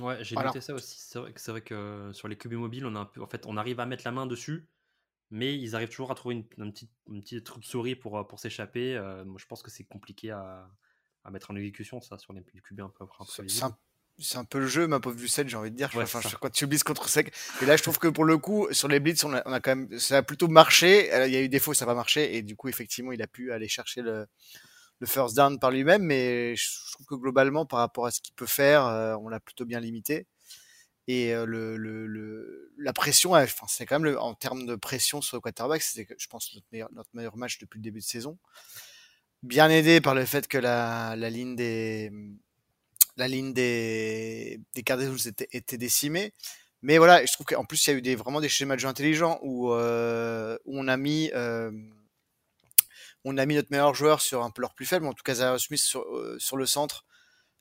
Ouais, 0.00 0.22
j'ai 0.24 0.36
noté 0.36 0.60
ça 0.60 0.74
aussi. 0.74 0.96
C'est 0.98 1.18
vrai, 1.18 1.32
vrai, 1.48 1.60
que 1.60 2.10
sur 2.12 2.28
les 2.28 2.36
QB 2.36 2.54
mobiles, 2.54 2.86
on 2.86 2.94
a 2.94 3.00
un 3.00 3.04
peu, 3.04 3.22
en 3.22 3.26
fait, 3.26 3.46
on 3.46 3.56
arrive 3.56 3.80
à 3.80 3.86
mettre 3.86 4.04
la 4.04 4.12
main 4.12 4.26
dessus, 4.26 4.66
mais 5.32 5.58
ils 5.58 5.74
arrivent 5.74 5.88
toujours 5.88 6.10
à 6.10 6.14
trouver 6.14 6.34
une, 6.34 6.72
une 7.08 7.22
petite 7.22 7.44
truc 7.44 7.64
souris 7.64 7.96
pour, 7.96 8.18
euh, 8.18 8.22
pour 8.22 8.38
s'échapper. 8.38 8.94
Euh, 8.94 9.24
moi, 9.24 9.38
je 9.40 9.46
pense 9.46 9.62
que 9.62 9.70
c'est 9.70 9.84
compliqué 9.84 10.30
à, 10.30 10.68
à, 11.24 11.30
mettre 11.30 11.50
en 11.50 11.56
exécution, 11.56 12.02
ça, 12.02 12.18
sur 12.18 12.34
les 12.34 12.42
QB 12.42 12.80
un 12.80 12.90
peu. 12.90 13.06
c'est 14.18 14.36
un, 14.36 14.44
peu 14.44 14.58
le 14.58 14.66
jeu, 14.66 14.86
ma 14.86 15.00
pauvre 15.00 15.18
Lucette, 15.18 15.48
j'ai 15.48 15.56
envie 15.56 15.70
de 15.70 15.76
dire. 15.76 15.90
enfin, 15.96 16.20
quand 16.38 16.50
tu 16.50 16.66
blitz 16.66 16.84
contre 16.84 17.08
sec. 17.08 17.32
Et 17.62 17.64
là, 17.64 17.78
je 17.78 17.82
trouve 17.82 17.98
que 17.98 18.08
pour 18.08 18.26
le 18.26 18.36
coup, 18.36 18.68
sur 18.72 18.88
les 18.88 19.00
blitz, 19.00 19.24
on 19.24 19.32
a, 19.32 19.42
on 19.46 19.52
a 19.54 19.60
quand 19.60 19.74
même, 19.74 19.98
ça 19.98 20.18
a 20.18 20.22
plutôt 20.22 20.48
marché. 20.48 21.08
Il 21.26 21.32
y 21.32 21.36
a 21.36 21.40
eu 21.40 21.48
des 21.48 21.58
faux, 21.60 21.72
ça 21.72 21.86
n'a 21.86 21.92
pas 21.92 21.96
marché. 21.96 22.36
Et 22.36 22.42
du 22.42 22.54
coup, 22.54 22.68
effectivement, 22.68 23.12
il 23.12 23.22
a 23.22 23.26
pu 23.26 23.52
aller 23.52 23.68
chercher 23.68 24.02
le, 24.02 24.26
le 24.98 25.06
first 25.06 25.34
down 25.34 25.58
par 25.58 25.70
lui-même. 25.70 26.02
Mais 26.02 26.54
je 26.56 26.92
trouve 26.92 27.06
que 27.06 27.14
globalement, 27.14 27.64
par 27.64 27.78
rapport 27.78 28.04
à 28.04 28.10
ce 28.10 28.20
qu'il 28.20 28.34
peut 28.34 28.44
faire, 28.44 28.84
euh, 28.84 29.16
on 29.16 29.30
l'a 29.30 29.40
plutôt 29.40 29.64
bien 29.64 29.80
limité. 29.80 30.26
Et 31.08 31.32
le, 31.32 31.76
le, 31.76 32.72
la 32.78 32.92
pression, 32.92 33.32
enfin, 33.32 33.66
c'est 33.68 33.86
quand 33.86 33.98
même 33.98 34.16
en 34.18 34.34
termes 34.34 34.66
de 34.66 34.76
pression 34.76 35.20
sur 35.20 35.36
le 35.36 35.40
quarterback, 35.40 35.82
c'était, 35.82 36.14
je 36.16 36.26
pense, 36.28 36.54
notre 36.54 36.66
meilleur, 36.70 36.88
notre 36.92 37.10
meilleur 37.12 37.36
match 37.36 37.58
depuis 37.58 37.78
le 37.78 37.82
début 37.82 37.98
de 37.98 38.04
saison. 38.04 38.38
Bien 39.42 39.68
aidé 39.68 40.00
par 40.00 40.14
le 40.14 40.24
fait 40.24 40.46
que 40.46 40.58
la, 40.58 41.16
la 41.16 41.28
ligne 41.28 41.56
des, 41.56 42.12
la 43.16 43.26
ligne 43.26 43.52
des, 43.52 44.60
des 44.74 44.82
Cardinals 44.84 45.26
était, 45.26 45.48
était 45.50 45.76
décimée. 45.76 46.34
Mais 46.82 46.98
voilà, 46.98 47.24
je 47.26 47.32
trouve 47.32 47.46
qu'en 47.46 47.64
plus, 47.64 47.84
il 47.84 47.90
y 47.90 47.92
a 47.94 47.96
eu 47.96 48.02
des, 48.02 48.14
vraiment 48.14 48.40
des 48.40 48.48
schémas 48.48 48.76
de 48.76 48.80
jeu 48.80 48.88
intelligents 48.88 49.40
où, 49.42 49.72
où 49.72 49.74
on 49.74 50.88
a 50.88 50.96
mis, 50.96 51.32
on 53.24 53.38
a 53.38 53.46
mis 53.46 53.56
notre 53.56 53.72
meilleur 53.72 53.94
joueur 53.94 54.20
sur 54.20 54.44
un 54.44 54.50
peu 54.50 54.62
leur 54.62 54.74
plus 54.74 54.86
faible, 54.86 55.06
en 55.06 55.12
tout 55.12 55.24
cas 55.24 55.34
Zaire 55.34 55.58
Smith 55.58 55.80
sur, 55.80 56.04
sur 56.38 56.56
le 56.56 56.66
centre. 56.66 57.04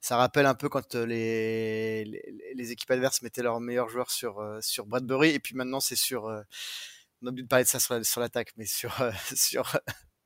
Ça 0.01 0.17
rappelle 0.17 0.45
un 0.47 0.55
peu 0.55 0.67
quand 0.67 0.95
les, 0.95 2.05
les, 2.55 2.71
équipes 2.71 2.91
adverses 2.91 3.21
mettaient 3.21 3.43
leur 3.43 3.59
meilleur 3.59 3.87
joueur 3.87 4.09
sur, 4.09 4.43
sur 4.61 4.85
Bradbury, 4.87 5.29
et 5.29 5.39
puis 5.39 5.55
maintenant 5.55 5.79
c'est 5.79 5.95
sur. 5.95 6.23
on 6.23 7.27
a 7.27 7.29
oublié 7.29 7.43
de 7.43 7.47
parler 7.47 7.65
de 7.65 7.69
ça 7.69 7.79
sur 7.79 8.19
l'attaque, 8.19 8.51
mais 8.57 8.65
sur, 8.65 8.93
sur, 9.35 9.79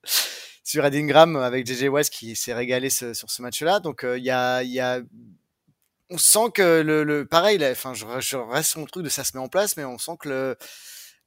sur 0.64 0.86
Edingram 0.86 1.36
avec 1.36 1.68
JJ 1.68 1.90
West 1.90 2.14
qui 2.14 2.36
s'est 2.36 2.54
régalé 2.54 2.90
sur 2.90 3.14
ce 3.14 3.42
match-là. 3.42 3.82
Donc 3.82 4.06
il 4.06 4.24
y, 4.24 4.32
a, 4.32 4.64
y 4.64 4.80
a 4.80 5.02
on 6.10 6.18
sent 6.18 6.52
que 6.54 6.82
le, 6.82 7.04
le 7.04 7.26
pareil, 7.26 7.64
enfin, 7.66 7.94
je, 7.94 8.06
je, 8.20 8.38
reste 8.38 8.72
sur 8.72 8.80
mon 8.80 8.86
truc 8.86 9.04
de 9.04 9.10
ça 9.10 9.24
se 9.24 9.36
met 9.36 9.44
en 9.44 9.48
place, 9.48 9.76
mais 9.78 9.86
on 9.86 9.98
sent 9.98 10.14
que 10.20 10.30
le, 10.30 10.58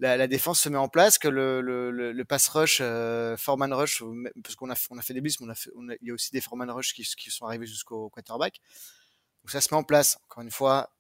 la, 0.01 0.27
défense 0.27 0.61
se 0.61 0.69
met 0.69 0.77
en 0.77 0.89
place, 0.89 1.19
que 1.19 1.29
le, 1.29 2.23
pass 2.25 2.49
rush, 2.49 2.79
euh, 2.81 3.37
foreman 3.37 3.73
rush, 3.73 4.03
parce 4.43 4.55
qu'on 4.55 4.71
a, 4.71 4.75
fait 4.75 5.15
des 5.15 5.21
blitz, 5.21 5.41
mais 5.41 5.55
il 6.01 6.09
y 6.09 6.11
a 6.11 6.15
aussi 6.15 6.31
des 6.31 6.41
foreman 6.41 6.71
rush 6.71 6.95
qui, 6.95 7.31
sont 7.31 7.47
arrivés 7.47 7.67
jusqu'au 7.67 8.09
quarterback. 8.11 8.61
Donc 9.43 9.51
ça 9.51 9.61
se 9.61 9.73
met 9.73 9.79
en 9.79 9.85
place. 9.85 10.19
Encore 10.25 10.43
une 10.43 10.51
fois, 10.51 10.93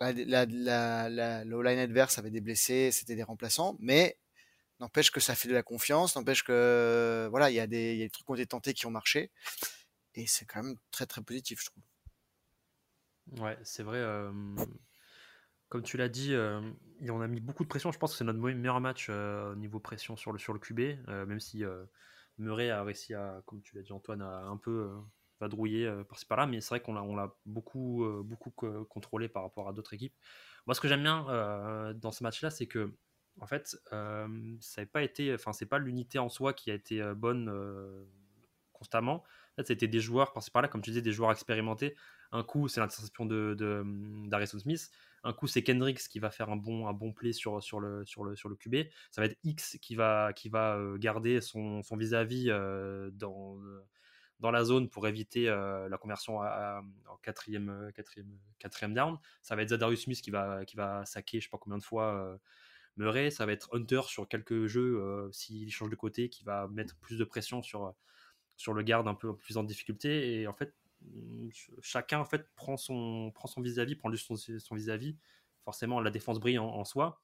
la, 0.00 0.12
la, 0.12 0.46
la, 0.46 1.08
la, 1.08 1.44
le 1.44 1.62
line 1.62 1.78
adverse 1.78 2.18
avait 2.18 2.30
des 2.30 2.40
blessés, 2.40 2.90
c'était 2.92 3.14
des 3.14 3.22
remplaçants, 3.22 3.76
mais 3.78 4.18
n'empêche 4.80 5.10
que 5.10 5.20
ça 5.20 5.34
fait 5.34 5.48
de 5.48 5.54
la 5.54 5.62
confiance, 5.62 6.16
n'empêche 6.16 6.42
que 6.42 7.28
voilà, 7.30 7.50
il 7.50 7.54
y 7.54 7.60
a 7.60 7.66
des, 7.66 8.08
trucs 8.12 8.26
qui 8.26 8.30
ont 8.30 8.34
été 8.34 8.46
tentés 8.46 8.74
qui 8.74 8.86
ont 8.86 8.90
marché, 8.90 9.30
et 10.14 10.26
c'est 10.26 10.44
quand 10.44 10.62
même 10.62 10.76
très 10.90 11.06
très 11.06 11.22
positif, 11.22 11.60
je 11.60 11.66
trouve. 11.66 13.42
Ouais, 13.44 13.56
c'est 13.62 13.84
vrai. 13.84 14.02
Comme 15.72 15.82
tu 15.82 15.96
l'as 15.96 16.10
dit, 16.10 16.34
on 17.08 17.20
a 17.22 17.26
mis 17.26 17.40
beaucoup 17.40 17.62
de 17.62 17.68
pression. 17.68 17.90
Je 17.92 17.98
pense 17.98 18.12
que 18.12 18.18
c'est 18.18 18.24
notre 18.24 18.38
meilleur 18.38 18.78
match 18.78 19.08
au 19.08 19.54
niveau 19.54 19.80
pression 19.80 20.16
sur 20.16 20.30
le, 20.30 20.38
sur 20.38 20.52
le 20.52 20.58
QB, 20.58 21.08
même 21.08 21.40
si 21.40 21.64
Murray 22.36 22.68
a 22.68 22.84
réussi 22.84 23.14
à, 23.14 23.40
comme 23.46 23.62
tu 23.62 23.74
l'as 23.74 23.80
dit 23.80 23.90
Antoine, 23.94 24.20
à 24.20 24.42
un 24.42 24.58
peu 24.58 24.90
vadrouiller 25.40 25.90
par-ci 26.10 26.26
par-là, 26.26 26.44
mais 26.44 26.60
c'est 26.60 26.68
vrai 26.68 26.80
qu'on 26.80 26.92
l'a, 26.92 27.02
on 27.02 27.16
l'a 27.16 27.34
beaucoup, 27.46 28.04
contrôlé 28.90 29.30
par 29.30 29.44
rapport 29.44 29.66
à 29.66 29.72
d'autres 29.72 29.94
équipes. 29.94 30.14
Moi, 30.66 30.74
ce 30.74 30.82
que 30.82 30.88
j'aime 30.88 31.02
bien 31.02 31.22
dans 31.94 32.12
ce 32.12 32.22
match-là, 32.22 32.50
c'est 32.50 32.66
que 32.66 32.92
en 33.40 33.46
fait, 33.46 33.74
ça 33.88 34.82
n'a 34.82 35.66
pas 35.70 35.78
l'unité 35.78 36.18
en 36.18 36.28
soi 36.28 36.52
qui 36.52 36.70
a 36.70 36.74
été 36.74 37.02
bonne 37.14 37.50
constamment. 38.74 39.24
En 39.52 39.56
fait, 39.56 39.68
c'était 39.68 39.88
des 39.88 40.00
joueurs 40.00 40.34
par-ci 40.34 40.50
par-là, 40.50 40.68
comme 40.68 40.82
tu 40.82 40.90
disais, 40.90 41.00
des 41.00 41.12
joueurs 41.12 41.32
expérimentés. 41.32 41.96
Un 42.30 42.42
coup, 42.42 42.68
c'est 42.68 42.80
l'interception 42.80 43.24
de, 43.24 43.54
de, 43.54 44.44
Smith. 44.44 44.90
Un 45.24 45.32
coup, 45.32 45.46
c'est 45.46 45.62
Kendricks 45.62 46.08
qui 46.08 46.18
va 46.18 46.30
faire 46.30 46.50
un 46.50 46.56
bon, 46.56 46.88
un 46.88 46.92
bon 46.92 47.12
play 47.12 47.32
sur, 47.32 47.62
sur, 47.62 47.78
le, 47.78 48.04
sur, 48.04 48.24
le, 48.24 48.34
sur 48.34 48.48
le 48.48 48.56
QB. 48.56 48.88
Ça 49.10 49.20
va 49.20 49.26
être 49.26 49.38
X 49.44 49.78
qui 49.80 49.94
va, 49.94 50.32
qui 50.32 50.48
va 50.48 50.76
euh, 50.76 50.98
garder 50.98 51.40
son, 51.40 51.82
son 51.82 51.96
vis-à-vis 51.96 52.50
euh, 52.50 53.10
dans, 53.12 53.56
dans 54.40 54.50
la 54.50 54.64
zone 54.64 54.88
pour 54.88 55.06
éviter 55.06 55.48
euh, 55.48 55.88
la 55.88 55.96
conversion 55.96 56.38
en 56.38 57.16
quatrième, 57.22 57.92
quatrième, 57.94 58.36
quatrième 58.58 58.94
down. 58.94 59.18
Ça 59.42 59.54
va 59.54 59.62
être 59.62 59.68
Zadarius 59.68 60.02
Smith 60.02 60.20
qui 60.20 60.30
va, 60.30 60.64
qui 60.64 60.76
va 60.76 61.04
saquer 61.06 61.38
je 61.38 61.44
sais 61.44 61.50
pas 61.50 61.58
combien 61.58 61.78
de 61.78 61.84
fois 61.84 62.38
Murray. 62.96 63.30
Ça 63.30 63.46
va 63.46 63.52
être 63.52 63.68
Hunter 63.72 64.02
sur 64.06 64.28
quelques 64.28 64.66
jeux 64.66 65.28
s'il 65.30 65.70
change 65.70 65.90
de 65.90 65.96
côté 65.96 66.30
qui 66.30 66.42
va 66.42 66.66
mettre 66.68 66.96
plus 66.96 67.16
de 67.16 67.24
pression 67.24 67.62
sur, 67.62 67.94
sur 68.56 68.74
le 68.74 68.82
garde 68.82 69.06
un 69.06 69.14
peu 69.14 69.36
plus 69.36 69.56
en 69.56 69.62
difficulté. 69.62 70.40
Et 70.40 70.48
en 70.48 70.52
fait, 70.52 70.74
chacun 71.80 72.20
en 72.20 72.24
fait 72.24 72.48
prend 72.54 72.76
son 72.76 73.30
prend 73.34 73.48
son 73.48 73.60
vis-à-vis, 73.60 73.96
prend 73.96 74.10
juste 74.10 74.30
son, 74.58 74.74
vis-à-vis. 74.74 75.16
Forcément, 75.64 76.00
la 76.00 76.10
défense 76.10 76.40
brille 76.40 76.58
en, 76.58 76.84
soi, 76.84 77.22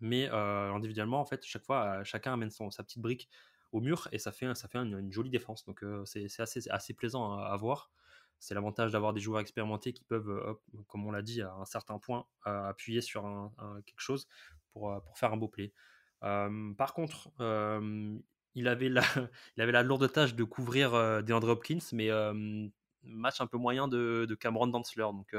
mais 0.00 0.28
euh, 0.30 0.72
individuellement, 0.72 1.20
en 1.20 1.24
fait, 1.24 1.44
chaque 1.44 1.64
fois, 1.64 2.00
euh, 2.00 2.04
chacun 2.04 2.34
amène 2.34 2.50
son, 2.50 2.70
sa 2.70 2.82
petite 2.82 3.00
brique 3.00 3.30
au 3.72 3.80
mur 3.80 4.08
et 4.12 4.18
ça 4.18 4.32
fait 4.32 4.54
ça 4.54 4.68
fait 4.68 4.78
une, 4.78 5.10
jolie 5.10 5.30
défense. 5.30 5.64
Donc 5.64 5.82
euh, 5.82 6.04
c'est 6.04 6.28
assez 6.40 6.68
assez 6.70 6.94
plaisant 6.94 7.38
à, 7.38 7.56
voir. 7.56 7.90
C'est 8.38 8.54
l'avantage 8.54 8.92
d'avoir 8.92 9.12
des 9.12 9.20
joueurs 9.20 9.40
expérimentés 9.40 9.92
qui 9.92 10.04
peuvent, 10.04 10.58
comme 10.88 11.06
on 11.06 11.12
l'a 11.12 11.22
dit, 11.22 11.42
à 11.42 11.52
un 11.52 11.64
certain 11.64 11.98
point, 11.98 12.26
appuyer 12.44 13.00
sur 13.00 13.24
un, 13.24 13.52
quelque 13.86 14.00
chose 14.00 14.26
pour, 14.72 15.00
pour 15.04 15.16
faire 15.16 15.32
un 15.32 15.36
beau 15.36 15.46
play. 15.48 15.72
par 16.20 16.92
contre, 16.92 17.30
il 18.54 18.68
avait 18.68 18.88
la, 18.88 19.02
il 19.56 19.62
avait 19.62 19.72
la 19.72 19.84
lourde 19.84 20.10
tâche 20.10 20.34
de 20.34 20.42
couvrir 20.42 20.90
DeAndre 21.22 21.50
Hopkins, 21.50 21.78
mais 21.92 22.10
match 23.04 23.40
un 23.40 23.46
peu 23.46 23.58
moyen 23.58 23.88
de, 23.88 24.26
de 24.28 24.34
Cameron 24.34 24.66
Dantzler. 24.66 25.04
Donc, 25.12 25.34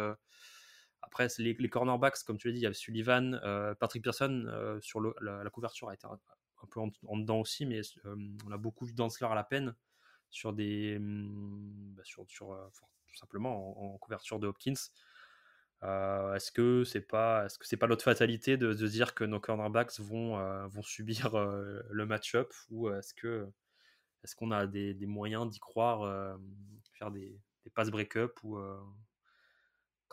après, 1.02 1.28
les, 1.38 1.70
cornerbacks, 1.70 2.24
comme 2.26 2.38
tu 2.38 2.48
l'as 2.48 2.54
dit, 2.54 2.60
il 2.60 2.64
y 2.64 2.66
avait 2.66 2.74
Sullivan, 2.74 3.40
Patrick 3.80 4.04
Pearson 4.04 4.80
sur 4.82 5.00
le, 5.00 5.14
la, 5.22 5.50
couverture 5.50 5.90
a 5.90 5.94
été 5.94 6.08
un, 6.08 6.20
peu 6.70 6.80
en, 6.80 7.18
dedans 7.18 7.40
aussi, 7.40 7.66
mais 7.66 7.82
on 8.06 8.52
a 8.52 8.58
beaucoup 8.58 8.86
vu 8.86 8.94
Dantzler 8.94 9.28
à 9.28 9.36
la 9.36 9.44
peine 9.44 9.76
sur 10.30 10.54
des. 10.54 10.98
Bah, 11.00 12.04
sur, 12.06 12.26
sur 12.30 12.48
tout 13.08 13.16
simplement 13.16 13.94
en, 13.94 13.98
couverture 13.98 14.40
de 14.40 14.48
Hopkins. 14.48 14.74
est-ce 15.84 16.52
que 16.52 16.84
c'est 16.84 17.02
pas 17.02 17.46
est-ce 17.46 17.60
que 17.60 17.68
c'est 17.68 17.78
pas 17.78 17.88
notre 17.88 18.04
fatalité 18.04 18.58
de, 18.58 18.74
de, 18.74 18.88
dire 18.88 19.14
que 19.14 19.24
nos 19.24 19.40
cornerbacks 19.40 20.00
vont 20.00 20.38
vont 20.68 20.82
subir 20.82 21.36
le 21.38 22.06
match-up 22.06 22.52
ou 22.70 22.90
est-ce 22.90 23.14
que 23.14 23.48
est-ce 24.24 24.36
qu'on 24.36 24.52
a 24.52 24.68
des, 24.68 24.94
des 24.94 25.06
moyens 25.06 25.50
d'y 25.50 25.60
croire 25.60 26.38
faire 26.94 27.12
des, 27.12 27.40
des 27.64 27.92
break-up 27.92 28.40
ou 28.44 28.58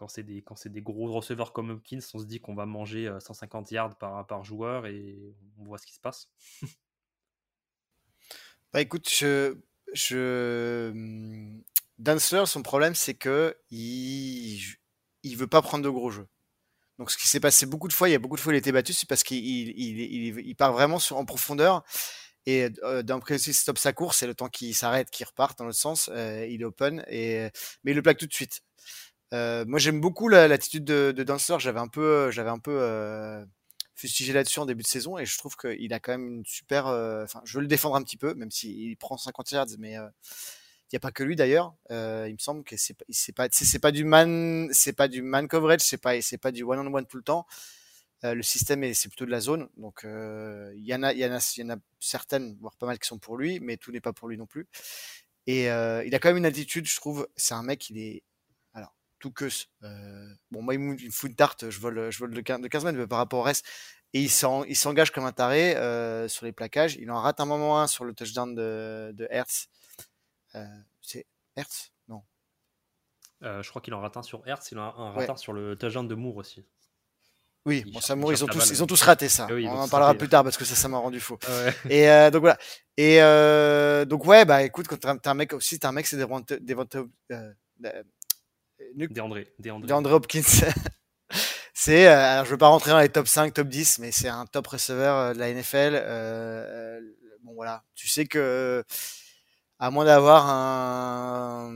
quand 0.01 0.09
c'est 0.09 0.23
des, 0.23 0.41
quand 0.41 0.57
des 0.67 0.81
gros 0.81 1.13
receveurs 1.13 1.53
comme 1.53 1.69
Hopkins, 1.69 1.99
on 2.15 2.19
se 2.19 2.25
dit 2.25 2.41
qu'on 2.41 2.55
va 2.55 2.65
manger 2.65 3.15
150 3.21 3.71
euh, 3.71 3.75
yards 3.75 3.99
par, 3.99 4.27
par 4.27 4.45
joueur 4.45 4.87
et 4.87 5.35
on 5.59 5.65
voit 5.65 5.77
ce 5.77 5.85
qui 5.85 5.93
se 5.93 6.01
passe. 6.01 6.31
bah 8.73 8.81
écoute, 8.81 9.11
je, 9.11 9.59
je... 9.93 10.91
Dancer, 11.99 12.47
son 12.47 12.63
problème, 12.63 12.95
c'est 12.95 13.13
que 13.13 13.55
il, 13.69 14.59
il 15.23 15.37
veut 15.37 15.47
pas 15.47 15.61
prendre 15.61 15.85
de 15.85 15.91
gros 15.91 16.11
jeux. 16.11 16.29
Donc, 16.99 17.11
ce 17.11 17.19
qui 17.19 17.29
s'est 17.29 17.41
passé 17.41 17.67
beaucoup 17.67 17.89
de 17.89 17.93
fois, 17.93 18.09
il 18.09 18.13
y 18.13 18.15
a 18.15 18.19
beaucoup 18.19 18.37
de 18.37 18.41
fois, 18.41 18.55
il 18.55 18.57
été 18.57 18.73
battu, 18.73 18.95
c'est 18.95 19.07
parce 19.07 19.23
qu'il 19.23 19.45
il, 19.45 20.39
il, 20.39 20.57
part 20.57 20.73
vraiment 20.73 20.99
en 21.11 21.25
profondeur 21.27 21.85
et 22.47 22.69
euh, 22.83 23.03
d'un 23.03 23.21
précis 23.21 23.53
stop 23.55 23.79
sa 23.79 23.93
course, 23.93 24.23
et 24.23 24.27
le 24.27 24.35
temps 24.35 24.49
qu'il 24.49 24.75
s'arrête, 24.75 25.11
qu'il 25.11 25.27
reparte 25.27 25.59
dans 25.59 25.65
l'autre 25.65 25.79
sens, 25.79 26.11
euh, 26.13 26.47
il 26.49 26.63
est 26.63 26.65
open, 26.65 27.05
et, 27.09 27.49
mais 27.85 27.93
il 27.93 27.95
le 27.95 28.03
plaque 28.03 28.19
tout 28.19 28.27
de 28.27 28.33
suite. 28.35 28.63
Euh, 29.33 29.65
moi 29.67 29.79
j'aime 29.79 30.01
beaucoup 30.01 30.29
l'attitude 30.29 30.85
de, 30.85 31.13
de 31.17 31.23
Dancer, 31.23 31.61
j'avais 31.61 31.79
un 31.79 31.87
peu, 31.89 32.31
j'avais 32.33 32.51
un 32.51 32.59
peu 32.59 32.77
euh, 32.81 33.45
fustigé 33.95 34.33
là-dessus 34.33 34.59
en 34.59 34.67
début 34.67 34.83
de 34.83 34.89
saison, 34.89 35.19
et 35.19 35.27
je 35.27 35.39
trouve 35.39 35.57
qu'il 35.57 35.93
a 35.93 36.01
quand 36.01 36.13
même 36.13 36.27
une 36.27 36.47
super. 36.47 36.87
Euh, 36.89 37.25
enfin, 37.25 37.41
je 37.45 37.55
veux 37.55 37.63
le 37.63 37.69
défendre 37.69 37.97
un 37.97 38.03
petit 38.03 38.17
peu, 38.17 38.35
même 38.35 38.51
s'il 38.51 38.97
prend 38.97 39.17
50 39.17 39.51
yards, 39.53 39.67
mais 39.79 39.93
il 39.93 40.93
n'y 40.93 40.97
a 40.97 41.01
pas 41.01 41.13
que 41.13 41.23
lui 41.23 41.37
d'ailleurs. 41.37 41.75
il 41.91 42.33
me 42.33 42.39
semble 42.39 42.65
que 42.65 42.77
c'est 42.77 42.95
pas, 43.33 43.49
c'est 43.53 43.79
pas 43.79 43.93
du 43.93 44.05
man, 44.05 44.69
c'est 44.73 44.95
pas 44.95 45.09
du 45.09 45.23
man 45.23 45.47
coverage, 45.47 45.81
c'est 45.83 45.99
pas, 45.99 46.21
c'est 46.23 46.39
pas 46.39 46.51
du 46.53 46.65
one 46.65 46.81
on 46.81 46.93
one 46.95 47.07
tout 47.07 47.19
le 47.19 47.23
temps. 47.23 47.47
Euh, 48.25 48.35
le 48.35 48.43
système, 48.43 48.93
c'est 48.93 49.09
plutôt 49.09 49.25
de 49.25 49.31
la 49.31 49.41
zone. 49.41 49.69
Donc, 49.77 50.05
euh, 50.05 50.73
il 50.77 50.85
y, 50.85 50.95
en 50.95 51.03
a, 51.03 51.13
y, 51.13 51.25
en 51.25 51.33
a, 51.33 51.55
y 51.57 51.63
en 51.63 51.71
a 51.71 51.77
certaines, 52.01 52.57
voire 52.61 52.77
pas 52.77 52.87
mal, 52.87 52.99
qui 52.99 53.09
sont 53.09 53.19
pour 53.19 53.37
lui, 53.37 53.61
mais 53.61 53.77
tout 53.77 53.93
n'est 53.93 54.01
pas 54.01 54.13
pour 54.13 54.29
lui 54.29 54.37
non 54.37 54.47
plus. 54.47 54.69
Et 55.47 55.71
euh, 55.71 56.05
il 56.05 56.15
a 56.15 56.19
quand 56.19 56.29
même 56.29 56.37
une 56.37 56.47
attitude, 56.47 56.87
je 56.87 56.97
trouve. 56.97 57.29
C'est 57.37 57.55
un 57.55 57.63
mec, 57.63 57.89
il 57.89 57.99
est. 57.99 58.23
Alors, 58.75 58.95
tout 59.19 59.31
que. 59.31 59.49
bon, 60.51 60.63
moi, 60.63 60.75
il 60.75 60.81
me 60.81 61.11
fout 61.11 61.31
une 61.31 61.37
tarte, 61.37 61.71
je 61.71 61.81
vole, 61.81 62.11
je 62.11 62.19
vole 62.19 62.35
de 62.35 62.41
15, 62.41 62.61
de 62.61 62.69
15 62.69 62.85
mètres 62.85 62.99
mais 62.99 63.07
par 63.07 63.19
rapport 63.19 63.41
au 63.41 63.43
reste. 63.43 63.67
Et 64.13 64.21
il 64.23 64.31
s'engage 64.31 65.13
comme 65.13 65.25
un 65.25 65.33
taré 65.33 65.73
sur 66.29 66.45
les 66.45 66.53
plaquages. 66.53 66.97
Il 66.97 67.11
en 67.11 67.21
rate 67.21 67.41
un 67.41 67.47
moment 67.47 67.81
un 67.81 67.87
sur 67.87 68.05
le 68.05 68.13
touchdown 68.13 68.55
de, 68.55 69.13
de 69.15 69.27
Hertz. 69.31 69.69
c'est 71.01 71.27
Hertz? 71.57 71.93
Non. 72.09 72.23
je 73.41 73.69
crois 73.71 73.81
qu'il 73.81 73.95
en 73.95 74.01
rate 74.01 74.17
un 74.17 74.23
sur 74.23 74.47
Hertz, 74.47 74.73
il 74.73 74.79
en 74.79 74.83
a 74.83 75.31
un 75.31 75.37
sur 75.37 75.53
le 75.53 75.77
touchdown 75.77 76.07
de 76.07 76.15
Moore 76.15 76.37
aussi. 76.37 76.67
Oui, 77.67 77.85
bon, 77.93 78.01
Samour, 78.01 78.33
ils 78.33 78.43
ont 78.43 78.47
tous, 78.47 78.71
ils 78.71 78.83
ont 78.83 78.87
tous 78.87 79.03
raté 79.03 79.29
ça. 79.29 79.47
on 79.51 79.69
en 79.69 79.89
parlera 79.89 80.15
plus 80.15 80.29
tard 80.29 80.43
parce 80.45 80.57
que 80.57 80.65
ça, 80.65 80.75
ça 80.75 80.89
m'a 80.89 80.97
rendu 80.97 81.21
fou. 81.21 81.37
Et 81.91 82.09
euh, 82.09 82.31
donc 82.31 82.41
voilà. 82.41 82.59
Et 82.97 83.21
euh, 83.21 84.05
donc 84.07 84.25
ouais, 84.25 84.45
bah 84.45 84.63
écoute, 84.63 84.87
quand 84.89 84.97
t'es 84.97 85.29
un 85.29 85.35
mec 85.35 85.53
aussi, 85.53 85.79
t'es 85.79 85.87
un 85.87 85.93
mec, 85.93 86.07
c'est 86.07 86.17
des 86.17 86.27
des 86.61 86.75
euh, 87.33 87.53
des 88.95 89.21
André, 89.21 89.53
des 89.59 89.71
André 89.71 90.15
Hopkins. 90.15 90.43
c'est, 91.75 92.07
alors 92.07 92.47
je 92.47 92.51
veux 92.51 92.59
pas 92.59 92.69
rentrer 92.69 92.93
dans 92.93 93.01
les 93.01 93.11
top 93.11 93.29
5, 93.29 93.53
top 93.53 93.69
10, 93.69 93.99
mais 93.99 94.11
c'est 94.11 94.29
un 94.29 94.47
top 94.47 94.67
receveur 94.67 95.35
de 95.35 95.39
la 95.39 95.53
NFL. 95.53 95.93
Euh, 96.03 96.99
bon 97.43 97.53
voilà, 97.55 97.85
tu 97.95 98.09
sais 98.09 98.25
que 98.25 98.83
à 99.79 99.91
moins 99.91 100.07
d'avoir 100.07 100.49
un 100.49 101.71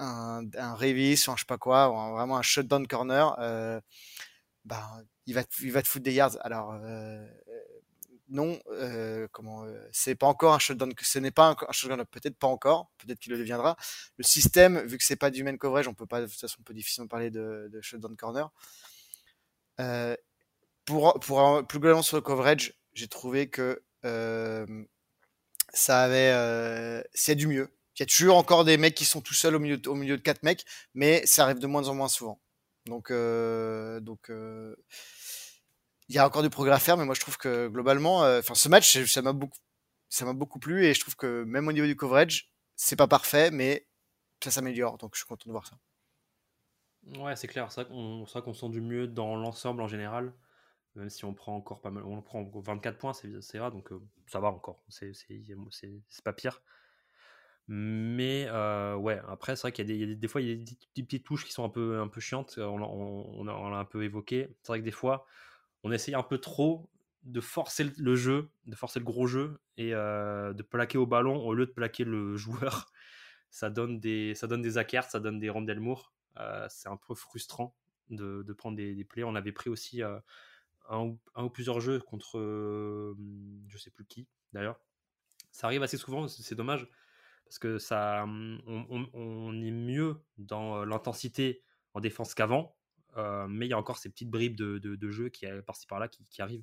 un, 0.00 0.42
un 0.56 0.74
Revis 0.74 1.24
ou 1.28 1.30
un 1.30 1.36
je 1.36 1.40
sais 1.40 1.46
pas 1.46 1.58
quoi, 1.58 1.90
ou 1.90 2.14
vraiment 2.14 2.36
un 2.36 2.42
shutdown 2.42 2.86
corner, 2.86 3.36
euh, 3.38 3.80
bah, 4.64 5.02
il 5.26 5.34
va, 5.34 5.42
il 5.62 5.72
va 5.72 5.82
te 5.82 5.88
foutre 5.88 6.04
des 6.04 6.12
yards. 6.12 6.36
Alors, 6.40 6.72
euh, 6.82 7.26
non, 8.28 8.60
euh, 8.72 9.26
comment, 9.32 9.64
euh, 9.64 9.88
c'est 9.92 10.14
pas 10.14 10.26
encore 10.26 10.54
un 10.54 10.58
shutdown, 10.58 10.92
ce 11.00 11.18
n'est 11.18 11.30
pas 11.30 11.50
un, 11.50 11.72
shutdown, 11.72 12.04
peut-être 12.06 12.36
pas 12.36 12.46
encore, 12.46 12.90
peut-être 12.98 13.18
qu'il 13.18 13.32
le 13.32 13.38
deviendra. 13.38 13.76
Le 14.16 14.24
système, 14.24 14.80
vu 14.86 14.98
que 14.98 15.04
c'est 15.04 15.16
pas 15.16 15.30
du 15.30 15.42
main 15.44 15.56
coverage, 15.56 15.88
on 15.88 15.94
peut 15.94 16.06
pas, 16.06 16.20
de 16.20 16.26
toute 16.26 16.38
façon, 16.40 16.58
on 16.60 16.62
peut 16.62 16.74
difficilement 16.74 17.08
parler 17.08 17.30
de, 17.30 17.68
de 17.72 17.80
shutdown 17.80 18.16
corner. 18.16 18.50
Pour, 20.84 21.18
pour 21.20 21.66
plus 21.66 21.78
globalement 21.78 22.02
sur 22.02 22.16
le 22.16 22.22
coverage, 22.22 22.74
j'ai 22.92 23.08
trouvé 23.08 23.48
que 23.48 23.82
ça 25.72 26.02
avait, 26.02 27.02
c'est 27.14 27.34
du 27.34 27.46
mieux. 27.46 27.70
Il 27.96 28.00
y 28.00 28.04
a 28.04 28.06
toujours 28.06 28.36
encore 28.36 28.64
des 28.64 28.76
mecs 28.78 28.94
qui 28.94 29.04
sont 29.04 29.20
tout 29.20 29.34
seuls 29.34 29.54
au 29.54 29.58
milieu, 29.58 29.80
au 29.86 29.94
milieu 29.94 30.16
de 30.16 30.22
quatre 30.22 30.42
mecs, 30.42 30.64
mais 30.94 31.24
ça 31.26 31.44
arrive 31.44 31.58
de 31.58 31.66
moins 31.66 31.88
en 31.88 31.94
moins 31.94 32.08
souvent. 32.08 32.40
Donc, 32.86 33.10
euh, 33.10 34.00
donc, 34.00 34.30
euh, 34.30 34.74
il 36.08 36.14
y 36.14 36.18
a 36.18 36.26
encore 36.26 36.42
du 36.42 36.50
progrès 36.50 36.74
à 36.74 36.78
faire, 36.78 36.96
mais 36.96 37.04
moi 37.04 37.14
je 37.14 37.20
trouve 37.20 37.36
que 37.36 37.68
globalement, 37.68 38.24
euh, 38.24 38.40
enfin, 38.40 38.54
ce 38.54 38.68
match, 38.68 39.04
ça 39.04 39.22
m'a 39.22 39.32
beaucoup, 39.32 39.58
ça 40.08 40.24
m'a 40.24 40.32
beaucoup 40.32 40.58
plu 40.58 40.84
et 40.84 40.94
je 40.94 41.00
trouve 41.00 41.16
que 41.16 41.44
même 41.44 41.68
au 41.68 41.72
niveau 41.72 41.86
du 41.86 41.96
coverage, 41.96 42.52
c'est 42.74 42.96
pas 42.96 43.06
parfait, 43.06 43.50
mais 43.50 43.86
ça 44.42 44.50
s'améliore. 44.50 44.98
Donc, 44.98 45.14
je 45.14 45.20
suis 45.20 45.28
content 45.28 45.44
de 45.46 45.52
voir 45.52 45.66
ça. 45.66 45.76
Ouais, 47.18 47.36
c'est 47.36 47.48
clair. 47.48 47.70
C'est 47.70 47.84
vrai 47.84 48.42
qu'on 48.42 48.54
sent 48.54 48.68
du 48.70 48.80
mieux 48.80 49.06
dans 49.06 49.36
l'ensemble 49.36 49.82
en 49.82 49.88
général. 49.88 50.32
Même 50.96 51.10
si 51.10 51.24
on 51.24 51.34
prend 51.34 51.54
encore 51.54 51.80
pas 51.80 51.90
mal. 51.90 52.02
On 52.04 52.20
prend 52.20 52.42
24 52.42 52.98
points, 52.98 53.12
c'est 53.12 53.58
rare, 53.58 53.70
donc 53.70 53.90
ça 54.26 54.40
va 54.40 54.48
encore. 54.48 54.82
C'est 54.88 55.12
pas 56.24 56.32
pire. 56.32 56.62
Mais 57.72 58.46
euh, 58.48 58.96
ouais, 58.96 59.22
après, 59.28 59.54
c'est 59.54 59.62
vrai 59.62 59.70
qu'il 59.70 59.88
y, 59.88 60.02
a 60.02 60.14
des, 60.16 60.26
fois, 60.26 60.40
il 60.40 60.48
y 60.48 60.52
a 60.52 60.56
des, 60.56 61.02
petites 61.04 61.22
touches 61.22 61.44
qui 61.44 61.52
sont 61.52 61.62
un 61.62 61.68
peu, 61.68 62.00
un 62.00 62.08
peu 62.08 62.20
chiantes. 62.20 62.58
On, 62.58 62.82
on, 62.82 63.44
l'a 63.44 63.76
un 63.76 63.84
peu 63.84 64.02
évoqué. 64.02 64.48
C'est 64.64 64.72
vrai 64.72 64.80
que 64.80 64.84
des 64.84 64.90
fois, 64.90 65.24
on 65.84 65.92
essaye 65.92 66.16
un 66.16 66.24
peu 66.24 66.38
trop 66.38 66.90
de 67.22 67.40
forcer 67.40 67.84
le 67.96 68.16
jeu, 68.16 68.48
de 68.66 68.74
forcer 68.74 68.98
le 68.98 69.04
gros 69.04 69.28
jeu 69.28 69.60
et 69.76 69.94
euh, 69.94 70.52
de 70.52 70.64
plaquer 70.64 70.98
au 70.98 71.06
ballon 71.06 71.36
au 71.46 71.54
lieu 71.54 71.64
de 71.64 71.70
plaquer 71.70 72.02
le 72.02 72.36
joueur. 72.36 72.90
Ça 73.50 73.70
donne 73.70 74.00
des, 74.00 74.34
ça 74.34 74.48
donne 74.48 74.62
des 74.62 74.72
ça 74.72 75.20
donne 75.20 75.38
des 75.38 75.48
rondelles 75.48 75.80
euh, 76.38 76.66
c'est 76.68 76.88
un 76.88 76.96
peu 76.96 77.14
frustrant 77.14 77.76
de, 78.08 78.42
de 78.42 78.52
prendre 78.52 78.76
des, 78.76 78.96
des, 78.96 79.04
plays. 79.04 79.22
On 79.22 79.36
avait 79.36 79.52
pris 79.52 79.70
aussi 79.70 80.02
un, 80.02 81.16
ou 81.36 81.50
plusieurs 81.50 81.78
jeux 81.78 82.00
contre 82.00 82.36
je 83.68 83.78
sais 83.78 83.90
plus 83.92 84.06
qui 84.06 84.26
d'ailleurs. 84.52 84.80
Ça 85.52 85.68
arrive 85.68 85.84
assez 85.84 85.98
souvent, 85.98 86.26
c'est 86.26 86.56
dommage 86.56 86.88
parce 87.50 87.58
que 87.58 87.78
ça, 87.78 88.24
on, 88.26 89.62
est 89.62 89.70
mieux 89.72 90.22
dans 90.38 90.84
l'intensité 90.84 91.64
en 91.94 92.00
défense 92.00 92.32
qu'avant, 92.34 92.76
mais 93.16 93.66
il 93.66 93.70
y 93.70 93.72
a 93.72 93.78
encore 93.78 93.98
ces 93.98 94.08
petites 94.08 94.30
bribes 94.30 94.56
de, 94.56 94.78
de, 94.78 95.10
jeu 95.10 95.30
qui 95.30 95.46
par-ci 95.66 95.88
par-là 95.88 96.06
qui, 96.06 96.24
qui, 96.26 96.42
arrivent 96.42 96.62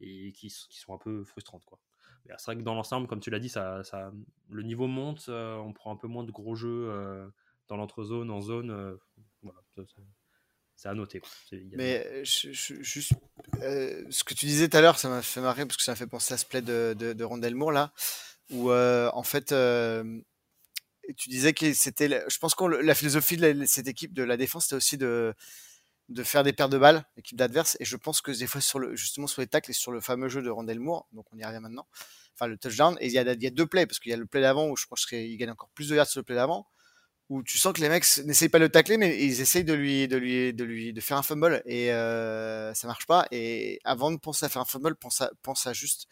et 0.00 0.32
qui, 0.32 0.48
qui, 0.48 0.78
sont 0.80 0.92
un 0.92 0.98
peu 0.98 1.22
frustrantes 1.22 1.64
quoi. 1.64 1.78
C'est 2.26 2.46
vrai 2.46 2.56
que 2.56 2.62
dans 2.62 2.74
l'ensemble, 2.74 3.06
comme 3.06 3.20
tu 3.20 3.30
l'as 3.30 3.38
dit, 3.38 3.48
ça, 3.48 3.84
ça, 3.84 4.10
le 4.50 4.62
niveau 4.62 4.88
monte, 4.88 5.28
on 5.28 5.72
prend 5.72 5.92
un 5.92 5.96
peu 5.96 6.08
moins 6.08 6.24
de 6.24 6.32
gros 6.32 6.56
jeux 6.56 7.30
dans 7.68 7.76
l'entre-zone, 7.76 8.28
en 8.30 8.40
zone. 8.40 8.98
voilà, 9.42 9.60
c'est 10.76 10.88
à 10.88 10.94
noter. 10.94 11.22
Mais 11.72 12.04
euh, 12.06 12.24
juste, 12.24 13.12
euh, 13.62 14.04
ce 14.10 14.24
que 14.24 14.34
tu 14.34 14.46
disais 14.46 14.68
tout 14.68 14.76
à 14.76 14.80
l'heure, 14.80 14.98
ça 14.98 15.08
m'a 15.08 15.22
fait 15.22 15.40
marrer 15.40 15.66
parce 15.66 15.76
que 15.76 15.82
ça 15.82 15.92
m'a 15.92 15.96
fait 15.96 16.06
penser 16.06 16.34
à 16.34 16.36
ce 16.36 16.44
play 16.44 16.62
de, 16.62 16.94
de, 16.98 17.70
là, 17.72 17.92
où 18.50 18.70
euh, 18.70 19.10
en 19.14 19.22
fait, 19.22 19.54
tu 21.16 21.28
disais 21.28 21.52
que 21.52 21.72
c'était, 21.72 22.24
je 22.28 22.38
pense 22.38 22.54
que 22.54 22.64
la 22.64 22.94
philosophie 22.94 23.36
de 23.36 23.64
cette 23.66 23.88
équipe 23.88 24.14
de 24.14 24.22
la 24.22 24.36
défense, 24.36 24.64
c'était 24.64 24.76
aussi 24.76 24.98
de 24.98 25.34
faire 26.22 26.42
des 26.42 26.52
paires 26.52 26.68
de 26.68 26.78
balles, 26.78 27.04
l'équipe 27.16 27.36
d'adverse, 27.36 27.76
et 27.80 27.84
je 27.84 27.96
pense 27.96 28.20
que 28.20 28.30
des 28.30 28.46
fois 28.46 28.60
justement 28.94 29.26
sur 29.26 29.40
les 29.40 29.46
tacles 29.46 29.70
et 29.70 29.74
sur 29.74 29.92
le 29.92 30.00
fameux 30.00 30.28
jeu 30.28 30.42
de 30.42 30.50
Rondelmour, 30.50 31.06
donc 31.12 31.26
on 31.32 31.38
y 31.38 31.44
revient 31.44 31.60
maintenant, 31.60 31.86
enfin 32.34 32.46
le 32.46 32.56
touchdown, 32.56 32.96
et 33.00 33.06
il 33.06 33.12
y 33.12 33.18
a, 33.18 33.50
deux 33.50 33.66
plays 33.66 33.86
parce 33.86 33.98
qu'il 33.98 34.10
y 34.10 34.14
a 34.14 34.18
le 34.18 34.26
play 34.26 34.40
d'avant 34.40 34.68
où 34.68 34.76
je 34.76 34.86
pense 34.86 35.06
qu'il 35.06 35.36
gagne 35.36 35.50
encore 35.50 35.70
plus 35.70 35.88
de 35.88 35.96
yards 35.96 36.06
sur 36.06 36.20
le 36.20 36.24
play 36.24 36.36
d'avant, 36.36 36.66
où 37.30 37.42
tu 37.42 37.58
sens 37.58 37.72
que 37.72 37.80
les 37.80 37.88
mecs 37.88 38.04
n'essayent 38.24 38.48
pas 38.48 38.58
de 38.58 38.64
le 38.64 38.70
tacler, 38.70 38.96
mais 38.98 39.24
ils 39.24 39.40
essayent 39.40 39.64
de 39.64 39.72
lui, 39.72 40.08
de 40.08 40.16
lui, 40.16 40.52
de 40.52 40.64
lui, 40.64 40.92
de 40.92 41.00
faire 41.00 41.16
un 41.16 41.22
fumble 41.22 41.62
et 41.64 41.92
euh, 41.92 42.74
ça 42.74 42.86
marche 42.86 43.06
pas. 43.06 43.26
Et 43.30 43.80
avant 43.84 44.10
de 44.12 44.18
penser 44.18 44.44
à 44.44 44.48
faire 44.48 44.62
un 44.62 44.66
fumble, 44.66 44.94
pense 44.96 45.66
à 45.66 45.72
juste 45.72 46.06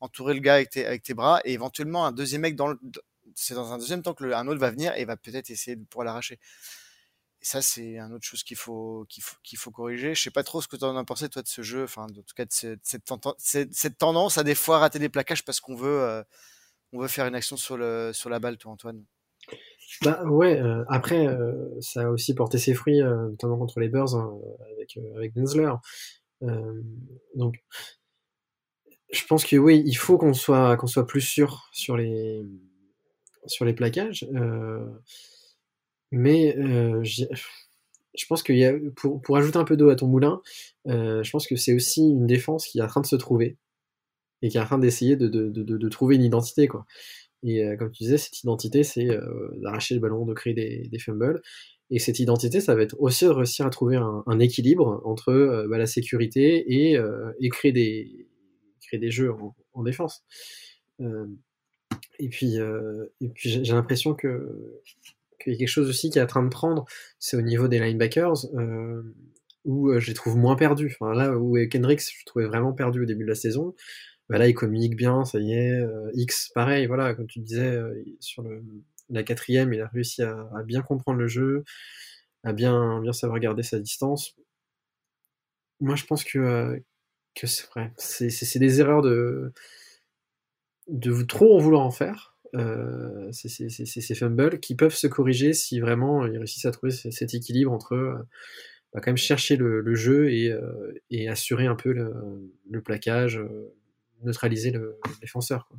entourer 0.00 0.34
le 0.34 0.40
gars 0.40 0.54
avec 0.54 0.70
tes, 0.70 1.14
bras 1.14 1.40
et 1.44 1.52
éventuellement 1.52 2.06
un 2.06 2.12
deuxième 2.12 2.42
mec 2.42 2.56
c'est 3.34 3.54
dans 3.54 3.72
un 3.72 3.78
deuxième 3.78 4.02
temps 4.02 4.14
que 4.14 4.24
le, 4.24 4.34
un 4.34 4.46
autre 4.46 4.60
va 4.60 4.70
venir 4.70 4.94
et 4.96 5.04
va 5.04 5.16
peut-être 5.16 5.50
essayer 5.50 5.76
de 5.76 5.84
pouvoir 5.84 6.06
l'arracher. 6.06 6.38
Et 7.42 7.44
ça, 7.44 7.60
c'est 7.60 7.98
une 7.98 8.12
autre 8.12 8.24
chose 8.24 8.42
qu'il 8.42 8.56
faut, 8.56 9.04
qu'il 9.08 9.22
faut, 9.22 9.36
qu'il 9.42 9.58
faut 9.58 9.70
corriger. 9.70 10.14
Je 10.14 10.22
sais 10.22 10.30
pas 10.30 10.42
trop 10.42 10.62
ce 10.62 10.68
que 10.68 10.76
tu 10.76 10.84
en 10.84 10.96
as 10.96 11.04
pensé, 11.04 11.28
toi, 11.28 11.42
de 11.42 11.48
ce 11.48 11.62
jeu, 11.62 11.84
enfin, 11.84 12.04
en 12.04 12.06
tout 12.08 12.34
cas, 12.34 12.44
de 12.44 12.78
cette, 12.82 13.98
tendance 13.98 14.38
à 14.38 14.44
des 14.44 14.54
fois 14.54 14.78
rater 14.78 14.98
des 14.98 15.08
plaquages 15.08 15.44
parce 15.44 15.60
qu'on 15.60 15.76
veut, 15.76 16.00
euh, 16.00 16.22
on 16.92 17.00
veut 17.00 17.08
faire 17.08 17.26
une 17.26 17.34
action 17.34 17.56
sur 17.56 17.76
la 17.76 18.38
balle, 18.40 18.56
toi, 18.56 18.72
Antoine. 18.72 19.04
Bah 20.02 20.24
ouais, 20.24 20.60
euh, 20.60 20.84
après, 20.88 21.26
euh, 21.28 21.80
ça 21.80 22.02
a 22.02 22.08
aussi 22.08 22.34
porté 22.34 22.58
ses 22.58 22.74
fruits, 22.74 23.02
notamment 23.02 23.58
contre 23.58 23.80
les 23.80 23.88
Bears 23.88 24.16
hein, 24.16 24.36
avec, 24.72 24.98
avec 25.14 25.32
donc, 27.34 27.54
je 29.12 29.24
pense 29.26 29.44
que 29.44 29.56
oui, 29.56 29.82
il 29.86 29.94
faut 29.94 30.18
qu'on 30.18 30.34
soit, 30.34 30.76
qu'on 30.76 30.86
soit 30.86 31.06
plus 31.06 31.20
sûr 31.20 31.68
sur 31.72 31.96
les, 31.96 32.42
sur 33.46 33.64
les 33.64 33.74
plaquages. 33.74 34.26
mais 36.10 36.56
je 37.04 38.26
pense 38.28 38.42
a, 38.48 38.72
pour, 38.96 39.20
pour 39.20 39.36
ajouter 39.36 39.58
un 39.58 39.64
peu 39.64 39.76
d'eau 39.76 39.90
à 39.90 39.96
ton 39.96 40.06
moulin, 40.06 40.40
je 40.86 41.30
pense 41.30 41.46
que 41.46 41.56
c'est 41.56 41.74
aussi 41.74 42.02
une 42.02 42.26
défense 42.26 42.66
qui 42.66 42.78
est 42.78 42.82
en 42.82 42.88
train 42.88 43.00
de 43.00 43.06
se 43.06 43.16
trouver 43.16 43.58
et 44.42 44.48
qui 44.48 44.56
est 44.56 44.60
en 44.60 44.64
train 44.64 44.78
d'essayer 44.78 45.16
de, 45.16 45.28
de, 45.28 45.50
de, 45.50 45.88
trouver 45.88 46.16
une 46.16 46.24
identité. 46.24 46.68
Quoi. 46.68 46.86
Et 47.42 47.64
euh, 47.64 47.76
comme 47.76 47.90
tu 47.90 48.04
disais, 48.04 48.18
cette 48.18 48.40
identité, 48.40 48.82
c'est 48.82 49.10
euh, 49.10 49.50
d'arracher 49.62 49.94
le 49.94 50.00
ballon, 50.00 50.24
de 50.24 50.34
créer 50.34 50.54
des, 50.54 50.88
des, 50.88 50.98
fumbles. 50.98 51.42
Et 51.90 51.98
cette 51.98 52.18
identité, 52.18 52.60
ça 52.60 52.74
va 52.74 52.82
être 52.82 52.96
aussi 52.98 53.24
de 53.24 53.30
réussir 53.30 53.66
à 53.66 53.70
trouver 53.70 53.96
un, 53.96 54.38
équilibre 54.40 55.00
entre 55.04 55.30
euh, 55.30 55.66
bah, 55.68 55.78
la 55.78 55.86
sécurité 55.86 56.64
et, 56.68 56.98
et, 57.40 57.48
créer, 57.48 57.72
des, 57.72 58.28
créer 58.86 59.00
des 59.00 59.10
jeux 59.10 59.32
en, 59.32 59.54
en 59.74 59.82
défense. 59.82 60.24
et 62.18 62.28
puis, 62.28 62.56
et 63.20 63.28
puis 63.28 63.50
j'ai 63.50 63.72
l'impression 63.72 64.14
que 64.14 64.80
qu'il 65.40 65.52
y 65.52 65.56
a 65.56 65.58
quelque 65.58 65.68
chose 65.68 65.88
aussi 65.88 66.10
qui 66.10 66.18
est 66.18 66.22
en 66.22 66.26
train 66.26 66.42
de 66.42 66.48
prendre, 66.48 66.86
c'est 67.18 67.36
au 67.36 67.42
niveau 67.42 67.68
des 67.68 67.78
linebackers, 67.78 68.46
où 69.64 69.98
je 69.98 70.06
les 70.06 70.14
trouve 70.14 70.36
moins 70.36 70.56
perdus. 70.56 70.96
Là 71.00 71.36
où 71.36 71.56
Kendricks, 71.68 72.00
je 72.18 72.24
trouvais 72.24 72.46
vraiment 72.46 72.72
perdu 72.72 73.02
au 73.02 73.04
début 73.04 73.24
de 73.24 73.28
la 73.28 73.34
saison, 73.34 73.74
bah 74.28 74.38
là 74.38 74.48
il 74.48 74.54
communique 74.54 74.96
bien, 74.96 75.24
ça 75.24 75.38
y 75.38 75.52
est. 75.52 75.72
Euh, 75.80 76.10
X, 76.14 76.50
pareil, 76.54 76.86
voilà, 76.86 77.14
comme 77.14 77.26
tu 77.26 77.40
disais, 77.40 77.76
euh, 77.76 77.94
sur 78.20 78.44
la 79.10 79.22
quatrième, 79.22 79.72
il 79.72 79.80
a 79.80 79.88
réussi 79.88 80.22
à, 80.22 80.48
à, 80.54 80.62
bien 80.62 80.82
comprendre 80.82 81.18
le 81.18 81.28
jeu, 81.28 81.64
à 82.44 82.52
bien, 82.52 83.00
bien 83.00 83.12
savoir 83.12 83.38
garder 83.40 83.62
sa 83.62 83.78
distance. 83.78 84.34
Moi, 85.80 85.96
je 85.96 86.04
pense 86.06 86.24
que, 86.24 86.38
euh, 86.38 86.78
que 87.36 87.46
c'est 87.46 87.66
vrai, 87.68 87.92
c'est 87.98 88.58
des 88.58 88.80
erreurs 88.80 89.02
de, 89.02 89.52
de 90.88 91.22
trop 91.22 91.56
en 91.56 91.60
vouloir 91.60 91.82
en 91.82 91.90
faire. 91.90 92.36
Euh, 92.54 93.30
c'est 93.32 93.68
ces 93.68 94.14
fumbles 94.14 94.60
qui 94.60 94.74
peuvent 94.74 94.94
se 94.94 95.06
corriger 95.06 95.52
si 95.52 95.80
vraiment 95.80 96.26
ils 96.26 96.38
réussissent 96.38 96.64
à 96.64 96.70
trouver 96.70 96.92
cet 96.92 97.34
équilibre 97.34 97.72
entre 97.72 98.24
bah, 98.92 99.00
quand 99.00 99.08
même 99.08 99.16
chercher 99.16 99.56
le, 99.56 99.80
le 99.80 99.94
jeu 99.94 100.30
et, 100.30 100.54
et, 101.10 101.28
assurer 101.28 101.66
un 101.66 101.74
peu 101.74 101.92
le, 101.92 102.14
le 102.70 102.80
plaquage, 102.80 103.40
neutraliser 104.22 104.70
le, 104.70 104.98
défenseur. 105.20 105.66
Quoi. 105.68 105.78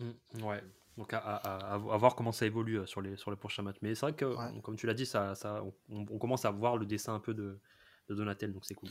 Mmh, 0.00 0.44
ouais, 0.44 0.62
donc 0.96 1.12
à, 1.12 1.18
à, 1.18 1.74
à, 1.74 1.76
voir 1.78 2.14
comment 2.14 2.32
ça 2.32 2.46
évolue 2.46 2.78
euh, 2.78 2.86
sur 2.86 3.00
les, 3.00 3.16
sur 3.16 3.30
les 3.30 3.36
prochains 3.36 3.62
matchs. 3.62 3.78
Mais 3.82 3.94
c'est 3.94 4.06
vrai 4.06 4.14
que, 4.14 4.60
comme 4.60 4.76
tu 4.76 4.86
l'as 4.86 4.94
dit, 4.94 5.06
ça, 5.06 5.34
ça, 5.34 5.62
on, 5.90 6.18
commence 6.18 6.44
à 6.44 6.50
voir 6.50 6.76
le 6.76 6.86
dessin 6.86 7.14
un 7.14 7.20
peu 7.20 7.34
de, 7.34 7.58
de 8.10 8.14
Donatel, 8.14 8.52
donc 8.52 8.64
c'est 8.66 8.74
cool. 8.74 8.90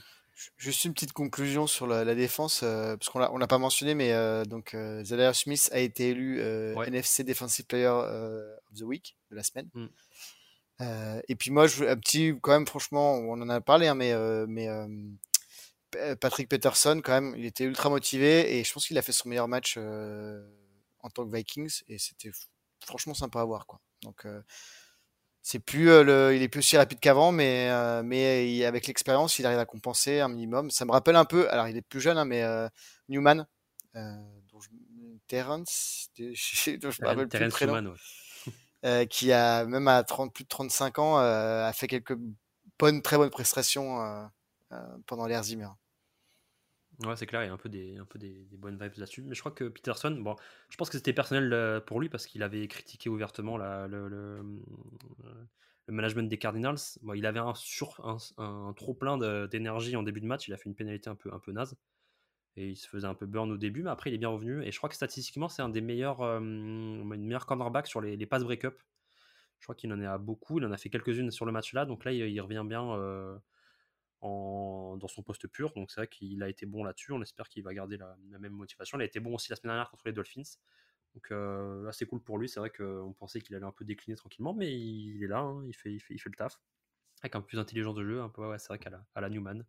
Juste 0.57 0.85
une 0.85 0.93
petite 0.93 1.11
conclusion 1.11 1.67
sur 1.67 1.85
la, 1.85 2.03
la 2.05 2.15
défense, 2.15 2.61
euh, 2.63 2.95
parce 2.95 3.09
qu'on 3.09 3.19
l'a 3.19 3.47
pas 3.47 3.57
mentionné, 3.57 3.93
mais 3.93 4.13
euh, 4.13 4.45
donc 4.45 4.73
euh, 4.73 5.03
Smith 5.33 5.69
a 5.73 5.79
été 5.79 6.09
élu 6.09 6.39
euh, 6.39 6.73
ouais. 6.75 6.87
NFC 6.87 7.23
Defensive 7.23 7.65
Player 7.65 7.87
of 7.87 8.77
the 8.77 8.83
Week 8.83 9.17
de 9.31 9.35
la 9.35 9.43
semaine. 9.43 9.69
Mmh. 9.73 9.87
et 11.27 11.35
puis 11.35 11.51
moi, 11.51 11.67
je, 11.67 11.83
un 11.83 11.97
petit, 11.97 12.33
quand 12.41 12.51
même, 12.51 12.65
franchement, 12.65 13.15
on 13.15 13.41
en 13.41 13.49
a 13.49 13.61
parlé, 13.61 13.87
hein, 13.87 13.95
mais, 13.95 14.13
mais 14.47 14.69
Patrick 16.19 16.49
Peterson, 16.49 17.01
quand 17.03 17.13
même, 17.13 17.35
il 17.37 17.45
était 17.45 17.63
ultra 17.63 17.89
motivé 17.89 18.57
et 18.57 18.63
je 18.63 18.73
pense 18.73 18.87
qu'il 18.87 18.97
a 18.97 19.01
fait 19.01 19.11
son 19.11 19.29
meilleur 19.29 19.47
match 19.47 19.75
euh, 19.77 20.41
en 20.99 21.09
tant 21.09 21.27
que 21.27 21.35
Vikings 21.35 21.81
et 21.87 21.97
c'était 21.97 22.31
franchement 22.85 23.13
sympa 23.13 23.41
à 23.41 23.45
voir. 23.45 23.65
Quoi. 23.65 23.81
Donc, 24.03 24.25
euh, 24.25 24.41
c'est 25.41 25.59
plus, 25.59 25.89
euh, 25.89 26.03
le, 26.03 26.35
il 26.35 26.41
est 26.41 26.49
plus 26.49 26.59
aussi 26.59 26.77
rapide 26.77 26.99
qu'avant, 26.99 27.31
mais, 27.31 27.69
euh, 27.69 28.03
mais 28.03 28.53
il, 28.53 28.63
avec 28.65 28.87
l'expérience, 28.87 29.39
il 29.39 29.45
arrive 29.45 29.59
à 29.59 29.65
compenser 29.65 30.19
un 30.19 30.27
minimum. 30.27 30.69
Ça 30.69 30.85
me 30.85 30.91
rappelle 30.91 31.15
un 31.15 31.25
peu, 31.25 31.49
alors 31.49 31.67
il 31.67 31.77
est 31.77 31.81
plus 31.81 32.01
jeune, 32.01 32.17
hein, 32.17 32.25
mais 32.25 32.43
euh, 32.43 32.67
Newman, 33.07 33.47
dont 33.93 34.59
je, 34.59 34.69
Terrence, 35.27 36.09
dont 36.17 36.91
je 36.91 37.01
me 37.01 37.07
rappelle 37.07 37.27
plus 37.27 37.65
Newman, 37.65 37.93
ouais. 38.83 39.07
qui 39.09 39.31
a 39.31 39.65
même 39.65 39.87
à 39.87 40.03
30, 40.03 40.33
plus 40.33 40.43
de 40.43 40.49
35 40.49 40.99
ans 40.99 41.17
a 41.17 41.71
fait 41.73 41.87
quelques 41.87 42.17
bonnes, 42.77 43.01
très 43.01 43.17
bonnes 43.17 43.29
prestations 43.29 44.29
pendant 45.05 45.25
l'ère 45.25 45.43
Zimmer. 45.43 45.69
Ouais, 47.05 47.15
c'est 47.15 47.25
clair, 47.25 47.43
il 47.43 47.47
y 47.47 47.49
a 47.49 47.53
un 47.53 47.57
peu 47.57 47.69
des, 47.69 47.97
un 47.97 48.03
peu 48.05 48.19
des, 48.19 48.45
bonnes 48.57 48.77
vibes 48.77 48.97
là-dessus. 48.97 49.21
Mais 49.21 49.33
je 49.33 49.39
crois 49.39 49.53
que 49.53 49.63
Peterson, 49.63 50.11
bon, 50.11 50.35
je 50.69 50.75
pense 50.75 50.89
que 50.89 50.97
c'était 50.97 51.13
personnel 51.13 51.53
euh, 51.53 51.79
pour 51.79 52.01
lui 52.01 52.09
parce 52.09 52.25
qu'il 52.25 52.43
avait 52.43 52.67
critiqué 52.67 53.09
ouvertement 53.09 53.57
la, 53.57 53.87
le, 53.87 54.09
le, 54.09 54.41
le, 55.87 55.93
management 55.93 56.27
des 56.29 56.37
Cardinals. 56.37 56.77
Bon, 57.01 57.13
il 57.13 57.25
avait 57.25 57.39
un, 57.39 57.53
sur, 57.55 58.05
un, 58.05 58.17
un 58.43 58.73
trop 58.73 58.93
plein 58.93 59.17
d'énergie 59.47 59.95
en 59.95 60.03
début 60.03 60.19
de 60.19 60.25
match. 60.25 60.49
Il 60.49 60.53
a 60.53 60.57
fait 60.57 60.67
une 60.67 60.75
pénalité 60.75 61.09
un 61.09 61.15
peu, 61.15 61.33
un 61.33 61.39
peu 61.39 61.53
naze. 61.53 61.75
et 62.57 62.69
il 62.69 62.75
se 62.75 62.87
faisait 62.89 63.07
un 63.07 63.15
peu 63.15 63.25
burn 63.25 63.49
au 63.51 63.57
début, 63.57 63.83
mais 63.83 63.91
après 63.91 64.09
il 64.11 64.13
est 64.15 64.17
bien 64.17 64.29
revenu. 64.29 64.63
Et 64.65 64.71
je 64.71 64.77
crois 64.77 64.89
que 64.89 64.95
statistiquement, 64.95 65.47
c'est 65.47 65.61
un 65.61 65.69
des 65.69 65.81
meilleurs, 65.81 66.21
euh, 66.21 66.41
meilleurs 66.41 67.45
cornerbacks 67.45 67.87
sur 67.87 68.01
les, 68.01 68.17
les 68.17 68.25
passes 68.25 68.43
break-up. 68.43 68.77
Je 69.59 69.65
crois 69.65 69.75
qu'il 69.75 69.91
en 69.93 70.01
est 70.01 70.05
à 70.05 70.17
beaucoup. 70.17 70.59
Il 70.59 70.65
en 70.65 70.71
a 70.71 70.77
fait 70.77 70.89
quelques-unes 70.89 71.31
sur 71.31 71.45
le 71.45 71.51
match 71.53 71.73
là. 71.73 71.85
Donc 71.85 72.05
là, 72.05 72.11
il, 72.11 72.41
revient 72.41 72.63
bien 72.65 72.93
euh, 72.93 73.37
dans 74.21 75.07
son 75.07 75.23
poste 75.23 75.47
pur. 75.47 75.71
Donc 75.73 75.91
c'est 75.91 76.01
vrai 76.01 76.07
qu'il 76.07 76.41
a 76.43 76.49
été 76.49 76.65
bon 76.65 76.83
là-dessus. 76.83 77.11
On 77.11 77.21
espère 77.21 77.49
qu'il 77.49 77.63
va 77.63 77.73
garder 77.73 77.97
la, 77.97 78.15
même 78.39 78.53
motivation. 78.53 78.97
Il 78.97 79.01
a 79.01 79.05
été 79.05 79.19
bon 79.19 79.35
aussi 79.35 79.49
la 79.49 79.55
semaine 79.55 79.71
dernière 79.71 79.89
contre 79.89 80.07
les 80.07 80.13
Dolphins. 80.13 80.57
Donc 81.15 81.31
euh, 81.31 81.91
c'est 81.91 82.05
cool 82.05 82.21
pour 82.21 82.37
lui. 82.37 82.49
C'est 82.49 82.59
vrai 82.59 82.69
qu'on 82.69 83.13
pensait 83.17 83.41
qu'il 83.41 83.55
allait 83.55 83.65
un 83.65 83.71
peu 83.71 83.85
décliner 83.85 84.15
tranquillement, 84.15 84.53
mais 84.53 84.71
il 84.71 85.23
est 85.23 85.27
là. 85.27 85.39
Hein. 85.39 85.63
Il, 85.67 85.75
fait, 85.75 85.93
il, 85.93 85.99
fait, 85.99 86.13
il 86.13 86.19
fait 86.19 86.29
le 86.29 86.35
taf. 86.35 86.59
Avec 87.21 87.35
un 87.35 87.41
peu 87.41 87.47
plus 87.47 87.57
d'intelligence 87.57 87.95
de 87.95 88.03
jeu. 88.03 88.21
Un 88.21 88.29
peu, 88.29 88.47
ouais, 88.47 88.59
c'est 88.59 88.67
vrai 88.69 88.79
qu'à 88.79 88.89
la, 88.89 89.05
à 89.15 89.21
la 89.21 89.29
Newman. 89.29 89.65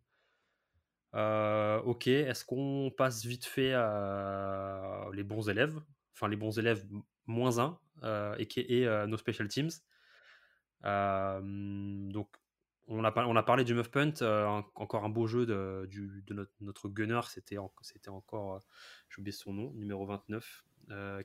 Euh, 1.13 1.81
ok, 1.81 2.07
est-ce 2.07 2.45
qu'on 2.45 2.91
passe 2.95 3.25
vite 3.25 3.45
fait 3.45 3.73
à 3.73 5.07
les 5.13 5.23
bons 5.23 5.49
élèves? 5.49 5.79
Enfin, 6.13 6.27
les 6.27 6.37
bons 6.37 6.57
élèves 6.57 6.85
moins 7.25 7.59
1 7.59 7.79
euh, 8.03 8.35
et, 8.39 8.79
et 8.79 8.87
euh, 8.87 9.07
nos 9.07 9.17
special 9.17 9.47
teams. 9.47 9.69
donc, 10.83 12.29
on 12.91 13.03
a, 13.03 13.25
on 13.25 13.35
a 13.35 13.43
parlé 13.43 13.63
du 13.63 13.73
Muff 13.73 13.89
Punt, 13.89 14.13
encore 14.75 15.03
un 15.03 15.09
beau 15.09 15.27
jeu 15.27 15.45
de, 15.45 15.87
du, 15.89 16.23
de 16.27 16.33
notre, 16.33 16.51
notre, 16.61 16.89
gunner, 16.89 17.21
c'était 17.29 17.57
c'était 17.81 18.09
encore, 18.09 18.61
j'ai 19.09 19.19
oublié 19.19 19.31
son 19.31 19.53
nom, 19.53 19.71
numéro 19.73 20.05
29, 20.05 20.65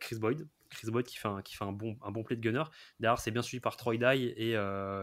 Chris 0.00 0.16
Boyd. 0.16 0.48
Chris 0.70 0.90
Boyd 0.90 1.06
qui 1.06 1.16
fait 1.16 1.28
un, 1.28 1.42
qui 1.42 1.56
fait 1.56 1.64
un, 1.64 1.72
bon, 1.72 1.96
un 2.02 2.10
bon 2.10 2.24
play 2.24 2.36
de 2.36 2.40
gunner. 2.40 2.64
Derrière, 3.00 3.20
c'est 3.20 3.30
bien 3.30 3.42
suivi 3.42 3.60
par 3.60 3.76
Troy 3.76 3.96
Dye 3.96 4.34
et 4.36 4.56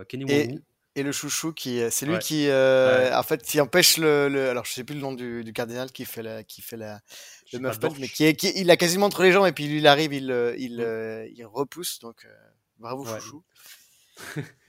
Kenny 0.07 0.26
Wongwu. 0.26 0.64
et 0.95 1.03
le 1.03 1.11
chouchou 1.11 1.53
qui 1.53 1.82
c'est 1.89 2.05
lui 2.05 2.20
qui 2.20 2.47
euh, 2.47 3.18
en 3.18 3.24
fait 3.24 3.41
qui 3.41 3.59
empêche 3.59 3.97
le, 3.97 4.28
le, 4.30 4.49
alors 4.49 4.66
je 4.66 4.74
sais 4.74 4.84
plus 4.84 4.95
le 4.95 5.01
nom 5.01 5.14
du, 5.14 5.43
du 5.43 5.53
cardinal 5.53 5.91
qui 5.91 6.05
fait 6.05 6.22
la 6.22 6.43
qui 6.43 6.61
fait 6.61 6.78
la 6.78 7.01
le 7.51 7.59
meuf 7.59 7.80
mais 7.99 8.07
qui 8.07 8.26
est 8.26 8.36
qui 8.36 8.51
il 8.55 8.70
a 8.70 8.78
quasiment 8.78 9.07
entre 9.07 9.24
les 9.24 9.32
jambes 9.32 9.47
et 9.47 9.51
puis 9.51 9.68
lui 9.68 9.80
il 9.80 9.88
arrive 9.88 10.14
il 10.14 10.32
euh, 10.32 10.55
il, 10.57 10.82
euh, 10.82 11.28
il 11.34 11.45
repousse 11.45 11.99
donc 11.99 12.28
bravo 12.78 13.05
chouchou 13.05 13.43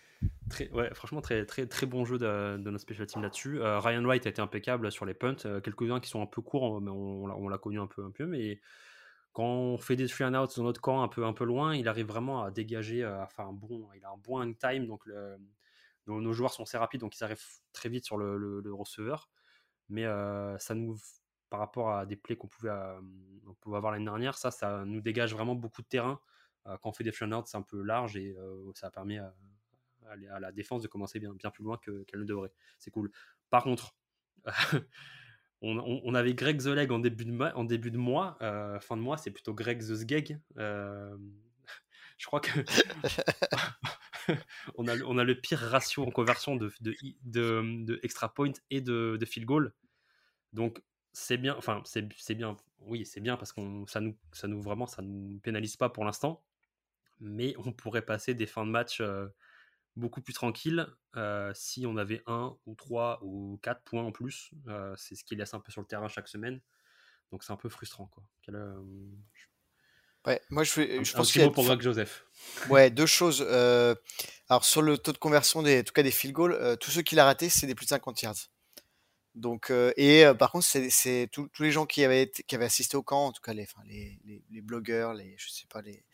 franchement 0.93 1.21
très 1.21 1.47
très 1.47 1.67
très 1.67 1.87
bon 1.87 2.05
jeu 2.05 2.19
de, 2.19 2.57
notre 2.59 2.81
special 2.81 3.07
team 3.07 3.23
là-dessus 3.23 3.61
Ryan 3.61 4.05
White 4.05 4.27
a 4.27 4.31
été 4.31 4.43
impeccable 4.43 4.93
sur 4.93 5.07
les 5.07 5.15
punts 5.15 5.37
quelques-uns 5.63 6.01
qui 6.01 6.11
sont 6.11 6.21
un 6.21 6.27
peu 6.27 6.43
courts 6.43 6.81
mais 6.81 6.91
on, 6.91 7.49
l'a 7.49 7.59
connu 7.59 7.81
un 7.81 7.87
peu 7.87 8.05
un 8.05 8.11
peu 8.11 8.27
mais 8.27 8.61
quand 9.33 9.45
on 9.47 9.79
fait 9.79 9.97
des 9.97 10.07
three 10.07 10.25
and 10.25 10.35
out 10.35 10.55
dans 10.57 10.65
notre 10.65 10.81
camp 10.81 11.03
un 11.03 11.09
peu 11.09 11.25
un 11.25 11.33
peu 11.33 11.45
loin 11.45 11.75
il 11.75 11.89
arrive 11.89 12.07
vraiment 12.07 12.45
à 12.45 12.51
dégager 12.51 13.01
faire 13.35 13.47
un 13.47 13.53
bon 13.53 13.89
il 13.97 14.05
a 14.05 14.11
un 14.11 14.19
bon 14.19 14.53
time 14.55 14.87
donc 14.87 15.07
nos, 16.07 16.33
joueurs 16.33 16.53
sont 16.53 16.65
assez 16.65 16.77
rapides, 16.77 17.01
donc 17.01 17.19
ils 17.19 17.25
arrivent 17.25 17.45
très 17.73 17.89
vite 17.89 18.05
sur 18.05 18.17
le, 18.17 18.75
receveur. 18.75 19.31
Mais 19.89 20.05
euh, 20.05 20.59
ça 20.59 20.75
nous, 20.75 20.97
par 21.51 21.61
rapport 21.61 21.91
à 21.91 22.07
des 22.07 22.17
plays 22.17 22.37
qu'on 22.37 22.49
pouvait, 22.49 22.71
euh, 22.71 23.01
pouvait 23.61 23.77
avoir 23.77 23.93
l'année 23.93 24.05
dernière, 24.05 24.37
ça, 24.37 24.51
ça 24.51 24.85
nous 24.85 25.01
dégage 25.01 25.33
vraiment 25.35 25.55
beaucoup 25.55 25.83
de 25.83 25.87
terrain. 25.87 26.21
Euh, 26.67 26.77
quand 26.83 26.91
on 26.91 26.93
fait 26.93 27.05
des 27.05 27.11
out, 27.11 27.47
c'est 27.47 27.57
un 27.57 27.63
peu 27.63 27.83
large 27.83 28.17
et 28.17 28.37
ça 28.75 28.89
a 28.89 28.91
permis 28.91 29.19
à, 30.09 30.41
la 30.41 30.53
défense 30.53 30.83
de 30.83 30.89
commencer 30.89 31.21
bien, 31.21 31.33
bien 31.35 31.51
plus 31.51 31.65
loin 31.65 31.79
qu'elle 31.79 32.21
ne 32.21 32.25
devrait. 32.25 32.53
C'est 32.79 32.91
cool. 32.91 33.11
Par 33.51 33.65
contre, 33.65 33.97
on, 35.61 36.15
avait 36.15 36.35
Greg 36.35 36.61
The 36.61 36.67
Leg 36.67 36.93
en 36.93 36.99
début 36.99 37.25
de, 37.25 37.43
en 37.55 37.65
début 37.65 37.91
de 37.91 37.99
mois. 37.99 38.37
fin 38.81 38.97
de 38.97 39.03
mois, 39.03 39.17
c'est 39.17 39.31
plutôt 39.31 39.55
Greg 39.55 39.81
The 39.81 39.95
Sgeg. 39.97 40.39
je 42.19 42.27
crois 42.27 42.41
que 42.41 42.51
on, 44.77 44.87
a, 44.89 45.25
le 45.25 45.35
pire 45.35 45.59
ratio 45.59 46.05
en 46.05 46.11
conversion 46.11 46.57
de, 46.57 46.73
de, 46.81 46.97
de, 47.25 48.01
extra 48.03 48.33
point 48.33 48.53
et 48.71 48.81
de, 48.81 49.19
field 49.27 49.47
goal. 49.47 49.75
Donc, 50.53 50.83
c'est 51.13 51.37
bien, 51.37 51.55
enfin, 51.57 51.83
c'est 51.85 52.35
bien, 52.35 52.57
oui, 52.81 53.07
c'est 53.07 53.21
bien 53.21 53.37
parce 53.37 53.53
que 53.53 53.61
ça 53.87 54.01
nous, 54.01 54.17
ça 54.33 54.49
nous 54.49 54.63
ça 54.87 55.03
nous 55.03 55.39
pénalise 55.41 55.77
pas 55.77 55.89
pour 55.89 56.05
l'instant, 56.05 56.43
mais 57.21 57.55
on 57.59 57.73
pourrait 57.73 58.05
passer 58.05 58.35
des 58.35 58.47
fins 58.47 58.67
de 58.67 58.71
match 58.71 59.01
euh, 59.01 59.29
beaucoup 59.97 60.21
plus 60.21 60.33
tranquilles 60.33 60.87
euh, 61.17 61.53
si 61.55 61.87
on 61.87 61.97
avait 61.97 62.23
un 62.27 62.57
ou 62.67 62.75
trois 62.75 63.21
ou 63.23 63.59
quatre 63.63 63.83
points 63.83 64.03
en 64.03 64.13
plus. 64.13 64.51
Euh, 64.69 64.95
c'est 64.97 65.15
ce 65.15 65.25
qui 65.25 65.37
laisse 65.37 65.55
un 65.55 65.61
peu 65.61 65.71
sur 65.71 65.81
le 65.81 65.87
terrain 65.87 66.09
chaque 66.09 66.29
semaine, 66.29 66.61
donc 67.31 67.45
c'est 67.45 67.53
un 67.53 67.57
peu 67.57 67.69
frustrant, 67.69 68.07
quoi. 68.07 68.25
Ouais, 70.27 70.41
moi 70.49 70.65
je, 70.65 70.71
fais, 70.71 71.05
je 71.05 71.13
pense 71.13 71.31
qu'il 71.31 71.43
y 71.43 71.45
a 71.45 71.51
pour 71.51 71.65
Greg 71.65 71.83
Joseph. 71.83 72.25
Ouais, 72.71 72.91
deux 72.91 73.07
choses. 73.07 73.45
Euh, 73.47 73.95
alors 74.49 74.65
sur 74.65 74.83
le 74.83 74.97
taux 74.99 75.13
de 75.13 75.19
conversion 75.19 75.63
des, 75.63 75.81
en 75.81 75.83
tout 75.83 75.93
cas 75.93 76.03
des 76.03 76.11
field 76.11 76.35
goals, 76.35 76.53
euh, 76.53 76.77
tous 76.77 76.91
ceux 76.91 77.03
qu'il 77.03 77.19
a 77.19 77.25
raté, 77.25 77.49
c'est 77.49 77.67
des 77.67 77.75
plus 77.75 77.85
de 77.85 77.91
50 77.91 78.23
yards. 78.23 78.51
Donc 79.35 79.71
euh, 79.71 79.93
et 79.97 80.25
par 80.39 80.53
contre, 80.53 80.67
c'est 80.67 81.29
tous 81.33 81.49
les 81.59 81.73
gens 81.73 81.87
qui 81.87 82.05
avaient 82.05 82.31
qui 82.31 82.55
avaient 82.55 82.65
assisté 82.67 82.97
au 82.97 83.03
camp, 83.03 83.27
en 83.27 83.33
tout 83.33 83.43
cas 83.43 83.53
les, 83.53 83.65
enfin, 83.65 83.83
les, 83.87 84.19
les, 84.25 84.45
les 84.51 84.61
blogueurs, 84.61 85.15
les 85.15 85.35
je 85.37 85.51
sais 85.51 85.67
pas 85.69 85.83
les 85.83 86.05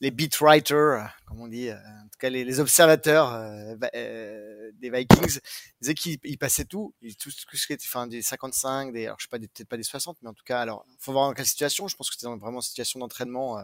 les 0.00 0.10
beat 0.10 0.36
writers, 0.40 1.10
comme 1.26 1.40
on 1.40 1.48
dit, 1.48 1.70
euh, 1.70 1.74
en 1.76 2.04
tout 2.04 2.18
cas 2.18 2.30
les, 2.30 2.44
les 2.44 2.60
observateurs 2.60 3.32
euh, 3.34 3.74
euh, 3.94 4.70
des 4.74 4.90
Vikings, 4.90 5.40
disaient 5.80 5.94
qu'ils 5.94 6.38
passaient 6.38 6.64
tout, 6.64 6.94
tout, 7.20 7.30
ce 7.30 7.66
qui 7.66 7.72
était, 7.72 7.84
enfin 7.86 8.06
des 8.06 8.22
55, 8.22 8.92
des, 8.92 9.06
alors 9.06 9.18
je 9.18 9.24
sais 9.24 9.28
pas, 9.28 9.38
peut-être 9.38 9.68
pas 9.68 9.76
des 9.76 9.82
60, 9.82 10.18
mais 10.22 10.28
en 10.28 10.34
tout 10.34 10.44
cas, 10.44 10.60
alors 10.60 10.84
faut 10.98 11.12
voir 11.12 11.28
dans 11.28 11.34
quelle 11.34 11.46
situation. 11.46 11.88
Je 11.88 11.96
pense 11.96 12.10
que 12.10 12.16
c'était 12.16 12.26
vraiment 12.26 12.58
une 12.58 12.62
situation 12.62 13.00
d'entraînement 13.00 13.62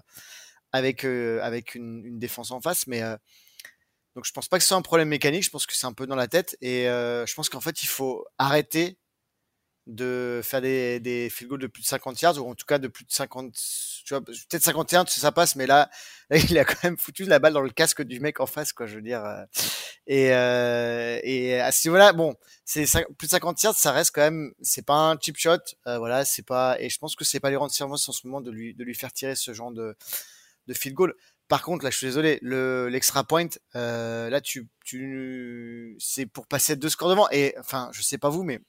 avec 0.72 1.04
avec 1.04 1.74
une, 1.76 2.04
une, 2.04 2.18
défense 2.18 2.50
en 2.50 2.60
face, 2.60 2.86
mais 2.88 3.02
donc 4.14 4.24
je 4.24 4.32
pense 4.32 4.48
pas 4.48 4.58
que 4.58 4.62
ce 4.62 4.68
soit 4.68 4.76
un 4.76 4.82
problème 4.82 5.08
mécanique. 5.08 5.44
Je 5.44 5.50
pense 5.50 5.66
que 5.66 5.74
c'est 5.74 5.86
un 5.86 5.92
peu 5.92 6.06
dans 6.06 6.16
la 6.16 6.28
tête 6.28 6.56
et 6.60 6.84
je 6.84 7.34
pense 7.34 7.48
qu'en 7.48 7.60
fait 7.60 7.82
il 7.82 7.88
faut 7.88 8.24
arrêter 8.38 8.98
de 9.86 10.40
faire 10.42 10.62
des, 10.62 10.98
des 11.00 11.28
field 11.28 11.50
goals 11.50 11.60
de 11.60 11.66
plus 11.66 11.82
de 11.82 11.86
50 11.86 12.20
yards, 12.20 12.38
ou 12.38 12.50
en 12.50 12.54
tout 12.54 12.64
cas 12.64 12.78
de 12.78 12.88
plus 12.88 13.04
de 13.04 13.12
50, 13.12 13.52
tu 14.04 14.14
vois, 14.14 14.24
peut-être 14.24 14.62
51, 14.62 15.04
ça 15.06 15.32
passe, 15.32 15.56
mais 15.56 15.66
là, 15.66 15.90
il 16.30 16.58
a 16.58 16.64
quand 16.64 16.82
même 16.84 16.96
foutu 16.96 17.24
la 17.24 17.38
balle 17.38 17.52
dans 17.52 17.60
le 17.60 17.70
casque 17.70 18.02
du 18.02 18.20
mec 18.20 18.40
en 18.40 18.46
face, 18.46 18.72
quoi, 18.72 18.86
je 18.86 18.96
veux 18.96 19.02
dire. 19.02 19.24
Euh. 19.24 19.44
Et, 20.06 20.32
euh, 20.32 21.18
et 21.22 21.60
à 21.60 21.72
ce 21.72 21.88
niveau-là, 21.88 22.12
bon, 22.12 22.34
c'est 22.64 22.84
plus 23.18 23.26
de 23.26 23.30
50 23.30 23.62
yards, 23.62 23.74
ça 23.74 23.92
reste 23.92 24.14
quand 24.14 24.22
même, 24.22 24.54
c'est 24.62 24.84
pas 24.84 25.10
un 25.10 25.18
cheap 25.20 25.36
shot, 25.36 25.58
euh, 25.86 25.98
voilà, 25.98 26.24
c'est 26.24 26.42
pas, 26.42 26.76
et 26.80 26.88
je 26.88 26.98
pense 26.98 27.14
que 27.16 27.24
c'est 27.24 27.40
pas 27.40 27.50
les 27.50 27.56
rendre 27.56 27.72
service 27.72 28.08
en 28.08 28.12
ce 28.12 28.26
moment 28.26 28.40
de 28.40 28.50
lui, 28.50 28.74
de 28.74 28.84
lui 28.84 28.94
faire 28.94 29.12
tirer 29.12 29.34
ce 29.34 29.52
genre 29.52 29.70
de, 29.72 29.96
de 30.66 30.74
field 30.74 30.96
goal. 30.96 31.14
Par 31.54 31.62
contre, 31.62 31.84
là, 31.84 31.90
je 31.92 31.98
suis 31.98 32.08
désolé, 32.08 32.40
le 32.42 32.88
l'extra 32.88 33.22
point, 33.22 33.46
euh, 33.76 34.28
là, 34.28 34.40
tu, 34.40 34.66
tu, 34.84 35.96
c'est 36.00 36.26
pour 36.26 36.48
passer 36.48 36.74
deux 36.74 36.88
scores 36.88 37.10
devant. 37.10 37.28
Et 37.30 37.54
enfin, 37.60 37.90
je 37.92 38.02
sais 38.02 38.18
pas 38.18 38.28
vous, 38.28 38.42
mais 38.42 38.60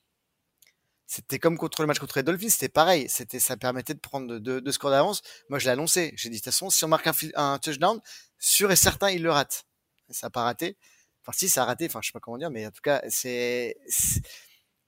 c'était 1.08 1.40
comme 1.40 1.58
contre 1.58 1.82
le 1.82 1.88
match 1.88 1.98
contre 1.98 2.20
les 2.20 2.22
Dolphins, 2.22 2.50
c'était 2.50 2.70
pareil. 2.70 3.10
C'était, 3.10 3.40
ça 3.40 3.58
permettait 3.58 3.96
de 3.96 4.00
prendre 4.00 4.38
deux, 4.38 4.62
deux 4.62 4.72
scores 4.72 4.92
d'avance. 4.92 5.24
Moi, 5.50 5.58
je 5.58 5.66
l'ai 5.66 5.72
annoncé. 5.72 6.14
J'ai 6.16 6.30
dit, 6.30 6.36
de 6.36 6.42
toute 6.42 6.46
façon, 6.46 6.70
si 6.70 6.86
on 6.86 6.88
marque 6.88 7.10
un, 7.34 7.58
touchdown, 7.58 8.00
sûr 8.38 8.72
et 8.72 8.76
certain, 8.76 9.10
il 9.10 9.24
le 9.24 9.32
rate. 9.32 9.66
ça 10.12 10.28
n'a 10.28 10.30
pas 10.30 10.44
raté. 10.44 10.78
Enfin, 11.24 11.36
si, 11.36 11.50
ça 11.50 11.64
a 11.64 11.66
raté. 11.66 11.88
Enfin, 11.88 12.02
je 12.04 12.10
sais 12.10 12.14
pas 12.14 12.20
comment 12.20 12.38
dire, 12.38 12.52
mais 12.52 12.68
en 12.68 12.72
tout 12.72 12.82
cas, 12.84 13.02
c'est, 13.10 13.78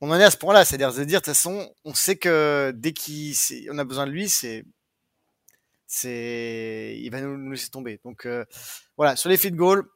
on 0.01 0.11
en 0.11 0.19
est 0.19 0.23
à 0.23 0.29
ce 0.29 0.37
point-là. 0.37 0.65
C'est-à-dire 0.65 0.93
de 0.93 1.03
dire, 1.03 1.21
de 1.21 1.25
toute 1.25 1.33
façon, 1.33 1.73
on 1.83 1.95
sait 1.95 2.17
que 2.17 2.71
dès 2.75 2.93
qu'on 2.93 3.79
a 3.79 3.83
besoin 3.85 4.05
de 4.05 4.11
lui, 4.11 4.29
c'est, 4.29 4.65
c'est, 5.87 6.97
il 6.99 7.09
va 7.09 7.21
nous, 7.21 7.51
laisser 7.51 7.69
tomber. 7.69 7.99
Donc, 8.03 8.25
euh, 8.25 8.45
voilà. 8.97 9.15
Sur 9.15 9.29
les 9.29 9.37
feed 9.37 9.55
goals, 9.55 9.89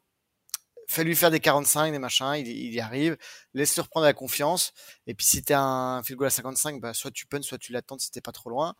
fais 0.87 1.03
lui 1.03 1.15
faire 1.15 1.31
des 1.31 1.39
45, 1.39 1.91
des 1.91 1.99
machins, 1.99 2.33
il, 2.35 2.73
y 2.73 2.79
arrive, 2.79 3.17
laisse-le 3.53 3.83
reprendre 3.83 4.05
la 4.05 4.13
confiance. 4.13 4.73
Et 5.07 5.13
puis 5.13 5.25
si 5.25 5.43
t'es 5.43 5.53
un 5.53 6.01
field 6.03 6.17
goal 6.17 6.27
à 6.27 6.31
55, 6.31 6.81
bah, 6.81 6.93
soit 6.93 7.11
tu 7.11 7.27
punts, 7.27 7.41
soit 7.41 7.57
tu 7.57 7.71
l'attends 7.71 7.97
si 7.97 8.11
t'es 8.11 8.21
pas 8.21 8.31
trop 8.31 8.49
loin. 8.49 8.75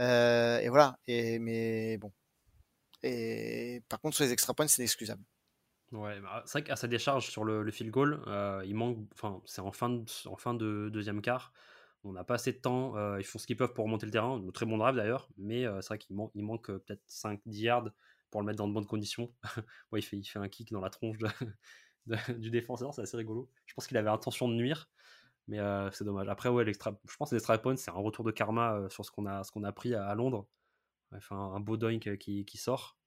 Euh, 0.00 0.58
et 0.60 0.68
voilà. 0.68 0.98
Et, 1.06 1.38
mais 1.38 1.98
bon. 1.98 2.12
Et 3.02 3.82
par 3.88 4.00
contre, 4.00 4.16
sur 4.16 4.24
les 4.24 4.32
extra 4.32 4.54
points, 4.54 4.66
c'est 4.68 4.82
inexcusable. 4.82 5.22
Ouais, 5.92 6.20
bah, 6.20 6.42
c'est 6.44 6.58
vrai 6.58 6.64
qu'à 6.64 6.76
sa 6.76 6.86
décharge 6.86 7.30
sur 7.30 7.44
le, 7.44 7.62
le 7.62 7.70
field 7.70 7.90
goal, 7.90 8.22
euh, 8.26 8.62
il 8.66 8.74
manque, 8.74 8.98
enfin, 9.14 9.40
c'est 9.46 9.62
en 9.62 9.72
fin 9.72 9.88
de, 9.88 10.04
en 10.26 10.36
fin 10.36 10.54
de 10.54 10.90
deuxième 10.92 11.22
quart. 11.22 11.52
On 12.04 12.12
n'a 12.12 12.24
pas 12.24 12.34
assez 12.34 12.52
de 12.52 12.58
temps. 12.58 12.96
Euh, 12.96 13.18
ils 13.18 13.24
font 13.24 13.38
ce 13.38 13.46
qu'ils 13.46 13.56
peuvent 13.56 13.72
pour 13.72 13.84
remonter 13.84 14.06
le 14.06 14.12
terrain. 14.12 14.42
Très 14.54 14.66
bon 14.66 14.78
drive 14.78 14.96
d'ailleurs, 14.96 15.28
mais 15.36 15.66
euh, 15.66 15.80
c'est 15.80 15.88
vrai 15.88 15.98
qu'il 15.98 16.16
il 16.34 16.44
manque 16.44 16.66
peut-être 16.66 17.02
5-10 17.08 17.40
yards 17.46 17.90
pour 18.30 18.40
le 18.40 18.46
mettre 18.46 18.58
dans 18.58 18.68
de 18.68 18.72
bonnes 18.72 18.86
conditions. 18.86 19.32
ouais, 19.92 20.00
il, 20.00 20.24
fait, 20.24 20.38
un 20.38 20.48
kick 20.48 20.72
dans 20.72 20.80
la 20.80 20.90
tronche 20.90 21.18
du 22.38 22.50
défenseur, 22.50 22.94
c'est 22.94 23.02
assez 23.02 23.16
rigolo. 23.16 23.50
Je 23.66 23.74
pense 23.74 23.86
qu'il 23.86 23.96
avait 23.96 24.10
intention 24.10 24.48
de 24.48 24.54
nuire, 24.54 24.88
mais 25.46 25.58
euh, 25.58 25.90
c'est 25.90 26.04
dommage. 26.04 26.28
Après, 26.28 26.48
ouais, 26.48 26.64
je 26.64 27.16
pense 27.16 27.30
que 27.30 27.34
l'extra 27.34 27.56
point, 27.58 27.76
c'est 27.76 27.90
un 27.90 27.94
retour 27.94 28.24
de 28.24 28.30
karma 28.30 28.74
euh, 28.74 28.88
sur 28.88 29.04
ce 29.04 29.10
qu'on 29.10 29.26
a, 29.26 29.72
pris 29.72 29.94
à, 29.94 30.14
Londres. 30.14 30.46
Un 31.30 31.60
beau 31.60 31.82
euh, 31.82 32.16
qui, 32.16 32.58
sort, 32.58 32.98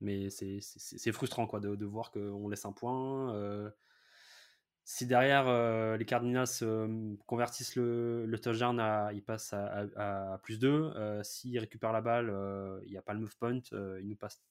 mais 0.00 0.30
c'est 0.30 1.12
frustrant 1.12 1.46
quoi, 1.46 1.60
de 1.60 1.84
voir 1.84 2.10
qu'on 2.10 2.48
laisse 2.48 2.64
un 2.64 2.72
point. 2.72 3.72
Si 4.84 5.06
derrière 5.06 5.96
les 5.96 6.04
Cardinals 6.04 6.48
convertissent 7.26 7.76
le, 7.76 8.26
le 8.26 8.38
touchdown, 8.38 8.80
à, 8.80 9.12
ils 9.12 9.22
passent 9.22 9.52
à, 9.52 10.40
plus 10.42 10.58
2. 10.58 11.22
S'ils 11.22 11.58
récupèrent 11.58 11.92
la 11.92 12.00
balle, 12.00 12.32
il 12.84 12.90
n'y 12.90 12.98
a 12.98 13.02
pas 13.02 13.14
le 13.14 13.20
move 13.20 13.36
point, 13.36 13.60
ils 13.72 14.08
nous 14.08 14.16
passent 14.16 14.42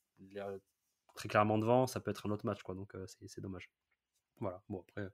très 1.16 1.30
clairement 1.30 1.58
devant, 1.58 1.88
ça 1.88 2.00
peut 2.00 2.12
être 2.12 2.28
un 2.28 2.32
autre 2.32 2.46
match, 2.46 2.64
quoi. 2.64 2.76
Donc 2.76 2.96
euh, 2.96 3.06
c'est 3.08 3.42
dommage. 3.42 3.70
Voilà. 4.40 4.62
Bon 4.70 4.80
après, 4.80 5.10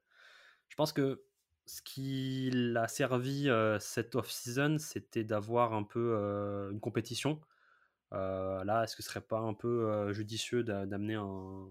je 0.68 0.76
pense 0.76 0.92
que 0.92 1.24
ce 1.66 1.82
qui 1.82 2.50
l'a 2.52 2.88
servi 2.88 3.50
cette 3.78 4.14
off-season, 4.14 4.78
c'était 4.78 5.24
d'avoir 5.24 5.74
un 5.74 5.82
peu 5.82 6.14
une 6.72 6.80
compétition. 6.80 7.40
là, 8.10 8.84
est-ce 8.84 8.96
que 8.96 9.02
ce 9.02 9.10
serait 9.10 9.20
pas 9.20 9.40
un 9.40 9.52
peu 9.54 10.10
judicieux 10.14 10.62
d'amener 10.64 11.16
un, 11.16 11.68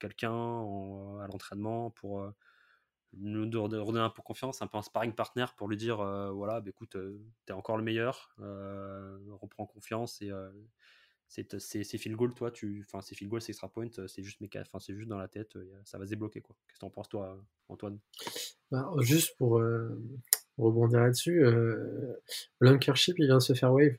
quelqu'un 0.00 0.32
à 0.32 1.26
l'entraînement 1.28 1.90
pour 1.90 2.32
nous 3.12 3.44
redonner 3.62 4.00
un 4.00 4.10
peu 4.10 4.22
confiance, 4.22 4.62
un 4.62 4.66
peu 4.66 4.78
un 4.78 4.82
sparring 4.82 5.12
partner 5.12 5.46
pour 5.56 5.68
lui 5.68 5.76
dire 5.76 5.96
voilà, 6.32 6.60
bah, 6.60 6.70
écoute, 6.70 6.96
t'es 7.46 7.52
encore 7.52 7.76
le 7.76 7.84
meilleur, 7.84 8.34
reprends 8.38 9.66
confiance 9.66 10.22
et 10.22 10.30
c'est 11.28 11.98
field 11.98 12.16
goal, 12.16 12.34
toi, 12.34 12.50
enfin, 12.82 13.00
c'est 13.02 13.14
field 13.14 13.30
goal, 13.30 13.40
c'est 13.40 13.52
extra 13.52 13.68
point, 13.68 13.86
c'est 14.06 14.22
juste 14.22 14.40
dans 15.08 15.18
la 15.18 15.28
tête, 15.28 15.56
ça 15.84 15.98
va 15.98 16.04
se 16.04 16.10
débloquer, 16.10 16.40
quoi. 16.40 16.56
Qu'est-ce 16.66 16.78
que 16.78 16.80
t'en 16.80 16.90
penses, 16.90 17.08
toi, 17.08 17.40
Antoine? 17.68 17.98
Bah, 18.70 18.90
Juste 18.98 19.36
pour 19.36 19.62
rebondir 20.58 21.00
là-dessus, 21.00 21.44
Lunkership, 22.60 23.18
il 23.18 23.26
vient 23.26 23.38
de 23.38 23.42
se 23.42 23.54
faire 23.54 23.72
wave 23.72 23.96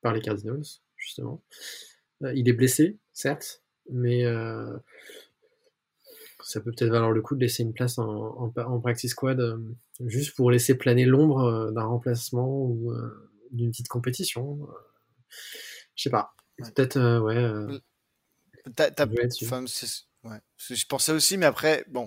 par 0.00 0.12
les 0.12 0.20
Cardinals, 0.20 0.64
justement. 0.96 1.42
il 2.34 2.48
est 2.48 2.52
blessé, 2.52 2.98
certes, 3.12 3.62
mais 3.90 4.24
ça 6.44 6.60
peut 6.60 6.72
peut-être 6.72 6.90
valoir 6.90 7.12
le 7.12 7.22
coup 7.22 7.34
de 7.34 7.40
laisser 7.40 7.62
une 7.62 7.72
place 7.72 7.98
en, 7.98 8.52
en, 8.56 8.80
practice 8.80 9.12
squad 9.12 9.40
juste 10.00 10.34
pour 10.36 10.50
laisser 10.50 10.76
planer 10.76 11.04
l'ombre 11.04 11.70
d'un 11.72 11.84
remplacement 11.84 12.64
ou 12.64 12.92
d'une 13.52 13.70
petite 13.70 13.88
compétition. 13.88 14.58
Euh, 14.62 14.72
je 15.94 16.04
sais 16.04 16.10
pas. 16.10 16.34
Peut-être, 16.58 16.96
euh, 16.96 17.20
ouais. 17.20 17.36
Euh, 17.36 17.78
je 20.68 20.86
pensais 20.86 21.12
aussi, 21.12 21.36
mais 21.36 21.46
après, 21.46 21.84
bon, 21.88 22.06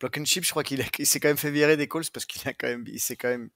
Block 0.00 0.18
and 0.18 0.24
Chip, 0.24 0.44
je 0.44 0.50
crois 0.50 0.64
qu'il 0.64 1.06
s'est 1.06 1.20
quand 1.20 1.28
même 1.28 1.36
fait 1.36 1.50
virer 1.50 1.76
des 1.76 1.88
calls 1.88 2.10
parce 2.12 2.26
qu'il 2.26 2.46
a 2.48 2.54
quand 2.54 2.68
même, 2.68 2.84
il 2.86 3.00
s'est 3.00 3.16
quand 3.16 3.28
même 3.28 3.50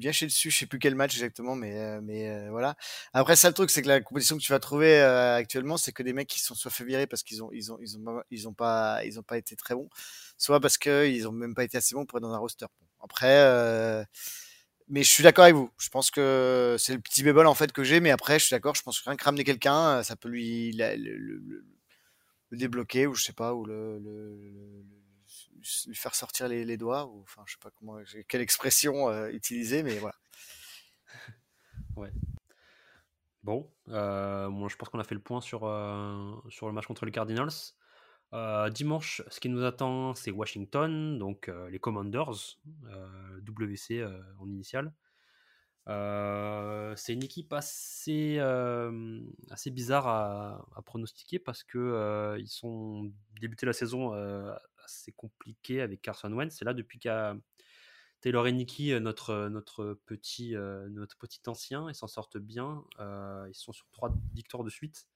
bien 0.00 0.12
chez 0.12 0.26
dessus. 0.26 0.50
Je 0.50 0.58
sais 0.58 0.66
plus 0.66 0.78
quel 0.78 0.94
match 0.94 1.14
exactement, 1.14 1.54
mais 1.54 2.00
mais 2.02 2.48
voilà. 2.50 2.76
Après, 3.12 3.36
ça 3.36 3.48
le 3.48 3.54
truc, 3.54 3.70
c'est 3.70 3.82
que 3.82 3.88
la 3.88 4.00
compétition 4.00 4.36
que 4.36 4.42
tu 4.42 4.52
vas 4.52 4.60
trouver 4.60 5.00
actuellement, 5.00 5.76
c'est 5.76 5.92
que 5.92 6.02
des 6.02 6.12
mecs 6.12 6.28
qui 6.28 6.40
sont 6.40 6.54
soit 6.54 6.70
fait 6.70 6.84
virer 6.84 7.06
parce 7.06 7.22
qu'ils 7.22 7.42
ont 7.44 7.50
ils 7.52 7.72
ont 7.72 7.78
ils 7.80 7.96
ont 7.98 8.22
ils 8.30 8.48
ont 8.48 8.54
pas 8.54 9.04
ils 9.04 9.18
ont 9.18 9.22
pas 9.22 9.38
été 9.38 9.56
très 9.56 9.74
bons, 9.74 9.88
soit 10.38 10.60
parce 10.60 10.78
qu'ils 10.78 11.28
ont 11.28 11.32
même 11.32 11.54
pas 11.54 11.64
été 11.64 11.78
assez 11.78 11.94
bons 11.94 12.06
pour 12.06 12.18
être 12.18 12.24
dans 12.24 12.34
un 12.34 12.38
roster. 12.38 12.66
Après 13.02 14.06
mais 14.90 15.04
je 15.04 15.10
suis 15.10 15.22
d'accord 15.22 15.44
avec 15.44 15.54
vous. 15.54 15.70
Je 15.78 15.88
pense 15.88 16.10
que 16.10 16.76
c'est 16.78 16.92
le 16.92 17.00
petit 17.00 17.22
bémol 17.22 17.46
en 17.46 17.54
fait 17.54 17.72
que 17.72 17.84
j'ai, 17.84 18.00
mais 18.00 18.10
après, 18.10 18.38
je 18.38 18.46
suis 18.46 18.54
d'accord. 18.54 18.74
Je 18.74 18.82
pense 18.82 19.00
que 19.00 19.08
rien 19.08 19.16
que 19.16 19.24
ramener 19.24 19.44
quelqu'un, 19.44 19.98
euh, 19.98 20.02
ça 20.02 20.16
peut 20.16 20.28
lui 20.28 20.72
le, 20.72 21.64
débloquer 22.52 23.06
ou 23.06 23.14
je 23.14 23.22
sais 23.22 23.32
pas, 23.32 23.54
ou 23.54 23.64
le, 23.64 24.00
lui 25.86 25.94
faire 25.94 26.14
sortir 26.14 26.48
les, 26.48 26.76
doigts, 26.76 27.06
ou 27.06 27.22
enfin, 27.22 27.42
je 27.46 27.52
sais 27.52 27.58
pas 27.60 27.70
comment, 27.70 27.98
quelle 28.28 28.40
expression 28.40 29.08
euh, 29.10 29.28
utiliser, 29.30 29.82
mais 29.82 29.98
voilà. 29.98 30.16
ouais. 31.96 32.12
Bon, 33.42 33.72
euh, 33.88 34.50
moi 34.50 34.68
je 34.68 34.76
pense 34.76 34.90
qu'on 34.90 34.98
a 34.98 35.04
fait 35.04 35.14
le 35.14 35.22
point 35.22 35.40
sur, 35.40 35.60
sur 36.50 36.66
le 36.66 36.72
match 36.72 36.86
contre 36.86 37.06
les 37.06 37.12
Cardinals. 37.12 37.52
Euh, 38.32 38.70
dimanche, 38.70 39.22
ce 39.28 39.40
qui 39.40 39.48
nous 39.48 39.64
attend, 39.64 40.14
c'est 40.14 40.30
Washington, 40.30 41.18
donc 41.18 41.48
euh, 41.48 41.68
les 41.68 41.80
Commanders, 41.80 42.58
euh, 42.86 43.40
WC 43.40 44.04
en 44.38 44.48
initial. 44.48 44.92
c'est 46.96 47.12
une 47.12 47.24
équipe 47.24 47.52
assez, 47.52 48.38
assez 49.50 49.70
bizarre 49.70 50.06
à, 50.06 50.82
pronostiquer 50.84 51.38
parce 51.38 51.64
que 51.64 52.36
ils 52.38 52.48
sont 52.48 53.10
débuté 53.40 53.66
la 53.66 53.72
saison 53.72 54.12
assez 54.90 55.12
compliquée 55.12 55.80
avec 55.80 56.02
Carson 56.02 56.32
Wentz. 56.32 56.54
C'est 56.56 56.64
là 56.64 56.74
depuis 56.74 56.98
qu'à 56.98 57.36
Taylor 58.20 58.46
et 58.46 58.52
Nicky, 58.52 58.98
notre, 59.00 59.48
notre, 59.48 59.98
petit, 60.06 60.54
notre 60.90 61.16
petit 61.16 61.40
ancien, 61.46 61.88
ils 61.88 61.94
s'en 61.94 62.06
sortent 62.06 62.38
bien. 62.38 62.84
ils 62.98 63.54
sont 63.54 63.72
sur 63.72 63.88
trois 63.92 64.12
victoires 64.34 64.64
de 64.64 64.70
suite, 64.70 65.08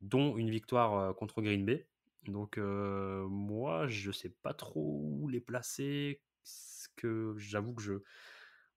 dont 0.00 0.36
une 0.36 0.50
victoire 0.50 1.14
contre 1.16 1.40
Green 1.40 1.64
Bay. 1.64 1.86
Donc 2.26 2.58
moi, 2.58 3.86
je 3.86 4.10
sais 4.10 4.28
pas 4.42 4.52
trop 4.52 5.00
où 5.02 5.28
les 5.28 5.40
placer. 5.40 6.20
J'avoue 7.36 7.74
que 7.74 7.82
je, 7.82 7.94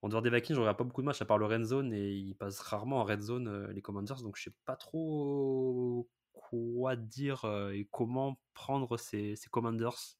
en 0.00 0.08
dehors 0.08 0.22
des 0.22 0.30
Vikings, 0.30 0.56
je 0.56 0.60
regarde 0.60 0.78
pas 0.78 0.84
beaucoup 0.84 1.02
de 1.02 1.06
matchs 1.06 1.22
à 1.22 1.26
part 1.26 1.38
le 1.38 1.46
red 1.46 1.64
zone 1.64 1.92
et 1.92 2.10
ils 2.10 2.34
passent 2.34 2.60
rarement 2.60 3.00
en 3.00 3.04
red 3.04 3.20
zone 3.20 3.66
les 3.70 3.82
Commanders. 3.82 4.22
Donc 4.22 4.36
je 4.36 4.44
sais 4.44 4.54
pas 4.64 4.76
trop 4.76 6.08
quoi 6.32 6.96
dire 6.96 7.44
et 7.72 7.86
comment 7.90 8.40
prendre 8.54 8.96
ces 8.96 9.36
Commanders. 9.50 10.16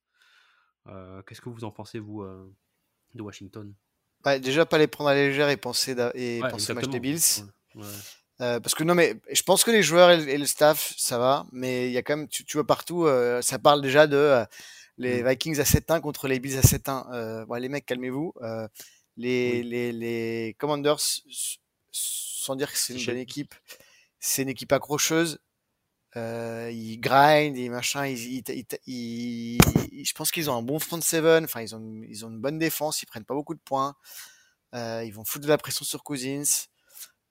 Qu'est-ce 1.27 1.41
que 1.41 1.49
vous 1.49 1.65
en 1.65 1.71
pensez 1.71 1.99
vous 1.99 2.25
de 3.15 3.23
Washington? 3.23 3.73
Bah, 4.23 4.39
Déjà 4.39 4.67
pas 4.67 4.79
les 4.79 4.87
prendre 4.87 5.11
à 5.11 5.15
la 5.15 5.29
légère 5.29 5.49
et 5.49 5.57
penser, 5.57 5.97
et 6.15 6.41
penser 6.41 6.73
au 6.73 6.75
match 6.75 6.89
des 6.89 7.01
Bills. 7.01 7.45
Euh, 8.41 8.61
parce 8.61 8.75
que 8.75 8.85
non, 8.85 8.95
mais 8.95 9.17
je 9.33 9.43
pense 9.43 9.65
que 9.65 9.71
les 9.71 9.83
joueurs 9.83 10.11
et, 10.11 10.39
le 10.39 10.47
staff, 10.47 10.95
ça 10.97 11.19
va, 11.19 11.47
mais 11.51 11.89
il 11.89 11.93
y 11.93 11.99
a 11.99 12.03
quand 12.03 12.17
même, 12.17 12.29
tu, 12.29 12.45
vois 12.55 12.67
partout, 12.67 13.05
euh, 13.05 13.43
ça 13.43 13.59
parle 13.59 13.83
déjà 13.83 14.07
de 14.07 14.17
euh, 14.17 14.45
les 14.97 15.23
mm. 15.23 15.29
Vikings 15.29 15.61
à 15.61 15.65
7-1 15.65 16.01
contre 16.01 16.29
les 16.29 16.39
Bills 16.39 16.57
à 16.57 16.61
7-1. 16.61 17.47
bon, 17.47 17.55
les 17.55 17.69
mecs, 17.69 17.87
calmez-vous. 17.87 18.35
les, 19.17 19.65
les, 19.65 19.93
les 19.93 20.55
Commanders, 20.59 21.01
sans 21.91 22.55
dire 22.55 22.71
que 22.71 22.79
c'est 22.79 22.95
une 22.95 23.05
bonne 23.05 23.17
équipe, 23.17 23.55
c'est 24.21 24.43
une 24.43 24.51
équipe 24.51 24.73
accrocheuse. 24.73 25.41
Ils 26.17 26.99
grind, 27.01 27.57
ils 27.57 27.71
machin, 27.71 28.07
ils, 28.07 28.43
je 30.05 30.13
pense 30.15 30.31
qu'ils 30.31 30.51
ont 30.51 30.57
un 30.57 30.63
bon 30.63 30.79
front 30.79 31.01
seven, 31.01 31.45
enfin 31.45 31.61
ils 31.61 31.75
ont, 31.75 32.03
ils 32.09 32.25
ont 32.27 32.31
une 32.31 32.41
bonne 32.41 32.59
défense, 32.59 33.03
ils 33.03 33.07
prennent 33.07 33.25
pas 33.25 33.35
beaucoup 33.35 33.55
de 33.55 33.61
points, 33.61 33.95
ils 34.75 35.13
vont 35.13 35.25
foutre 35.25 35.45
de 35.45 35.51
la 35.51 35.59
pression 35.59 35.85
sur 35.85 36.03
Cousins. 36.03 36.69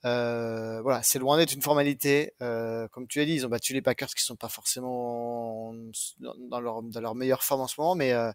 Euh, 0.05 0.81
voilà, 0.81 1.01
c'est 1.03 1.19
loin 1.19 1.37
d'être 1.37 1.53
une 1.53 1.61
formalité. 1.61 2.33
Euh, 2.41 2.87
comme 2.89 3.07
tu 3.07 3.19
l'as 3.19 3.25
dit, 3.25 3.33
ils 3.33 3.45
ont 3.45 3.49
battu 3.49 3.73
les 3.73 3.81
Packers 3.81 4.09
qui 4.09 4.23
sont 4.23 4.35
pas 4.35 4.49
forcément 4.49 5.73
dans 6.19 6.59
leur, 6.59 7.15
meilleure 7.15 7.43
forme 7.43 7.61
en 7.61 7.67
ce 7.67 7.79
moment, 7.79 7.95
mais, 7.95 8.13
euh, 8.13 8.31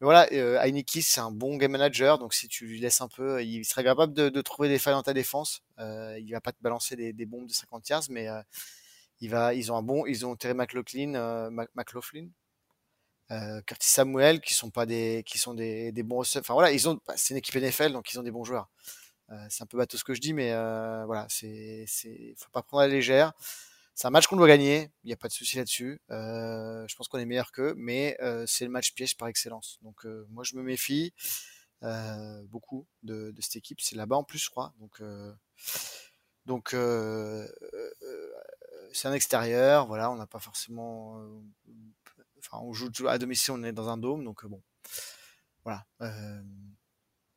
voilà, 0.00 0.28
euh, 0.32 0.58
c'est 1.02 1.20
un 1.20 1.30
bon 1.30 1.56
game 1.56 1.72
manager, 1.72 2.18
donc 2.18 2.32
si 2.32 2.48
tu 2.48 2.66
lui 2.66 2.80
laisses 2.80 3.00
un 3.02 3.08
peu, 3.08 3.42
il 3.44 3.64
serait 3.64 3.84
capable 3.84 4.14
de, 4.14 4.40
trouver 4.40 4.68
des 4.68 4.78
failles 4.78 4.94
dans 4.94 5.02
ta 5.02 5.12
défense. 5.12 5.62
Euh, 5.78 6.18
il 6.18 6.30
va 6.32 6.40
pas 6.40 6.52
te 6.52 6.62
balancer 6.62 6.96
des, 6.96 7.12
des 7.12 7.26
bombes 7.26 7.46
de 7.46 7.52
50 7.52 7.88
yards, 7.88 8.04
mais 8.08 8.26
ils 9.20 9.72
ont 9.72 9.76
un 9.76 9.82
bon, 9.82 10.06
ils 10.06 10.26
ont 10.26 10.36
Terry 10.36 10.54
McLaughlin, 10.54 11.50
McLaughlin, 11.74 12.28
Curtis 13.66 13.88
Samuel, 13.88 14.40
qui 14.40 14.54
sont 14.54 14.70
pas 14.70 14.86
des, 14.86 15.22
qui 15.26 15.38
sont 15.38 15.54
des, 15.54 15.92
des 15.92 16.02
bons, 16.02 16.20
enfin 16.20 16.54
voilà, 16.54 16.72
ils 16.72 16.88
ont, 16.88 17.00
bah, 17.06 17.14
c'est 17.16 17.34
une 17.34 17.38
équipe 17.38 17.54
NFL, 17.54 17.92
donc 17.92 18.12
ils 18.12 18.18
ont 18.18 18.22
des 18.22 18.30
bons 18.32 18.44
joueurs. 18.44 18.68
Euh, 19.32 19.46
c'est 19.48 19.62
un 19.62 19.66
peu 19.66 19.78
bateau 19.78 19.96
ce 19.96 20.04
que 20.04 20.14
je 20.14 20.20
dis, 20.20 20.32
mais 20.32 20.52
euh, 20.52 21.04
voilà, 21.06 21.26
c'est, 21.28 21.86
faut 22.36 22.50
pas 22.50 22.62
prendre 22.62 22.82
à 22.82 22.88
la 22.88 22.94
légère. 22.94 23.32
C'est 23.94 24.06
un 24.06 24.10
match 24.10 24.26
qu'on 24.26 24.36
doit 24.36 24.48
gagner, 24.48 24.90
il 25.04 25.08
n'y 25.08 25.12
a 25.12 25.16
pas 25.16 25.28
de 25.28 25.32
souci 25.32 25.56
là-dessus. 25.56 26.00
Euh, 26.10 26.86
je 26.88 26.96
pense 26.96 27.08
qu'on 27.08 27.18
est 27.18 27.26
meilleur 27.26 27.52
qu'eux, 27.52 27.74
mais 27.76 28.16
c'est 28.46 28.64
le 28.64 28.70
match 28.70 28.94
piège 28.94 29.16
par 29.16 29.28
excellence. 29.28 29.78
Donc 29.82 30.04
moi 30.30 30.42
je 30.44 30.56
me 30.56 30.62
méfie 30.62 31.12
beaucoup 32.48 32.86
de, 33.02 33.34
cette 33.40 33.56
équipe. 33.56 33.80
C'est 33.80 33.96
là-bas 33.96 34.16
en 34.16 34.24
plus, 34.24 34.38
je 34.38 34.50
crois. 34.50 34.72
Donc 34.80 35.02
donc 36.46 36.74
c'est 38.92 39.08
un 39.08 39.12
extérieur. 39.12 39.86
Voilà, 39.86 40.10
on 40.10 40.16
n'a 40.16 40.26
pas 40.26 40.38
forcément. 40.38 41.22
Enfin, 42.38 42.58
on 42.62 42.72
joue 42.72 42.90
à 43.06 43.18
domicile, 43.18 43.52
on 43.52 43.62
est 43.62 43.72
dans 43.72 43.88
un 43.88 43.96
dôme, 43.96 44.24
donc 44.24 44.44
bon. 44.46 44.62
Voilà. 45.64 45.86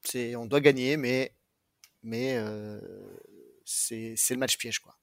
c'est, 0.04 0.36
on 0.36 0.46
doit 0.46 0.62
gagner, 0.62 0.98
mais 0.98 1.36
mais 2.04 2.38
c'est 3.66 4.16
le 4.32 4.38
match 4.38 4.58
piège 4.58 4.80
quoi. 4.80 4.98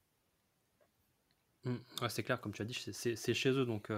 Mmh. 1.64 1.76
c'est 2.08 2.22
clair, 2.22 2.40
comme 2.40 2.52
tu 2.52 2.62
as 2.62 2.64
dit, 2.64 2.74
c'est 2.92 3.34
chez 3.34 3.50
eux, 3.50 3.66
donc 3.66 3.90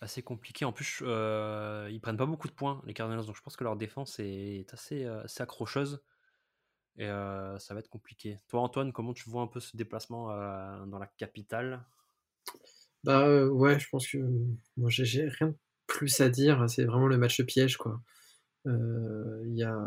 assez 0.00 0.22
compliqué. 0.22 0.64
En 0.64 0.72
plus, 0.72 1.00
euh, 1.02 1.88
ils 1.90 2.00
prennent 2.00 2.16
pas 2.16 2.26
beaucoup 2.26 2.48
de 2.48 2.52
points, 2.52 2.82
les 2.86 2.94
Cardinals, 2.94 3.26
donc 3.26 3.36
je 3.36 3.42
pense 3.42 3.56
que 3.56 3.64
leur 3.64 3.76
défense 3.76 4.18
est, 4.18 4.72
assez, 4.72 5.06
accrocheuse 5.38 6.02
et 6.98 7.06
ça 7.06 7.74
va 7.74 7.80
être 7.80 7.88
compliqué. 7.88 8.38
Toi, 8.48 8.60
Antoine, 8.60 8.92
comment 8.92 9.12
tu 9.12 9.28
vois 9.30 9.42
un 9.42 9.46
peu 9.46 9.60
ce 9.60 9.76
déplacement 9.76 10.28
dans 10.86 10.98
la 10.98 11.06
capitale? 11.06 11.84
Bah 13.04 13.46
ouais, 13.46 13.78
je 13.78 13.88
pense 13.88 14.08
que 14.08 14.18
moi 14.76 14.90
j'ai 14.90 15.28
rien 15.28 15.48
de 15.48 15.56
plus 15.86 16.20
à 16.20 16.28
dire. 16.28 16.68
C'est 16.68 16.84
vraiment 16.84 17.06
le 17.06 17.16
match 17.16 17.40
piège, 17.42 17.76
quoi. 17.76 18.00
Il 18.66 19.54
y 19.54 19.62
a 19.62 19.78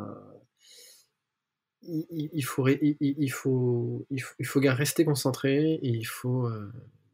il, 1.83 2.43
faut, 2.43 2.67
il, 2.67 3.29
faut, 3.29 4.05
il, 4.09 4.21
faut, 4.21 4.61
il 4.61 4.69
rester 4.69 5.03
concentré 5.05 5.73
et 5.73 5.89
il 5.89 6.05
faut, 6.05 6.49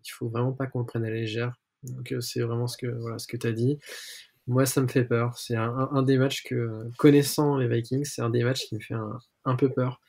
il 0.06 0.10
faut 0.10 0.30
vraiment 0.30 0.52
pas 0.52 0.68
qu'on 0.68 0.80
le 0.80 0.86
prenne 0.86 1.06
à 1.06 1.10
la 1.10 1.16
légère. 1.16 1.60
Donc 1.84 2.14
c'est 2.20 2.42
vraiment 2.42 2.68
ce 2.68 2.78
que, 2.78 2.88
voilà, 2.88 3.20
ce 3.20 3.28
que 3.28 3.38
tu 3.38 3.48
as 3.48 3.52
dit. 3.52 3.80
Moi, 4.48 4.66
ça 4.66 4.82
me 4.82 4.88
fait 4.88 5.04
peur. 5.04 5.38
C'est 5.38 5.56
un, 5.56 6.02
des 6.04 6.18
matchs 6.18 6.44
que, 6.44 6.90
connaissant 6.98 7.58
les 7.58 7.68
Vikings, 7.68 8.06
c'est 8.06 8.22
un 8.22 8.30
des 8.30 8.44
matchs 8.44 8.66
qui 8.68 8.76
me 8.76 8.80
fait 8.80 8.94
un, 8.94 9.20
peu 9.56 9.70
peur. 9.72 10.00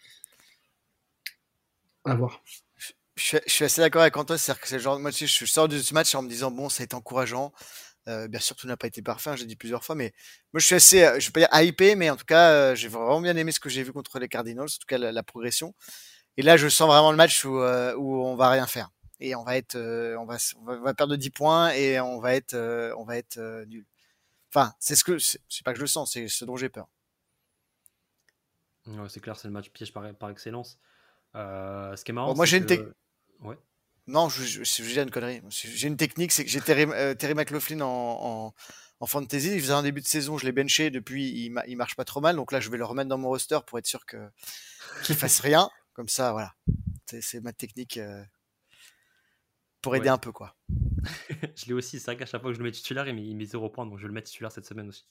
À 2.04 2.14
voir. 2.14 2.42
Je, 3.16 3.38
suis 3.46 3.64
assez 3.64 3.80
d'accord 3.80 4.02
avec 4.02 4.16
Antoine, 4.16 4.38
c'est-à-dire 4.38 4.60
que 4.60 4.68
c'est 4.68 4.78
genre, 4.78 4.98
moi, 5.00 5.10
je 5.10 5.26
sors 5.44 5.68
de 5.68 5.78
ce 5.78 5.92
match 5.92 6.14
en 6.14 6.22
me 6.22 6.28
disant, 6.28 6.50
bon, 6.50 6.68
ça 6.68 6.82
a 6.82 6.84
été 6.84 6.94
encourageant. 6.94 7.52
bien 8.06 8.40
sûr, 8.40 8.56
tout 8.56 8.66
n'a 8.66 8.76
pas 8.76 8.86
été 8.86 9.02
parfait, 9.02 9.30
hein, 9.30 9.36
j'ai 9.36 9.44
dit 9.46 9.56
plusieurs 9.56 9.84
fois, 9.84 9.94
mais 9.94 10.12
moi 10.52 10.60
je 10.60 10.66
suis 10.66 10.74
assez, 10.76 11.00
je 11.18 11.26
vais 11.26 11.32
pas 11.32 11.40
dire 11.40 11.68
hypé, 11.68 11.94
mais 11.96 12.10
en 12.10 12.16
tout 12.16 12.24
cas, 12.24 12.74
j'ai 12.74 12.88
vraiment 12.88 13.20
bien 13.20 13.36
aimé 13.36 13.52
ce 13.52 13.60
que 13.60 13.68
j'ai 13.68 13.82
vu 13.82 13.92
contre 13.92 14.18
les 14.18 14.28
Cardinals, 14.28 14.66
en 14.66 14.80
tout 14.80 14.86
cas 14.86 14.98
la, 14.98 15.22
progression. 15.22 15.74
Et 16.36 16.42
là, 16.42 16.56
je 16.56 16.68
sens 16.68 16.88
vraiment 16.88 17.10
le 17.10 17.16
match 17.16 17.44
où, 17.44 17.58
où 17.58 18.24
on 18.24 18.36
va 18.36 18.50
rien 18.50 18.66
faire 18.66 18.90
et 19.20 19.34
on 19.34 19.44
va 19.44 19.56
être, 19.56 19.76
on 19.76 20.24
va, 20.24 20.36
on 20.56 20.80
va 20.80 20.94
perdre 20.94 21.16
10 21.16 21.30
points 21.30 21.70
et 21.72 22.00
on 22.00 22.20
va 22.20 22.34
être, 22.34 22.54
on 22.96 23.04
va 23.04 23.16
être 23.16 23.64
nul. 23.66 23.84
Enfin, 24.52 24.72
c'est 24.80 24.96
ce 24.96 25.04
que, 25.04 25.18
c'est 25.18 25.64
pas 25.64 25.72
que 25.72 25.78
je 25.78 25.82
le 25.82 25.88
sens, 25.88 26.12
c'est 26.12 26.28
ce 26.28 26.44
dont 26.44 26.56
j'ai 26.56 26.68
peur. 26.68 26.88
C'est 29.08 29.20
clair, 29.20 29.36
c'est 29.36 29.48
le 29.48 29.52
match 29.52 29.70
piège 29.70 29.92
par, 29.92 30.12
par 30.14 30.30
excellence. 30.30 30.78
Euh, 31.34 31.94
ce 31.96 32.04
qui 32.04 32.10
est 32.10 32.14
marrant, 32.14 32.34
moi 32.34 32.46
j'ai 32.46 32.58
une 32.58 32.66
technique. 32.66 32.94
Ouais. 33.40 33.56
Non, 34.08 34.30
je, 34.30 34.42
je, 34.42 34.64
je, 34.64 35.00
une 35.00 35.10
connerie. 35.10 35.42
J'ai 35.50 35.86
une 35.86 35.98
technique, 35.98 36.32
c'est 36.32 36.42
que 36.42 36.50
j'ai 36.50 36.62
Terry, 36.62 36.84
euh, 36.84 37.14
Terry, 37.14 37.34
McLaughlin 37.34 37.82
en, 37.82 37.86
en, 37.86 38.54
en, 39.00 39.06
fantasy. 39.06 39.52
Il 39.54 39.60
faisait 39.60 39.74
un 39.74 39.82
début 39.82 40.00
de 40.00 40.06
saison, 40.06 40.38
je 40.38 40.46
l'ai 40.46 40.52
benché. 40.52 40.88
Depuis, 40.90 41.28
il, 41.28 41.62
il, 41.66 41.76
marche 41.76 41.94
pas 41.94 42.06
trop 42.06 42.22
mal. 42.22 42.34
Donc 42.34 42.50
là, 42.50 42.58
je 42.58 42.70
vais 42.70 42.78
le 42.78 42.86
remettre 42.86 43.10
dans 43.10 43.18
mon 43.18 43.28
roster 43.28 43.58
pour 43.66 43.78
être 43.78 43.86
sûr 43.86 44.06
que 44.06 44.16
qu'il 45.04 45.14
fasse 45.16 45.40
rien. 45.40 45.68
Comme 45.92 46.08
ça, 46.08 46.32
voilà. 46.32 46.54
C'est 47.04 47.40
ma 47.40 47.52
technique 47.52 47.98
euh, 47.98 48.22
pour 49.82 49.94
aider 49.94 50.08
un 50.08 50.18
peu, 50.18 50.32
quoi. 50.32 50.56
je 51.56 51.66
l'ai 51.66 51.74
aussi. 51.74 52.00
C'est 52.00 52.06
vrai 52.06 52.16
qu'à 52.16 52.24
chaque 52.24 52.40
fois 52.40 52.50
que 52.50 52.54
je 52.54 52.60
le 52.60 52.64
mets 52.64 52.72
titulaire, 52.72 53.06
il 53.08 53.14
met, 53.14 53.26
il 53.26 53.36
met 53.36 53.44
0 53.44 53.68
points. 53.68 53.84
Donc 53.84 53.98
je 53.98 54.02
vais 54.04 54.08
le 54.08 54.14
mettre 54.14 54.28
titulaire 54.28 54.52
cette 54.52 54.66
semaine 54.66 54.88
aussi. 54.88 55.04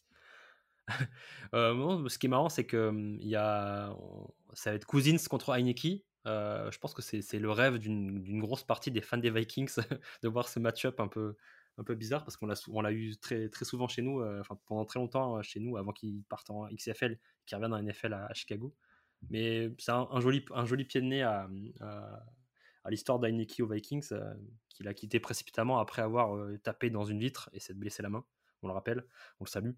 euh, 1.53 2.07
ce 2.09 2.17
qui 2.17 2.27
est 2.27 2.29
marrant, 2.29 2.49
c'est 2.49 2.65
que 2.65 2.91
il 3.19 3.27
y 3.27 3.35
a, 3.35 3.95
ça 4.53 4.71
va 4.71 4.75
être 4.75 4.85
Cousins 4.85 5.17
contre 5.29 5.51
Heineke. 5.51 6.03
Euh, 6.27 6.69
je 6.71 6.79
pense 6.79 6.93
que 6.93 7.01
c'est 7.01 7.39
le 7.39 7.51
rêve 7.51 7.77
d'une 7.77 8.39
grosse 8.39 8.63
partie 8.63 8.91
des 8.91 9.01
fans 9.01 9.17
des 9.17 9.29
Vikings 9.29 9.73
de 10.23 10.27
voir 10.27 10.49
ce 10.49 10.59
match-up 10.59 10.99
un 10.99 11.07
peu, 11.07 11.37
un 11.77 11.83
peu 11.83 11.95
bizarre 11.95 12.25
parce 12.25 12.35
qu'on 12.35 12.81
l'a 12.81 12.91
eu 12.91 13.15
très, 13.17 13.47
très 13.49 13.63
souvent 13.63 13.87
chez 13.87 14.01
nous, 14.01 14.19
euh, 14.19 14.41
pendant 14.65 14.83
très 14.83 14.99
longtemps 14.99 15.37
euh, 15.37 15.41
chez 15.41 15.59
nous 15.61 15.77
avant 15.77 15.93
qu'il 15.93 16.23
parte 16.23 16.49
en 16.49 16.67
XFL, 16.67 17.17
qu'il 17.45 17.55
revienne 17.55 17.73
en 17.73 17.81
NFL 17.81 18.13
à, 18.13 18.33
Chicago. 18.33 18.75
Mais 19.29 19.71
c'est 19.79 19.91
un, 19.91 20.19
joli, 20.19 20.45
un 20.53 20.65
joli 20.65 20.85
pied 20.85 21.01
de 21.01 21.07
nez 21.07 21.23
à, 21.23 21.49
à, 21.79 22.89
l'histoire 22.89 23.19
d'Heineke 23.19 23.59
aux 23.61 23.67
Vikings, 23.67 24.09
qu'il 24.69 24.87
a 24.87 24.93
quitté 24.93 25.19
précipitamment 25.19 25.79
après 25.79 26.03
avoir 26.03 26.37
tapé 26.61 26.91
dans 26.91 27.03
une 27.03 27.19
vitre 27.19 27.49
et 27.53 27.59
s'être 27.59 27.79
blessé 27.79 28.03
la 28.03 28.09
main. 28.09 28.23
On 28.61 28.67
le 28.67 28.73
rappelle, 28.73 29.07
on 29.39 29.45
le 29.45 29.49
salue. 29.49 29.71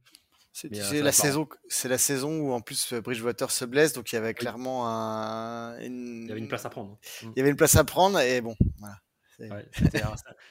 C'est 0.52 1.02
la 1.02 1.12
saison, 1.12 1.48
c'est 1.68 1.90
la 1.90 1.98
saison 1.98 2.40
où 2.40 2.52
en 2.52 2.62
plus 2.62 2.94
Bridgewater 2.94 3.52
se 3.52 3.66
blesse, 3.66 3.94
donc 3.94 4.12
il 4.12 4.16
y 4.16 4.18
avait 4.18 4.34
clairement 4.34 4.88
un, 4.88 5.80
une... 5.80 6.24
il 6.24 6.28
y 6.28 6.32
avait 6.32 6.42
une 6.42 6.48
place 6.48 6.66
à 6.66 6.70
prendre. 6.70 6.98
Il 7.22 7.34
y 7.38 7.40
avait 7.40 7.52
une 7.52 7.56
place 7.56 7.76
à 7.76 7.84
prendre 7.84 8.20
et 8.20 8.42
bon, 8.42 8.56
voilà. 8.78 9.00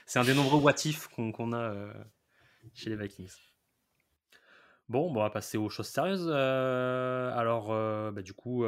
C'est 0.07 0.19
un, 0.19 0.25
des 0.25 0.35
nombreux 0.35 0.61
what 0.61 0.75
qu'on 1.13 1.53
a 1.53 1.59
euh, 1.59 1.93
chez 2.75 2.91
les 2.91 2.97
Vikings. 2.97 3.33
Bon, 4.89 5.13
bon, 5.13 5.21
on 5.21 5.23
va 5.23 5.31
passer 5.31 5.59
aux 5.59 5.69
choses 5.69 5.89
sérieuses. 5.89 6.29
Euh, 6.31 7.31
alors, 7.35 7.71
euh, 7.71 8.11
bah, 8.11 8.23
du 8.23 8.33
coup, 8.33 8.65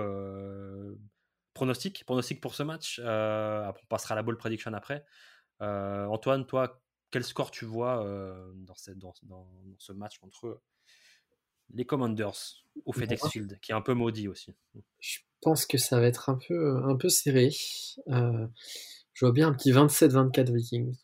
pronostic, 1.55 2.05
pronostic 2.05 2.41
pour 2.41 2.55
ce 2.55 2.63
match. 2.63 3.01
on 3.03 3.73
passera 3.89 4.15
à 4.15 4.17
la 4.17 4.23
ball 4.23 4.37
prediction 4.37 4.73
après. 4.75 5.05
Antoine, 5.61 6.47
toi, 6.47 6.83
quel 7.11 7.25
score 7.25 7.51
tu 7.51 7.65
vois 7.65 8.05
dans, 8.55 8.75
cette, 8.75 8.99
dans, 8.99 9.15
dans, 9.23 9.49
ce 9.79 9.93
match 9.93 10.19
contre 10.19 10.61
les 11.75 11.85
Commanders 11.85 12.65
au 12.85 12.93
FedEx 12.93 13.29
Field, 13.29 13.59
qui 13.61 13.73
est 13.73 13.75
un 13.75 13.81
peu 13.81 13.95
maudit 13.95 14.29
aussi. 14.29 14.55
Je 14.99 15.19
pense 15.41 15.67
que 15.67 15.79
ça 15.79 16.01
va 16.01 16.07
être 16.07 16.29
un 16.29 16.39
peu, 16.47 16.77
un 16.85 16.97
peu 16.97 17.09
serré. 17.09 17.51
Euh, 18.09 18.47
je 19.13 19.25
vois 19.25 19.33
bien 19.33 19.49
un 19.49 19.55
petit 19.55 19.73
27-24 19.73 20.55
Vikings. 20.55 20.97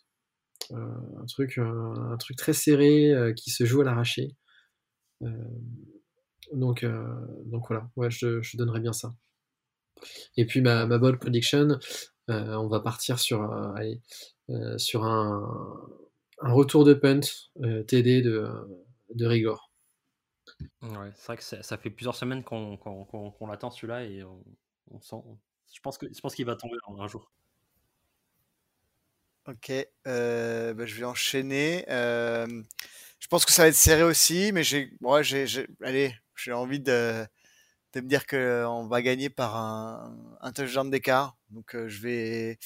Euh, 0.73 0.77
un, 1.21 1.27
truc, 1.27 1.59
euh, 1.59 1.65
un 1.65 2.17
truc 2.17 2.37
très 2.37 2.53
serré 2.53 3.33
qui 3.37 3.51
se 3.51 3.65
joue 3.65 3.83
à 3.83 3.85
l'arraché. 3.85 4.37
donc, 6.53 6.85
donc 7.45 7.69
voilà, 7.69 7.91
ouais, 7.97 8.11
je, 8.11 8.43
je, 8.43 8.57
donnerais 8.57 8.81
bien 8.81 8.93
ça. 8.93 9.15
Et 10.37 10.45
puis 10.45 10.61
ma, 10.61 10.87
ma 10.87 10.99
prediction, 11.17 11.79
on 12.29 12.69
va 12.69 12.81
partir 12.81 13.19
sur, 13.19 13.43
allez, 13.77 14.01
sur 14.77 15.05
un, 15.05 15.89
un, 16.41 16.53
retour 16.53 16.85
de 16.85 16.95
punt 16.95 17.21
TD 17.87 18.23
de, 18.23 18.49
de 19.15 19.27
Rigor. 19.27 19.66
Ouais, 20.83 21.11
c'est 21.15 21.27
vrai 21.27 21.37
que 21.37 21.43
ça, 21.43 21.77
fait 21.77 21.91
plusieurs 21.91 22.15
semaines 22.15 22.45
qu'on 22.45 23.47
l'attend 23.49 23.71
celui-là 23.71 24.05
et 24.05 24.23
on, 24.25 25.01
sent. 25.01 25.17
Je 25.73 25.81
pense 25.81 25.99
que 25.99 26.07
je 26.13 26.35
qu'il 26.35 26.47
va 26.47 26.57
tomber 26.57 26.77
un, 26.99 27.09
jour. 27.09 27.31
Ok, 29.47 29.73
euh, 30.07 30.75
bah, 30.75 30.87
je 30.87 30.95
vais 30.95 31.05
enchaîner. 31.05 31.85
Euh, 31.89 32.47
je 33.19 33.29
pense 33.29 33.45
que 33.45 33.53
ça 33.53 33.63
va 33.63 33.69
être 33.69 33.75
serré 33.75 34.03
aussi, 34.03 34.53
mais 34.53 34.63
j'ai, 34.65 34.93
moi, 35.01 35.23
envie 36.53 36.81
de, 36.81 37.27
de 37.93 38.01
me 38.01 38.09
dire 38.09 38.27
que 38.27 38.65
on 38.67 38.87
va 38.87 39.03
gagner 39.03 39.31
par 39.31 39.57
un, 39.57 40.37
un 40.41 40.53
touchdown 40.53 40.91
d'écart. 40.91 41.37
Donc 41.51 41.75
euh, 41.75 41.89
je 41.89 42.01
vais, 42.03 42.59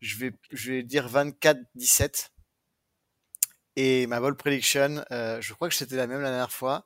je 0.00 0.18
vais, 0.18 0.32
je 0.52 0.72
vais 0.72 0.82
dire 0.82 1.08
24-17. 1.08 2.30
Et 3.76 4.06
ma 4.06 4.20
ball 4.20 4.36
prediction, 4.36 5.04
je 5.10 5.52
crois 5.54 5.68
que 5.68 5.74
c'était 5.74 5.96
la 5.96 6.06
même 6.06 6.20
la 6.20 6.30
dernière 6.30 6.52
fois. 6.52 6.84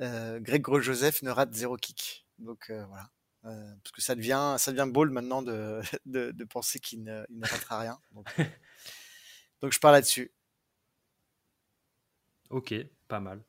Euh, 0.00 0.40
Greg 0.40 0.62
Gros-Joseph 0.62 1.22
ne 1.22 1.30
rate 1.30 1.54
zéro 1.54 1.76
kick. 1.76 2.26
Donc 2.38 2.70
euh, 2.70 2.84
voilà. 2.86 3.10
Euh, 3.44 3.74
parce 3.82 3.92
que 3.92 4.02
ça 4.02 4.14
devient, 4.14 4.56
ça 4.58 4.72
devient 4.72 4.90
ball 4.90 5.10
maintenant 5.10 5.42
de, 5.42 5.80
de, 6.06 6.32
de 6.32 6.44
penser 6.44 6.78
qu'il 6.80 7.04
ne, 7.04 7.24
il 7.28 7.38
ne 7.38 7.46
ratera 7.46 7.80
rien. 7.80 7.98
Donc, 8.12 8.28
donc 9.60 9.72
je 9.72 9.80
pars 9.80 9.92
là-dessus. 9.92 10.32
Ok, 12.50 12.74
pas 13.08 13.20
mal. 13.20 13.42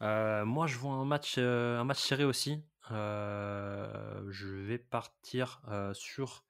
moi, 0.00 0.66
je 0.66 0.76
vois 0.76 0.94
un 0.94 1.04
match, 1.04 1.38
un 1.38 1.84
match 1.84 2.00
serré 2.00 2.24
aussi. 2.24 2.60
je 2.90 4.46
vais 4.66 4.78
partir 4.78 5.62
sur 5.92 6.44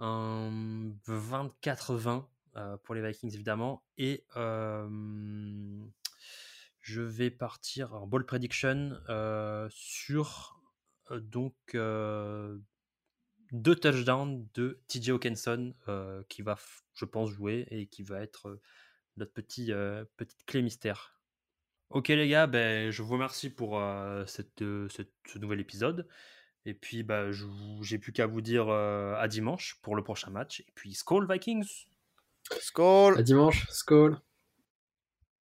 un 0.00 0.50
24-20 1.06 2.26
pour 2.84 2.94
les 2.94 3.06
Vikings 3.06 3.34
évidemment 3.34 3.84
et 3.98 4.24
je 6.86 7.02
vais 7.02 7.30
partir 7.30 7.94
en 7.94 8.06
ball 8.06 8.24
prediction 8.24 8.96
euh, 9.08 9.66
sur 9.72 10.62
euh, 11.10 11.18
donc 11.18 11.56
euh, 11.74 12.58
deux 13.50 13.74
touchdowns 13.74 14.46
de 14.54 14.80
TJ 14.86 15.10
Hawkinson 15.10 15.74
qui 16.28 16.42
va, 16.42 16.56
je 16.94 17.04
pense, 17.04 17.30
jouer 17.30 17.66
et 17.72 17.88
qui 17.88 18.04
va 18.04 18.20
être 18.22 18.60
notre 19.16 19.32
petit, 19.32 19.72
petite 20.16 20.44
clé 20.46 20.62
mystère. 20.62 21.20
Ok 21.90 22.08
les 22.08 22.28
gars, 22.28 22.46
ben, 22.46 22.90
je 22.90 23.02
vous 23.02 23.14
remercie 23.14 23.50
pour 23.50 23.80
cette, 24.26 24.58
ce 24.58 25.38
nouvel 25.38 25.60
épisode. 25.60 26.08
Et 26.64 26.74
puis 26.74 27.04
bah, 27.04 27.30
j'ai 27.82 27.98
plus 27.98 28.12
qu'à 28.12 28.26
vous 28.26 28.40
dire 28.40 28.68
à 28.68 29.26
dimanche 29.28 29.78
pour 29.82 29.94
le 29.94 30.02
prochain 30.02 30.30
match. 30.30 30.60
Et 30.60 30.72
puis 30.74 30.94
Skull 30.94 31.30
Vikings 31.30 31.86
Skull 32.60 33.18
À 33.18 33.22
dimanche, 33.22 33.66
Skull 33.70 34.18